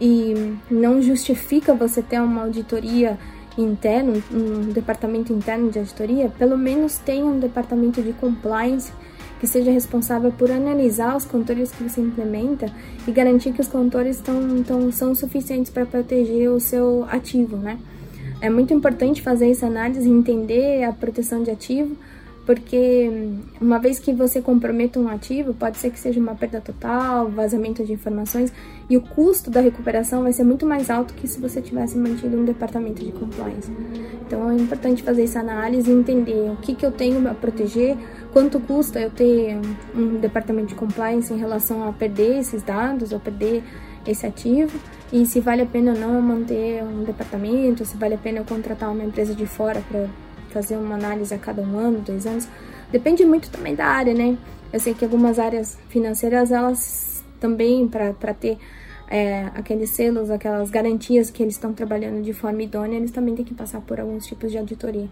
e 0.00 0.56
não 0.70 1.02
justifica 1.02 1.74
você 1.74 2.00
ter 2.00 2.18
uma 2.18 2.44
auditoria 2.44 3.18
interno, 3.56 4.22
um 4.32 4.72
departamento 4.72 5.32
interno 5.32 5.70
de 5.70 5.78
auditoria, 5.78 6.28
pelo 6.38 6.56
menos 6.56 6.98
tenha 6.98 7.24
um 7.24 7.38
departamento 7.38 8.02
de 8.02 8.12
compliance 8.12 8.92
que 9.38 9.46
seja 9.46 9.70
responsável 9.70 10.32
por 10.32 10.50
analisar 10.50 11.16
os 11.16 11.24
controles 11.24 11.70
que 11.70 11.82
você 11.82 12.00
implementa 12.00 12.66
e 13.06 13.10
garantir 13.10 13.52
que 13.52 13.60
os 13.60 13.68
controles 13.68 14.20
tão, 14.20 14.62
tão, 14.62 14.90
são 14.90 15.14
suficientes 15.14 15.70
para 15.70 15.84
proteger 15.84 16.50
o 16.50 16.58
seu 16.58 17.04
ativo, 17.10 17.56
né? 17.56 17.78
É 18.40 18.50
muito 18.50 18.72
importante 18.72 19.22
fazer 19.22 19.50
essa 19.50 19.66
análise 19.66 20.08
e 20.08 20.12
entender 20.12 20.84
a 20.84 20.92
proteção 20.92 21.42
de 21.42 21.50
ativo, 21.50 21.96
porque 22.46 23.10
uma 23.60 23.78
vez 23.78 23.98
que 23.98 24.12
você 24.12 24.40
comprometa 24.40 25.00
um 25.00 25.08
ativo, 25.08 25.52
pode 25.52 25.78
ser 25.78 25.90
que 25.90 25.98
seja 25.98 26.20
uma 26.20 26.36
perda 26.36 26.60
total, 26.60 27.28
vazamento 27.28 27.84
de 27.84 27.92
informações, 27.92 28.52
e 28.88 28.96
o 28.96 29.00
custo 29.00 29.50
da 29.50 29.60
recuperação 29.60 30.22
vai 30.22 30.32
ser 30.32 30.44
muito 30.44 30.64
mais 30.64 30.88
alto 30.88 31.12
que 31.14 31.26
se 31.26 31.40
você 31.40 31.60
tivesse 31.60 31.98
mantido 31.98 32.36
um 32.36 32.44
departamento 32.44 33.04
de 33.04 33.10
compliance. 33.10 33.70
Então 34.24 34.48
é 34.48 34.54
importante 34.54 35.02
fazer 35.02 35.24
essa 35.24 35.40
análise 35.40 35.90
e 35.90 35.94
entender 35.94 36.50
o 36.52 36.56
que, 36.56 36.74
que 36.76 36.86
eu 36.86 36.92
tenho 36.92 37.28
a 37.28 37.34
proteger, 37.34 37.96
quanto 38.32 38.60
custa 38.60 39.00
eu 39.00 39.10
ter 39.10 39.58
um 39.92 40.20
departamento 40.20 40.68
de 40.68 40.76
compliance 40.76 41.32
em 41.32 41.38
relação 41.38 41.88
a 41.88 41.92
perder 41.92 42.38
esses 42.38 42.62
dados 42.62 43.10
ou 43.12 43.18
perder 43.18 43.64
esse 44.06 44.24
ativo 44.24 44.78
e 45.12 45.26
se 45.26 45.40
vale 45.40 45.62
a 45.62 45.66
pena 45.66 45.92
ou 45.92 45.98
não 45.98 46.22
manter 46.22 46.84
um 46.84 47.02
departamento, 47.02 47.84
se 47.84 47.96
vale 47.96 48.14
a 48.14 48.18
pena 48.18 48.38
eu 48.38 48.44
contratar 48.44 48.92
uma 48.92 49.02
empresa 49.02 49.34
de 49.34 49.46
fora 49.46 49.82
para 49.88 50.06
fazer 50.56 50.76
uma 50.76 50.94
análise 50.94 51.34
a 51.34 51.38
cada 51.38 51.60
um 51.60 51.78
ano, 51.78 52.00
dois 52.00 52.26
anos. 52.26 52.48
Depende 52.90 53.26
muito 53.26 53.50
também 53.50 53.74
da 53.74 53.84
área, 53.84 54.14
né? 54.14 54.38
Eu 54.72 54.80
sei 54.80 54.94
que 54.94 55.04
algumas 55.04 55.38
áreas 55.38 55.78
financeiras, 55.90 56.50
elas 56.50 57.22
também, 57.38 57.86
para 57.86 58.32
ter 58.32 58.56
é, 59.10 59.50
aqueles 59.54 59.90
selos, 59.90 60.30
aquelas 60.30 60.70
garantias 60.70 61.30
que 61.30 61.42
eles 61.42 61.54
estão 61.54 61.74
trabalhando 61.74 62.22
de 62.22 62.32
forma 62.32 62.62
idônea, 62.62 62.96
eles 62.96 63.10
também 63.10 63.34
têm 63.34 63.44
que 63.44 63.52
passar 63.52 63.82
por 63.82 64.00
alguns 64.00 64.24
tipos 64.26 64.50
de 64.50 64.56
auditoria. 64.56 65.08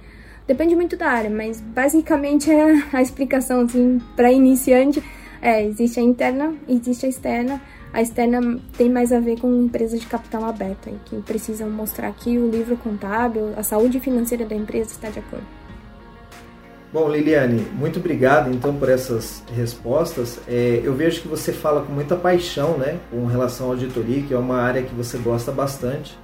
Depende 0.46 0.74
muito 0.74 0.96
da 0.96 1.08
área, 1.08 1.30
mas 1.30 1.60
basicamente 1.60 2.50
é 2.50 2.82
a 2.90 3.02
explicação 3.02 3.60
assim, 3.60 4.00
para 4.16 4.32
iniciante 4.32 5.02
é, 5.42 5.62
existe 5.62 6.00
a 6.00 6.02
interna, 6.02 6.54
existe 6.66 7.04
a 7.04 7.08
externa. 7.10 7.60
A 7.94 8.02
externa 8.02 8.58
tem 8.76 8.90
mais 8.90 9.12
a 9.12 9.20
ver 9.20 9.38
com 9.38 9.54
empresas 9.54 10.00
de 10.00 10.06
capital 10.06 10.44
aberto, 10.46 10.88
aí, 10.88 10.96
que 11.04 11.14
precisam 11.22 11.70
mostrar 11.70 12.10
que 12.10 12.36
o 12.36 12.50
livro 12.50 12.76
contábil, 12.76 13.52
a 13.56 13.62
saúde 13.62 14.00
financeira 14.00 14.44
da 14.44 14.56
empresa 14.56 14.90
está 14.90 15.10
de 15.10 15.20
acordo. 15.20 15.46
Bom, 16.92 17.08
Liliane, 17.08 17.64
muito 17.72 18.00
obrigado 18.00 18.52
então 18.52 18.74
por 18.74 18.88
essas 18.88 19.44
respostas. 19.54 20.40
É, 20.48 20.80
eu 20.82 20.92
vejo 20.92 21.22
que 21.22 21.28
você 21.28 21.52
fala 21.52 21.82
com 21.82 21.92
muita 21.92 22.16
paixão, 22.16 22.76
né, 22.76 22.98
com 23.12 23.26
relação 23.26 23.68
à 23.68 23.70
auditoria, 23.70 24.22
que 24.22 24.34
é 24.34 24.38
uma 24.38 24.56
área 24.56 24.82
que 24.82 24.92
você 24.92 25.16
gosta 25.16 25.52
bastante. 25.52 26.18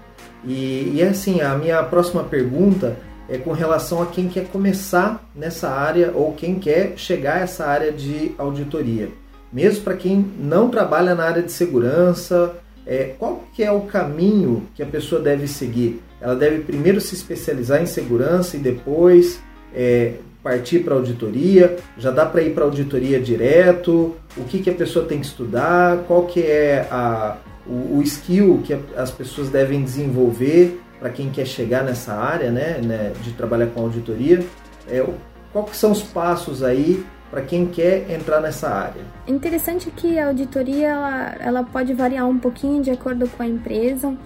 E, 0.45 0.95
e 0.97 1.03
assim, 1.05 1.41
a 1.41 1.55
minha 1.55 1.81
próxima 1.85 2.25
pergunta 2.25 2.97
é 3.29 3.39
com 3.39 3.53
relação 3.53 4.03
a 4.03 4.07
quem 4.07 4.29
quer 4.29 4.49
começar 4.49 5.25
nessa 5.37 5.71
área 5.71 6.11
ou 6.17 6.33
quem 6.33 6.57
quer 6.59 6.95
chegar 6.97 7.37
a 7.37 7.41
essa 7.43 7.65
área 7.65 7.93
de 7.93 8.35
auditoria 8.37 9.20
mesmo 9.53 9.83
para 9.83 9.97
quem 9.97 10.25
não 10.39 10.69
trabalha 10.69 11.15
na 11.15 11.25
área 11.25 11.43
de 11.43 11.53
segurança, 11.53 12.55
é, 12.87 13.15
qual 13.19 13.45
que 13.53 13.63
é 13.63 13.71
o 13.71 13.83
caminho 13.83 14.67
que 14.75 14.83
a 14.83 14.87
pessoa 14.87 15.21
deve 15.21 15.47
seguir? 15.47 16.03
Ela 16.21 16.37
deve 16.37 16.61
primeiro 16.61 17.01
se 17.01 17.15
especializar 17.15 17.83
em 17.83 17.87
segurança 17.87 18.57
e 18.57 18.61
depois 18.61 19.41
é, 19.75 20.15
partir 20.43 20.81
para 20.81 20.95
auditoria? 20.95 21.77
Já 21.99 22.11
dá 22.11 22.27
para 22.27 22.43
ir 22.43 22.55
para 22.55 22.65
auditoria 22.65 23.21
direto? 23.21 24.17
O 24.37 24.45
que, 24.45 24.61
que 24.61 24.71
a 24.71 24.75
pessoa 24.75 25.05
tem 25.05 25.21
que 25.21 25.27
estudar? 25.27 25.99
Qual 26.07 26.27
que 26.27 26.43
é 26.43 26.87
a, 26.91 27.37
o, 27.67 27.99
o 27.99 28.03
skill 28.03 28.61
que 28.65 28.77
as 28.97 29.11
pessoas 29.11 29.49
devem 29.49 29.83
desenvolver 29.83 30.81
para 30.99 31.11
quem 31.11 31.31
quer 31.31 31.47
chegar 31.47 31.83
nessa 31.83 32.13
área 32.13 32.51
né, 32.51 32.81
né 32.83 33.13
de 33.23 33.33
trabalhar 33.33 33.67
com 33.67 33.83
auditoria? 33.83 34.41
É, 34.89 35.05
qual 35.53 35.65
que 35.65 35.77
são 35.77 35.91
os 35.91 36.03
passos 36.03 36.63
aí 36.63 37.05
para 37.31 37.43
quem 37.43 37.67
quer 37.67 38.11
entrar 38.11 38.41
nessa 38.41 38.69
área. 38.69 39.03
Interessante 39.27 39.91
que 39.91 40.19
a 40.19 40.29
auditoria 40.29 40.89
ela, 40.89 41.37
ela 41.39 41.63
pode 41.63 41.95
variar 41.95 42.29
um 42.29 42.39
pouquinho 42.39 42.83
de 42.83 42.91
acordo 42.91 43.29
com 43.29 43.43
a 43.43 43.47
empresa. 43.47 44.17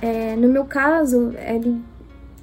É, 0.00 0.36
no 0.36 0.48
meu 0.48 0.64
caso, 0.64 1.32
ele, 1.38 1.80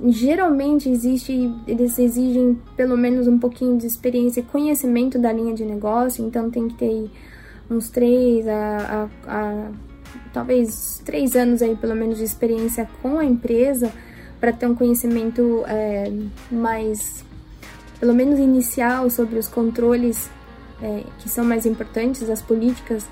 geralmente 0.07 0.89
existe, 0.89 1.53
eles 1.67 1.99
exigem 1.99 2.59
pelo 2.75 2.97
menos 2.97 3.27
um 3.27 3.37
pouquinho 3.37 3.77
de 3.77 3.85
experiência 3.85 4.39
e 4.39 4.43
conhecimento 4.43 5.19
da 5.19 5.31
linha 5.31 5.53
de 5.53 5.63
negócio, 5.63 6.25
então 6.25 6.49
tem 6.49 6.67
que 6.69 6.75
ter 6.75 7.11
uns 7.69 7.89
três 7.89 8.47
a, 8.47 9.09
a, 9.27 9.35
a 9.35 9.71
talvez 10.33 11.01
três 11.05 11.35
anos 11.35 11.61
aí 11.61 11.75
pelo 11.75 11.95
menos 11.95 12.17
de 12.17 12.23
experiência 12.23 12.89
com 13.01 13.19
a 13.19 13.25
empresa 13.25 13.91
para 14.39 14.51
ter 14.51 14.65
um 14.65 14.73
conhecimento 14.73 15.63
é, 15.67 16.11
mais 16.49 17.23
pelo 17.99 18.13
menos 18.13 18.39
inicial, 18.39 19.09
sobre 19.09 19.37
os 19.37 19.47
controles 19.47 20.29
é, 20.81 21.03
que 21.19 21.29
são 21.29 21.43
mais 21.43 21.65
importantes, 21.65 22.29
as 22.29 22.41
políticas 22.41 23.05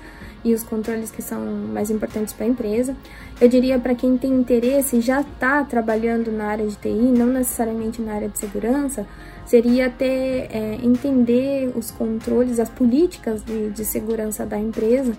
e 0.44 0.54
os 0.54 0.62
controles 0.62 1.10
que 1.10 1.20
são 1.20 1.40
mais 1.40 1.90
importantes 1.90 2.32
para 2.32 2.46
a 2.46 2.48
empresa. 2.48 2.96
Eu 3.40 3.48
diria 3.48 3.78
para 3.78 3.94
quem 3.94 4.16
tem 4.16 4.32
interesse 4.32 5.00
já 5.00 5.20
está 5.20 5.62
trabalhando 5.64 6.30
na 6.30 6.46
área 6.46 6.66
de 6.66 6.76
TI, 6.76 6.88
não 6.88 7.26
necessariamente 7.26 8.00
na 8.00 8.14
área 8.14 8.28
de 8.28 8.38
segurança, 8.38 9.06
seria 9.44 9.90
ter 9.90 10.48
é, 10.50 10.78
entender 10.82 11.72
os 11.74 11.90
controles, 11.90 12.58
as 12.58 12.68
políticas 12.68 13.42
de, 13.42 13.70
de 13.70 13.84
segurança 13.84 14.46
da 14.46 14.58
empresa 14.58 15.12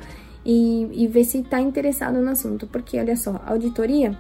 e, 0.46 1.04
e 1.04 1.08
ver 1.08 1.26
se 1.26 1.40
está 1.40 1.60
interessado 1.60 2.20
no 2.20 2.32
assunto, 2.32 2.66
porque 2.68 2.98
olha 2.98 3.16
só, 3.16 3.42
auditoria 3.46 4.18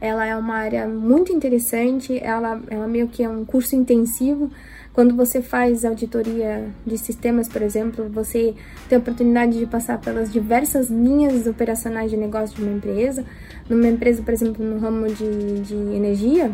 ela 0.00 0.24
é 0.24 0.34
uma 0.34 0.54
área 0.54 0.88
muito 0.88 1.30
interessante, 1.30 2.18
ela, 2.22 2.60
ela 2.68 2.88
meio 2.88 3.06
que 3.08 3.22
é 3.22 3.28
um 3.28 3.44
curso 3.44 3.76
intensivo 3.76 4.50
quando 4.92 5.14
você 5.14 5.40
faz 5.40 5.84
auditoria 5.84 6.68
de 6.84 6.98
sistemas, 6.98 7.48
por 7.48 7.62
exemplo, 7.62 8.08
você 8.08 8.54
tem 8.88 8.96
a 8.96 9.00
oportunidade 9.00 9.58
de 9.58 9.66
passar 9.66 9.98
pelas 10.00 10.32
diversas 10.32 10.90
linhas 10.90 11.46
operacionais 11.46 12.10
de 12.10 12.16
negócio 12.16 12.56
de 12.56 12.62
uma 12.62 12.76
empresa. 12.76 13.24
Numa 13.68 13.86
empresa, 13.86 14.20
por 14.22 14.34
exemplo, 14.34 14.64
no 14.64 14.80
ramo 14.80 15.06
de, 15.06 15.60
de 15.60 15.74
energia, 15.94 16.50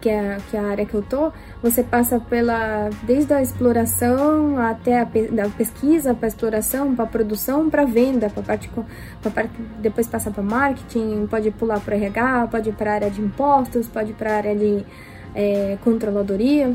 que 0.00 0.08
é, 0.08 0.38
que 0.50 0.56
é 0.56 0.60
a 0.60 0.64
área 0.64 0.86
que 0.86 0.94
eu 0.94 1.02
tô, 1.02 1.30
você 1.62 1.82
passa 1.82 2.18
pela 2.18 2.88
desde 3.02 3.34
a 3.34 3.42
exploração 3.42 4.58
até 4.58 5.00
a 5.00 5.04
da 5.04 5.48
pesquisa 5.50 6.14
para 6.14 6.28
exploração, 6.28 6.94
para 6.94 7.04
produção, 7.06 7.68
para 7.68 7.84
venda, 7.84 8.30
para 8.30 8.42
parte, 8.42 8.70
parte 9.22 9.50
depois 9.80 10.06
passa 10.06 10.30
para 10.30 10.42
marketing, 10.42 11.26
pode 11.26 11.50
pular 11.50 11.80
para 11.80 11.96
RH, 11.96 12.48
pode 12.50 12.72
para 12.72 12.94
área 12.94 13.10
de 13.10 13.20
impostos, 13.20 13.88
pode 13.88 14.12
para 14.14 14.36
área 14.36 14.56
de 14.56 14.84
é, 15.34 15.76
controladoria 15.84 16.74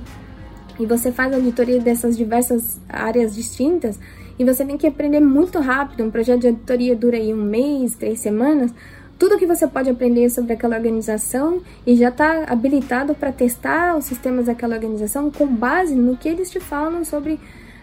e 0.79 0.85
você 0.85 1.11
faz 1.11 1.33
auditoria 1.33 1.79
dessas 1.79 2.17
diversas 2.17 2.79
áreas 2.89 3.35
distintas 3.35 3.99
e 4.37 4.43
você 4.43 4.65
tem 4.65 4.77
que 4.77 4.87
aprender 4.87 5.19
muito 5.19 5.59
rápido. 5.59 6.03
Um 6.03 6.11
projeto 6.11 6.41
de 6.41 6.47
auditoria 6.47 6.95
dura 6.95 7.17
aí 7.17 7.33
um 7.33 7.43
mês, 7.43 7.95
três 7.95 8.19
semanas. 8.19 8.73
Tudo 9.17 9.37
que 9.37 9.45
você 9.45 9.67
pode 9.67 9.89
aprender 9.89 10.29
sobre 10.29 10.53
aquela 10.53 10.75
organização 10.75 11.61
e 11.85 11.95
já 11.95 12.09
está 12.09 12.45
habilitado 12.47 13.13
para 13.13 13.31
testar 13.31 13.95
os 13.95 14.05
sistemas 14.05 14.47
daquela 14.47 14.75
organização 14.75 15.29
com 15.31 15.47
base 15.47 15.95
no 15.95 16.17
que 16.17 16.27
eles 16.27 16.49
te 16.49 16.59
falam 16.59 17.05
sobre 17.05 17.39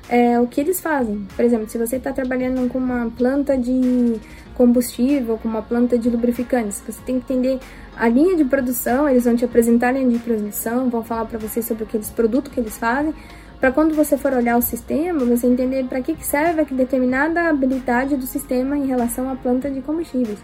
é, 0.09 0.38
o 0.41 0.47
que 0.47 0.61
eles 0.61 0.80
fazem. 0.80 1.26
Por 1.36 1.45
exemplo, 1.45 1.68
se 1.68 1.78
você 1.78 1.97
está 1.97 2.12
trabalhando 2.12 2.68
com 2.68 2.78
uma 2.78 3.11
planta 3.16 3.57
de 3.57 4.20
combustível, 4.55 5.38
com 5.38 5.49
uma 5.49 5.62
planta 5.62 5.97
de 5.97 6.11
lubrificantes, 6.11 6.82
você 6.86 7.01
tem 7.07 7.20
que 7.20 7.32
entender 7.32 7.61
a 8.01 8.09
linha 8.09 8.34
de 8.34 8.46
produção, 8.46 9.07
eles 9.07 9.24
vão 9.24 9.36
te 9.36 9.44
apresentar 9.44 9.88
a 9.88 9.92
linha 9.92 10.09
de 10.09 10.18
produção, 10.18 10.88
vão 10.88 11.05
falar 11.05 11.26
para 11.26 11.38
você 11.38 11.61
sobre 11.61 11.84
aqueles 11.84 12.09
produtos 12.09 12.51
que 12.51 12.59
eles 12.59 12.78
fazem, 12.78 13.12
para 13.61 13.70
quando 13.70 13.94
você 13.94 14.16
for 14.16 14.32
olhar 14.32 14.57
o 14.57 14.62
sistema, 14.62 15.22
você 15.22 15.46
entender 15.46 15.84
para 15.84 16.01
que, 16.01 16.14
que 16.14 16.24
serve 16.24 16.62
a 16.62 16.64
determinada 16.64 17.51
habilidade 17.51 18.16
do 18.16 18.26
sistema 18.26 18.74
em 18.74 18.86
relação 18.86 19.28
à 19.28 19.36
planta 19.36 19.70
de 19.70 19.82
combustíveis. 19.82 20.38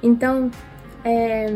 Então, 0.00 0.48
é, 1.04 1.52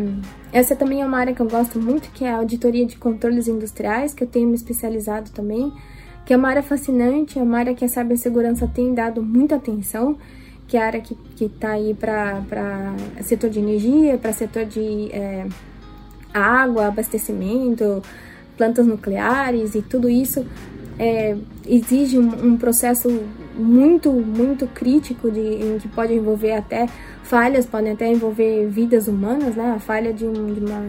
essa 0.52 0.74
também 0.74 1.00
é 1.00 1.06
uma 1.06 1.16
área 1.16 1.32
que 1.32 1.40
eu 1.40 1.48
gosto 1.48 1.78
muito, 1.78 2.10
que 2.10 2.24
é 2.24 2.30
a 2.32 2.38
auditoria 2.38 2.84
de 2.84 2.96
controles 2.96 3.46
industriais, 3.46 4.12
que 4.12 4.24
eu 4.24 4.28
tenho 4.28 4.48
me 4.48 4.56
especializado 4.56 5.30
também, 5.30 5.72
que 6.24 6.34
é 6.34 6.36
uma 6.36 6.48
área 6.48 6.62
fascinante, 6.64 7.38
é 7.38 7.42
uma 7.42 7.58
área 7.58 7.72
que 7.72 7.84
a 7.84 7.88
cibersegurança 7.88 8.66
tem 8.66 8.92
dado 8.92 9.22
muita 9.22 9.54
atenção 9.54 10.18
que 10.66 10.76
é 10.76 10.82
a 10.82 10.86
área 10.86 11.00
que 11.00 11.16
está 11.40 11.72
aí 11.72 11.94
para 11.94 12.94
setor 13.22 13.50
de 13.50 13.58
energia, 13.58 14.18
para 14.18 14.32
setor 14.32 14.64
de 14.64 15.10
é, 15.12 15.46
água, 16.32 16.86
abastecimento, 16.88 18.02
plantas 18.56 18.86
nucleares 18.86 19.74
e 19.74 19.82
tudo 19.82 20.08
isso 20.08 20.44
é, 20.98 21.36
exige 21.66 22.18
um, 22.18 22.52
um, 22.52 22.56
processo 22.56 23.08
muito, 23.54 24.10
muito 24.12 24.66
crítico 24.66 25.30
de, 25.30 25.78
que 25.80 25.88
pode 25.88 26.14
envolver 26.14 26.52
até 26.52 26.88
falhas, 27.26 27.66
podem 27.66 27.92
até 27.92 28.06
envolver 28.10 28.66
vidas 28.68 29.08
humanas, 29.08 29.56
né? 29.56 29.74
A 29.76 29.78
falha 29.78 30.12
de, 30.12 30.24
um, 30.24 30.54
de 30.54 30.60
uma 30.60 30.80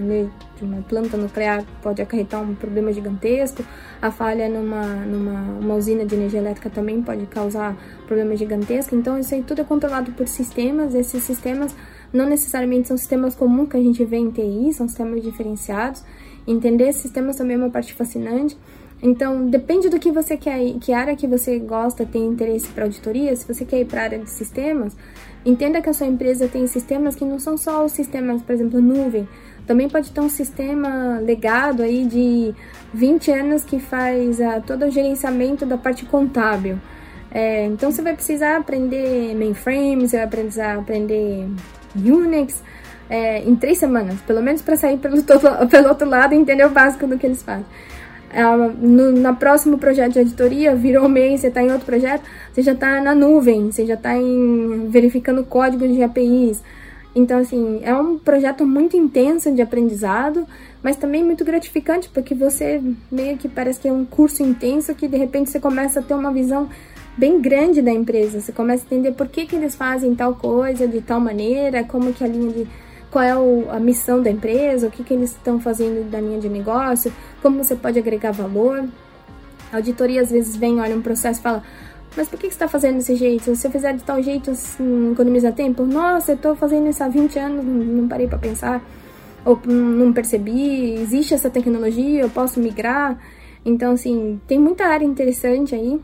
de 0.57 0.63
uma 0.63 0.81
planta 0.81 1.15
nuclear 1.15 1.63
pode 1.81 2.01
acarretar 2.01 2.41
um 2.41 2.55
problema 2.55 2.91
gigantesco, 2.91 3.63
a 4.01 4.11
falha 4.11 4.49
numa, 4.49 4.83
numa 5.05 5.59
uma 5.59 5.75
usina 5.75 6.05
de 6.05 6.15
energia 6.15 6.39
elétrica 6.39 6.69
também 6.69 7.01
pode 7.01 7.25
causar 7.27 7.75
problema 8.05 8.35
gigantesco. 8.35 8.95
Então, 8.95 9.19
isso 9.19 9.33
aí 9.33 9.43
tudo 9.43 9.61
é 9.61 9.63
controlado 9.63 10.11
por 10.11 10.27
sistemas. 10.27 10.95
Esses 10.95 11.23
sistemas 11.23 11.75
não 12.11 12.27
necessariamente 12.27 12.87
são 12.87 12.97
sistemas 12.97 13.35
comuns 13.35 13.69
que 13.69 13.77
a 13.77 13.81
gente 13.81 14.03
vê 14.03 14.17
em 14.17 14.31
TI, 14.31 14.73
são 14.73 14.87
sistemas 14.87 15.21
diferenciados. 15.21 16.03
Entender 16.47 16.93
sistemas 16.93 17.35
também 17.35 17.55
é 17.55 17.59
uma 17.59 17.69
parte 17.69 17.93
fascinante. 17.93 18.57
Então, 19.01 19.47
depende 19.47 19.89
do 19.89 19.99
que 19.99 20.11
você 20.11 20.35
quer, 20.35 20.59
que 20.79 20.91
área 20.91 21.15
que 21.15 21.27
você 21.27 21.59
gosta, 21.59 22.05
tem 22.05 22.25
interesse 22.25 22.67
para 22.69 22.85
auditoria. 22.85 23.35
Se 23.35 23.45
você 23.47 23.63
quer 23.63 23.81
ir 23.81 23.85
para 23.85 24.01
a 24.01 24.03
área 24.05 24.19
de 24.19 24.29
sistemas, 24.29 24.95
entenda 25.45 25.81
que 25.81 25.89
a 25.89 25.93
sua 25.93 26.07
empresa 26.07 26.47
tem 26.47 26.65
sistemas 26.65 27.15
que 27.15 27.23
não 27.23 27.37
são 27.37 27.57
só 27.57 27.85
os 27.85 27.91
sistemas, 27.91 28.41
por 28.41 28.53
exemplo, 28.53 28.81
nuvem, 28.81 29.27
também 29.67 29.89
pode 29.89 30.11
ter 30.11 30.21
um 30.21 30.29
sistema 30.29 31.19
legado 31.19 31.83
aí 31.83 32.05
de 32.05 32.55
20 32.93 33.31
anos 33.31 33.65
que 33.65 33.79
faz 33.79 34.39
uh, 34.39 34.63
todo 34.65 34.85
o 34.85 34.89
gerenciamento 34.89 35.65
da 35.65 35.77
parte 35.77 36.05
contábil. 36.05 36.79
É, 37.29 37.65
então 37.65 37.91
você 37.91 38.01
vai 38.01 38.13
precisar 38.13 38.55
aprender 38.55 39.35
mainframe, 39.35 40.07
você 40.07 40.17
vai 40.17 40.27
precisar 40.27 40.79
aprender 40.79 41.45
Unix 41.93 42.63
é, 43.09 43.39
em 43.39 43.55
três 43.55 43.77
semanas, 43.77 44.19
pelo 44.21 44.41
menos 44.41 44.61
para 44.61 44.75
sair 44.75 44.97
pelo, 44.97 45.21
todo, 45.23 45.67
pelo 45.67 45.89
outro 45.89 46.07
lado 46.07 46.33
e 46.33 46.37
entender 46.37 46.65
o 46.65 46.69
básico 46.69 47.07
do 47.07 47.17
que 47.17 47.25
eles 47.25 47.41
fazem. 47.41 47.65
Uh, 48.27 48.85
no 48.85 49.11
na 49.13 49.33
próximo 49.33 49.77
projeto 49.77 50.13
de 50.13 50.19
editoria, 50.19 50.75
virou 50.75 51.05
um 51.05 51.09
mês, 51.09 51.41
você 51.41 51.47
está 51.47 51.63
em 51.63 51.71
outro 51.71 51.85
projeto, 51.85 52.23
você 52.51 52.61
já 52.61 52.73
está 52.73 52.99
na 53.01 53.15
nuvem, 53.15 53.71
você 53.71 53.85
já 53.85 53.93
está 53.93 54.11
verificando 54.89 55.45
código 55.45 55.87
de 55.87 56.03
APIs, 56.03 56.61
então, 57.17 57.39
assim, 57.39 57.79
é 57.81 57.95
um 57.95 58.19
projeto 58.19 58.63
muito 58.63 58.95
intenso 58.95 59.51
de 59.51 59.59
aprendizado, 59.59 60.45
mas 60.83 60.97
também 60.97 61.23
muito 61.23 61.43
gratificante, 61.43 62.07
porque 62.09 62.35
você 62.35 62.79
meio 63.11 63.35
que 63.37 63.49
parece 63.49 63.79
que 63.79 63.87
é 63.87 63.91
um 63.91 64.05
curso 64.05 64.43
intenso 64.43 64.93
que 64.93 65.07
de 65.07 65.17
repente 65.17 65.49
você 65.49 65.59
começa 65.59 65.99
a 65.99 66.03
ter 66.03 66.13
uma 66.13 66.31
visão 66.31 66.69
bem 67.17 67.41
grande 67.41 67.81
da 67.81 67.91
empresa. 67.91 68.39
Você 68.39 68.51
começa 68.51 68.83
a 68.83 68.85
entender 68.85 69.13
por 69.13 69.27
que, 69.27 69.47
que 69.47 69.55
eles 69.55 69.73
fazem 69.73 70.13
tal 70.13 70.35
coisa 70.35 70.87
de 70.87 71.01
tal 71.01 71.19
maneira, 71.19 71.83
como 71.83 72.13
que 72.13 72.23
a 72.23 72.27
linha 72.27 72.51
de. 72.51 72.67
Qual 73.17 73.25
é 73.25 73.35
o, 73.35 73.65
a 73.71 73.79
missão 73.79 74.21
da 74.21 74.29
empresa, 74.29 74.85
o 74.85 74.91
que, 74.91 75.03
que 75.03 75.11
eles 75.11 75.31
estão 75.31 75.59
fazendo 75.59 76.07
da 76.07 76.21
linha 76.21 76.39
de 76.39 76.47
negócio, 76.47 77.11
como 77.41 77.63
você 77.63 77.75
pode 77.75 77.97
agregar 77.97 78.29
valor. 78.29 78.87
A 79.73 79.77
auditoria 79.77 80.21
às 80.21 80.29
vezes 80.29 80.55
vem, 80.55 80.79
olha 80.79 80.95
um 80.95 81.01
processo 81.01 81.39
e 81.39 81.41
fala 81.41 81.63
mas 82.15 82.27
por 82.27 82.37
que 82.37 82.45
você 82.45 82.53
está 82.53 82.67
fazendo 82.67 82.97
desse 82.97 83.15
jeito? 83.15 83.55
Se 83.55 83.65
eu 83.65 83.71
fizer 83.71 83.93
de 83.93 84.03
tal 84.03 84.21
jeito, 84.21 84.51
assim, 84.51 85.13
economiza 85.13 85.51
tempo? 85.51 85.83
Nossa, 85.83 86.31
eu 86.31 86.35
estou 86.35 86.55
fazendo 86.55 86.87
isso 86.89 87.03
há 87.03 87.07
20 87.07 87.39
anos, 87.39 87.65
não 87.65 88.07
parei 88.07 88.27
para 88.27 88.37
pensar. 88.37 88.83
Ou 89.43 89.59
não 89.65 90.13
percebi, 90.13 90.93
existe 90.93 91.33
essa 91.33 91.49
tecnologia, 91.49 92.21
eu 92.21 92.29
posso 92.29 92.59
migrar. 92.59 93.17
Então, 93.65 93.93
assim, 93.93 94.39
tem 94.47 94.59
muita 94.59 94.85
área 94.85 95.05
interessante 95.05 95.73
aí. 95.73 95.99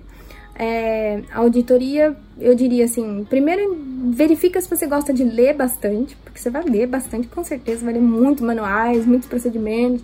É, 0.56 1.22
a 1.32 1.40
auditoria, 1.40 2.16
eu 2.40 2.54
diria 2.54 2.86
assim, 2.86 3.26
primeiro 3.28 3.76
verifica 4.12 4.62
se 4.62 4.70
você 4.70 4.86
gosta 4.86 5.12
de 5.12 5.24
ler 5.24 5.56
bastante, 5.56 6.16
porque 6.18 6.40
você 6.40 6.50
vai 6.50 6.64
ler 6.64 6.88
bastante, 6.88 7.28
com 7.28 7.44
certeza, 7.44 7.84
vai 7.84 7.94
ler 7.94 8.02
muitos 8.02 8.46
manuais, 8.46 9.06
muitos 9.06 9.28
procedimentos. 9.28 10.04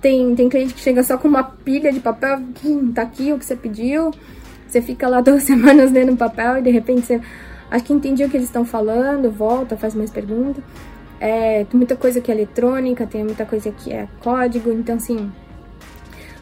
Tem, 0.00 0.34
tem 0.34 0.48
cliente 0.48 0.74
que 0.74 0.80
chega 0.80 1.02
só 1.02 1.16
com 1.16 1.28
uma 1.28 1.44
pilha 1.44 1.92
de 1.92 2.00
papel, 2.00 2.42
hum, 2.64 2.92
tá 2.92 3.02
aqui 3.02 3.32
o 3.32 3.38
que 3.38 3.46
você 3.46 3.56
pediu. 3.56 4.10
Você 4.66 4.82
fica 4.82 5.08
lá 5.08 5.20
duas 5.22 5.44
semanas 5.44 5.92
lendo 5.92 6.16
papel 6.16 6.58
e 6.58 6.62
de 6.62 6.70
repente 6.70 7.06
você 7.06 7.20
acho 7.70 7.84
que 7.84 7.92
entendi 7.92 8.24
o 8.24 8.28
que 8.28 8.36
eles 8.36 8.48
estão 8.48 8.64
falando, 8.64 9.30
volta, 9.30 9.76
faz 9.76 9.94
mais 9.94 10.10
perguntas. 10.10 10.62
É, 11.20 11.64
tem 11.64 11.78
muita 11.78 11.94
coisa 11.94 12.20
que 12.20 12.32
é 12.32 12.34
eletrônica, 12.34 13.06
tem 13.06 13.22
muita 13.22 13.46
coisa 13.46 13.70
que 13.70 13.92
é 13.92 14.08
código, 14.20 14.72
então 14.72 14.96
assim, 14.96 15.30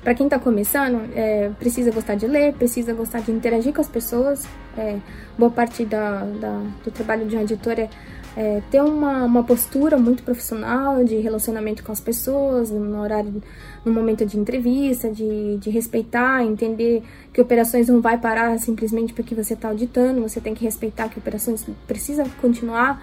para 0.02 0.14
quem 0.14 0.26
está 0.26 0.38
começando, 0.38 1.10
é, 1.14 1.50
precisa 1.58 1.90
gostar 1.90 2.14
de 2.14 2.26
ler, 2.26 2.54
precisa 2.54 2.92
gostar 2.94 3.20
de 3.20 3.30
interagir 3.30 3.72
com 3.72 3.80
as 3.80 3.88
pessoas. 3.88 4.46
É, 4.76 4.98
boa 5.38 5.50
parte 5.50 5.84
da, 5.84 6.24
da, 6.40 6.62
do 6.84 6.90
trabalho 6.90 7.26
de 7.26 7.36
uma 7.36 7.42
editora 7.42 7.82
é 7.82 7.90
é, 8.36 8.62
ter 8.70 8.80
uma, 8.80 9.24
uma 9.24 9.42
postura 9.42 9.96
muito 9.96 10.22
profissional 10.22 11.02
de 11.04 11.16
relacionamento 11.16 11.82
com 11.82 11.92
as 11.92 12.00
pessoas, 12.00 12.70
no 12.70 13.00
horário, 13.00 13.42
no 13.84 13.92
momento 13.92 14.24
de 14.24 14.38
entrevista, 14.38 15.10
de, 15.10 15.56
de 15.58 15.70
respeitar, 15.70 16.44
entender 16.44 17.02
que 17.32 17.40
operações 17.40 17.88
não 17.88 18.00
vai 18.00 18.18
parar 18.18 18.58
simplesmente 18.58 19.12
porque 19.12 19.34
você 19.34 19.54
está 19.54 19.68
auditando, 19.68 20.22
você 20.22 20.40
tem 20.40 20.54
que 20.54 20.64
respeitar 20.64 21.08
que 21.08 21.18
operações 21.18 21.66
precisa 21.86 22.24
continuar, 22.40 23.02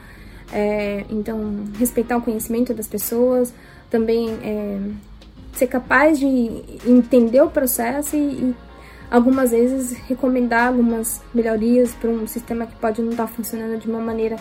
é, 0.52 1.04
então 1.10 1.66
respeitar 1.78 2.18
o 2.18 2.22
conhecimento 2.22 2.74
das 2.74 2.88
pessoas, 2.88 3.54
também 3.90 4.30
é, 4.44 4.80
ser 5.58 5.68
capaz 5.68 6.20
de 6.20 6.28
entender 6.86 7.42
o 7.42 7.50
processo 7.50 8.16
e, 8.16 8.20
e 8.20 8.56
algumas 9.10 9.52
vezes 9.52 9.98
recomendar 10.08 10.68
algumas 10.68 11.22
melhorias 11.34 11.92
para 11.94 12.10
um 12.10 12.28
sistema 12.28 12.68
que 12.68 12.76
pode 12.76 13.02
não 13.02 13.12
estar 13.12 13.28
tá 13.28 13.32
funcionando 13.32 13.80
de 13.80 13.88
uma 13.88 14.00
maneira 14.00 14.38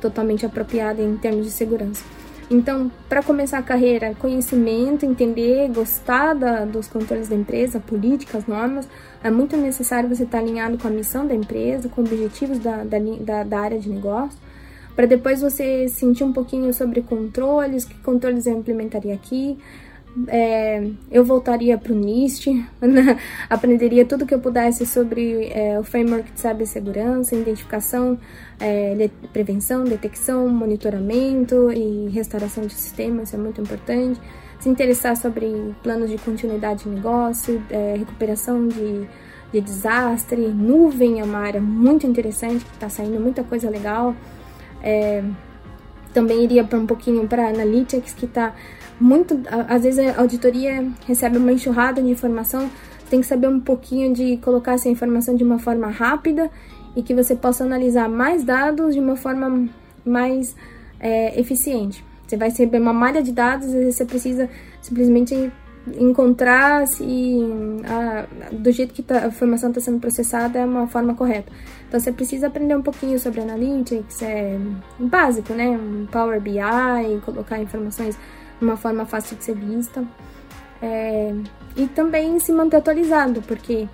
totalmente 0.00 0.44
apropriada 0.44 1.00
em 1.00 1.16
termos 1.16 1.46
de 1.46 1.52
segurança. 1.52 2.04
Então, 2.50 2.90
para 3.08 3.22
começar 3.22 3.58
a 3.58 3.62
carreira, 3.62 4.14
conhecimento, 4.18 5.06
entender, 5.06 5.70
gostar 5.72 6.34
da, 6.34 6.66
dos 6.66 6.86
controles 6.86 7.28
da 7.28 7.34
empresa, 7.34 7.80
políticas, 7.80 8.46
normas, 8.46 8.86
é 9.24 9.30
muito 9.30 9.56
necessário 9.56 10.08
você 10.08 10.24
estar 10.24 10.38
alinhado 10.38 10.76
com 10.76 10.86
a 10.86 10.90
missão 10.90 11.26
da 11.26 11.34
empresa, 11.34 11.88
com 11.88 12.02
objetivos 12.02 12.58
da, 12.58 12.84
da, 12.84 13.44
da 13.44 13.58
área 13.58 13.78
de 13.78 13.88
negócio, 13.88 14.38
para 14.94 15.06
depois 15.06 15.40
você 15.40 15.88
sentir 15.88 16.24
um 16.24 16.32
pouquinho 16.32 16.74
sobre 16.74 17.00
controles, 17.00 17.86
que 17.86 17.94
controles 18.00 18.46
eu 18.46 18.58
implementaria 18.58 19.14
aqui, 19.14 19.56
é, 20.28 20.86
eu 21.10 21.24
voltaria 21.24 21.76
para 21.78 21.92
o 21.92 21.96
NIST, 21.96 22.48
aprenderia 23.48 24.04
tudo 24.04 24.26
que 24.26 24.34
eu 24.34 24.38
pudesse 24.38 24.84
sobre 24.84 25.46
é, 25.48 25.78
o 25.78 25.84
framework 25.84 26.30
de 26.32 26.40
cibersegurança, 26.40 27.34
identificação, 27.34 28.18
é, 28.60 28.94
de 28.94 29.08
prevenção, 29.28 29.84
detecção, 29.84 30.48
monitoramento 30.48 31.72
e 31.72 32.08
restauração 32.10 32.66
de 32.66 32.74
sistemas, 32.74 33.28
isso 33.28 33.36
é 33.36 33.38
muito 33.38 33.60
importante. 33.60 34.20
Se 34.60 34.68
interessar 34.68 35.16
sobre 35.16 35.74
planos 35.82 36.10
de 36.10 36.18
continuidade 36.18 36.84
de 36.84 36.90
negócio, 36.90 37.60
é, 37.68 37.96
recuperação 37.96 38.68
de, 38.68 39.08
de 39.52 39.60
desastre, 39.60 40.48
nuvem 40.48 41.20
é 41.20 41.24
uma 41.24 41.38
área 41.38 41.60
muito 41.60 42.06
interessante, 42.06 42.64
que 42.64 42.74
está 42.74 42.88
saindo 42.88 43.18
muita 43.18 43.42
coisa 43.42 43.68
legal. 43.68 44.14
Também 46.12 46.42
iria 46.44 46.64
para 46.64 46.78
um 46.78 46.86
pouquinho 46.86 47.26
para 47.26 47.48
Analytics, 47.48 48.14
que 48.14 48.26
está 48.26 48.54
muito. 49.00 49.40
Às 49.68 49.82
vezes 49.82 49.98
a 49.98 50.20
auditoria 50.20 50.86
recebe 51.06 51.38
uma 51.38 51.52
enxurrada 51.52 52.02
de 52.02 52.08
informação, 52.08 52.70
tem 53.10 53.20
que 53.20 53.26
saber 53.26 53.48
um 53.48 53.60
pouquinho 53.60 54.12
de 54.12 54.36
colocar 54.38 54.74
essa 54.74 54.88
informação 54.88 55.34
de 55.34 55.44
uma 55.44 55.58
forma 55.58 55.88
rápida 55.88 56.50
e 56.94 57.02
que 57.02 57.14
você 57.14 57.34
possa 57.34 57.64
analisar 57.64 58.08
mais 58.08 58.44
dados 58.44 58.94
de 58.94 59.00
uma 59.00 59.16
forma 59.16 59.68
mais 60.04 60.54
é, 61.00 61.38
eficiente. 61.38 62.04
Você 62.26 62.36
vai 62.36 62.48
receber 62.48 62.78
uma 62.78 62.92
malha 62.92 63.22
de 63.22 63.32
dados, 63.32 63.72
vezes 63.72 63.96
você 63.96 64.04
precisa 64.04 64.48
simplesmente 64.80 65.52
encontrar 65.98 66.86
se 66.86 67.40
a, 67.84 68.26
do 68.52 68.70
jeito 68.70 68.94
que 68.94 69.02
tá, 69.02 69.24
a 69.24 69.26
informação 69.28 69.70
está 69.70 69.80
sendo 69.80 70.00
processada 70.00 70.58
é 70.58 70.64
uma 70.64 70.86
forma 70.86 71.14
correta. 71.14 71.52
Então 71.88 71.98
você 71.98 72.12
precisa 72.12 72.46
aprender 72.46 72.76
um 72.76 72.82
pouquinho 72.82 73.18
sobre 73.18 73.40
Analytics, 73.40 74.22
é 74.22 74.58
básico, 74.98 75.52
né? 75.52 75.78
Power 76.10 76.40
BI, 76.40 76.60
colocar 77.24 77.60
informações 77.60 78.16
de 78.58 78.64
uma 78.64 78.76
forma 78.76 79.04
fácil 79.04 79.36
de 79.36 79.44
ser 79.44 79.56
vista. 79.56 80.04
É, 80.80 81.32
e 81.76 81.86
também 81.86 82.38
se 82.38 82.52
manter 82.52 82.78
atualizado, 82.78 83.42
porque 83.42 83.88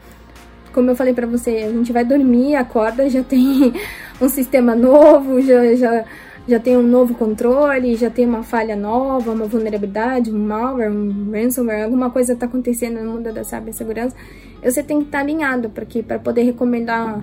como 0.73 0.91
eu 0.91 0.97
falei 0.97 1.13
para 1.13 1.27
você, 1.27 1.51
a 1.51 1.73
gente 1.73 1.93
vai 1.93 2.05
dormir, 2.05 2.55
acorda, 2.55 3.09
já 3.11 3.23
tem 3.23 3.73
um 4.21 4.29
sistema 4.29 4.75
novo, 4.75 5.41
já, 5.41 5.75
já 5.75 6.05
já 6.49 6.59
tem 6.59 6.77
um 6.77 6.83
novo 6.83 7.15
controle, 7.15 7.95
já 7.95 8.09
tem 8.09 8.27
uma 8.27 8.43
falha 8.43 8.75
nova, 8.75 9.31
uma 9.33 9.45
vulnerabilidade, 9.45 10.33
um 10.33 10.39
malware, 10.39 10.91
um 10.91 11.31
ransomware, 11.31 11.85
alguma 11.85 12.11
coisa 12.11 12.33
está 12.33 12.47
acontecendo 12.47 13.01
no 13.01 13.13
mundo 13.13 13.33
da 13.33 13.45
cibersegurança, 13.45 14.17
você 14.63 14.83
tem 14.83 15.01
que 15.01 15.05
estar 15.07 15.19
tá 15.19 15.25
alinhado, 15.25 15.69
porque 15.69 16.03
para 16.03 16.19
poder 16.19 16.43
recomendar 16.43 17.23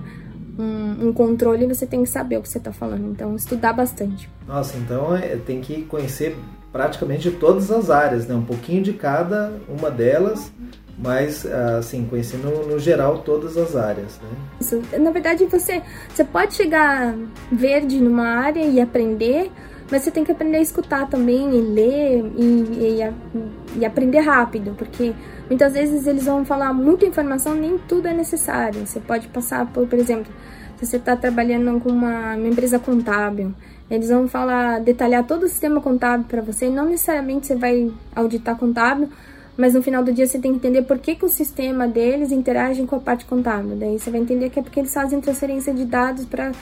um, 0.56 1.08
um, 1.08 1.12
controle, 1.12 1.66
você 1.66 1.84
tem 1.84 2.02
que 2.02 2.08
saber 2.08 2.38
o 2.38 2.42
que 2.42 2.48
você 2.48 2.58
está 2.58 2.72
falando. 2.72 3.10
Então, 3.10 3.34
estudar 3.34 3.72
bastante. 3.72 4.30
Nossa, 4.46 4.76
então 4.78 5.14
é, 5.14 5.36
tem 5.36 5.60
que 5.60 5.82
conhecer 5.82 6.36
praticamente 6.72 7.30
todas 7.30 7.70
as 7.70 7.90
áreas, 7.90 8.26
né? 8.26 8.34
Um 8.34 8.44
pouquinho 8.44 8.82
de 8.82 8.92
cada 8.92 9.52
uma 9.68 9.90
delas 9.90 10.52
mas 10.98 11.44
assim 11.44 12.06
conhecendo 12.06 12.48
no 12.66 12.78
geral 12.78 13.18
todas 13.18 13.56
as 13.56 13.76
áreas 13.76 14.18
né? 14.22 14.28
Isso, 14.60 14.82
na 14.98 15.10
verdade 15.10 15.44
você 15.44 15.82
você 16.08 16.24
pode 16.24 16.54
chegar 16.54 17.14
verde 17.52 18.00
numa 18.00 18.26
área 18.26 18.64
e 18.64 18.80
aprender 18.80 19.50
mas 19.90 20.02
você 20.02 20.10
tem 20.10 20.24
que 20.24 20.32
aprender 20.32 20.56
a 20.56 20.62
escutar 20.62 21.08
também 21.08 21.54
e 21.54 21.60
ler 21.60 22.24
e, 22.36 22.44
e, 22.44 23.78
e 23.78 23.84
aprender 23.84 24.20
rápido 24.20 24.74
porque 24.76 25.12
muitas 25.48 25.74
vezes 25.74 26.06
eles 26.06 26.24
vão 26.24 26.44
falar 26.44 26.72
muita 26.72 27.04
informação 27.04 27.54
nem 27.54 27.76
tudo 27.76 28.08
é 28.08 28.14
necessário 28.14 28.86
você 28.86 28.98
pode 28.98 29.28
passar 29.28 29.66
por 29.66 29.86
por 29.86 29.98
exemplo 29.98 30.32
se 30.78 30.86
você 30.86 30.96
está 30.96 31.14
trabalhando 31.14 31.78
com 31.80 31.90
uma, 31.90 32.34
uma 32.36 32.48
empresa 32.48 32.78
contábil 32.78 33.54
eles 33.90 34.08
vão 34.08 34.26
falar 34.26 34.80
detalhar 34.80 35.24
todo 35.24 35.42
o 35.42 35.48
sistema 35.48 35.80
contábil 35.80 36.26
para 36.26 36.40
você 36.40 36.70
não 36.70 36.86
necessariamente 36.86 37.46
você 37.46 37.54
vai 37.54 37.92
auditar 38.14 38.56
contábil 38.56 39.10
mas 39.56 39.74
no 39.74 39.82
final 39.82 40.02
do 40.02 40.12
dia 40.12 40.26
você 40.26 40.38
tem 40.38 40.52
que 40.52 40.58
entender 40.58 40.82
por 40.82 40.98
que, 40.98 41.14
que 41.14 41.24
o 41.24 41.28
sistema 41.28 41.88
deles 41.88 42.30
interage 42.30 42.84
com 42.84 42.96
a 42.96 43.00
parte 43.00 43.24
contábil. 43.24 43.76
Daí 43.76 43.98
você 43.98 44.10
vai 44.10 44.20
entender 44.20 44.50
que 44.50 44.58
é 44.58 44.62
porque 44.62 44.80
eles 44.80 44.92
fazem 44.92 45.20
transferência 45.20 45.72
de 45.72 45.84
dados 45.84 46.26
para 46.26 46.52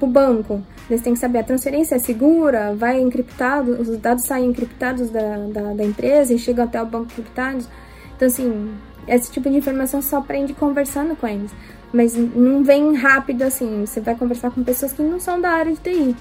o 0.00 0.06
banco. 0.06 0.62
Eles 0.88 1.02
têm 1.02 1.14
que 1.14 1.18
saber 1.18 1.38
a 1.38 1.44
transferência 1.44 1.96
é 1.96 1.98
segura, 1.98 2.74
vai 2.74 3.00
encriptado, 3.00 3.72
os 3.72 3.96
dados 3.98 4.24
saem 4.24 4.50
encriptados 4.50 5.10
da, 5.10 5.36
da, 5.52 5.74
da 5.74 5.84
empresa 5.84 6.32
e 6.32 6.38
chegam 6.38 6.64
até 6.64 6.80
o 6.80 6.86
banco 6.86 7.06
encriptados. 7.12 7.68
Então, 8.14 8.28
assim, 8.28 8.70
esse 9.08 9.32
tipo 9.32 9.50
de 9.50 9.56
informação 9.56 10.00
só 10.00 10.18
aprende 10.18 10.54
conversando 10.54 11.16
com 11.16 11.26
eles. 11.26 11.50
Mas 11.92 12.16
não 12.16 12.62
vem 12.62 12.94
rápido 12.94 13.42
assim. 13.42 13.84
Você 13.86 14.00
vai 14.00 14.14
conversar 14.14 14.50
com 14.50 14.62
pessoas 14.62 14.92
que 14.92 15.02
não 15.02 15.18
são 15.18 15.40
da 15.40 15.50
área 15.50 15.72
de 15.72 15.78
TI, 15.78 16.16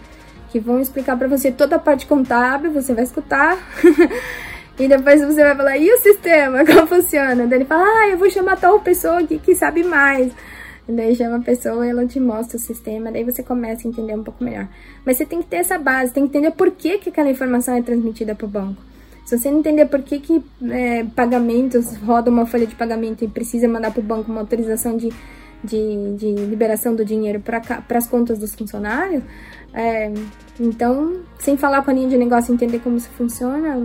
que 0.50 0.60
vão 0.60 0.80
explicar 0.80 1.18
para 1.18 1.28
você 1.28 1.52
toda 1.52 1.76
a 1.76 1.80
parte 1.80 2.06
contábil, 2.06 2.72
você 2.72 2.94
vai 2.94 3.04
escutar. 3.04 3.58
E 4.80 4.88
depois 4.88 5.22
você 5.22 5.44
vai 5.44 5.56
falar, 5.56 5.78
e 5.78 5.92
o 5.92 6.00
sistema? 6.00 6.66
Como 6.66 6.88
funciona? 6.88 7.46
Daí 7.48 7.60
ele 7.60 7.66
fala, 7.66 7.84
ah, 7.84 8.10
eu 8.10 8.18
vou 8.18 8.30
chamar 8.30 8.58
tal 8.58 8.80
pessoa 8.80 9.20
aqui 9.20 9.38
que 9.38 9.54
sabe 9.56 9.84
mais. 9.84 10.32
Daí 10.88 11.16
chama 11.16 11.38
a 11.38 11.42
pessoa 11.42 11.86
e 11.86 11.90
ela 11.90 12.06
te 12.06 12.20
mostra 12.20 12.58
o 12.58 12.60
sistema, 12.60 13.10
daí 13.12 13.24
você 13.24 13.42
começa 13.42 13.88
a 13.88 13.90
entender 13.90 14.16
um 14.16 14.24
pouco 14.24 14.44
melhor. 14.44 14.68
Mas 15.06 15.18
você 15.18 15.26
tem 15.26 15.42
que 15.42 15.48
ter 15.48 15.58
essa 15.58 15.78
base, 15.78 16.12
tem 16.12 16.28
que 16.28 16.38
entender 16.38 16.52
por 16.52 16.72
que, 16.72 16.98
que 16.98 17.10
aquela 17.10 17.30
informação 17.30 17.76
é 17.76 17.82
transmitida 17.82 18.36
para 18.36 18.46
o 18.46 18.50
banco. 18.50 18.82
Se 19.26 19.38
você 19.38 19.50
não 19.50 19.60
entender 19.60 19.86
por 19.86 20.02
que, 20.02 20.20
que 20.20 20.44
é, 20.70 21.06
pagamentos, 21.16 21.96
roda 21.98 22.30
uma 22.30 22.46
folha 22.46 22.68
de 22.68 22.76
pagamento 22.76 23.24
e 23.24 23.28
precisa 23.30 23.68
mandar 23.68 23.92
para 23.92 24.02
o 24.02 24.04
banco 24.04 24.30
uma 24.30 24.42
autorização 24.42 24.98
de, 24.98 25.10
de, 25.64 26.16
de 26.16 26.34
liberação 26.34 26.96
do 26.96 27.06
dinheiro 27.06 27.40
para 27.40 27.84
as 27.98 28.08
contas 28.08 28.38
dos 28.38 28.54
funcionários, 28.54 29.24
é, 29.74 30.12
então, 30.60 31.22
sem 31.40 31.58
falar 31.58 31.84
com 31.84 31.90
a 31.90 31.94
linha 31.94 32.08
de 32.08 32.18
negócio 32.18 32.54
entender 32.54 32.80
como 32.80 32.98
isso 32.98 33.10
funciona, 33.18 33.76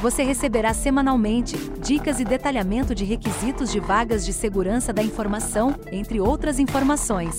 Você 0.00 0.22
receberá 0.22 0.72
semanalmente 0.72 1.56
dicas 1.80 2.20
e 2.20 2.24
detalhamento 2.24 2.94
de 2.94 3.04
requisitos 3.04 3.72
de 3.72 3.80
vagas 3.80 4.24
de 4.24 4.32
segurança 4.32 4.92
da 4.92 5.02
informação, 5.02 5.74
entre 5.90 6.20
outras 6.20 6.60
informações. 6.60 7.36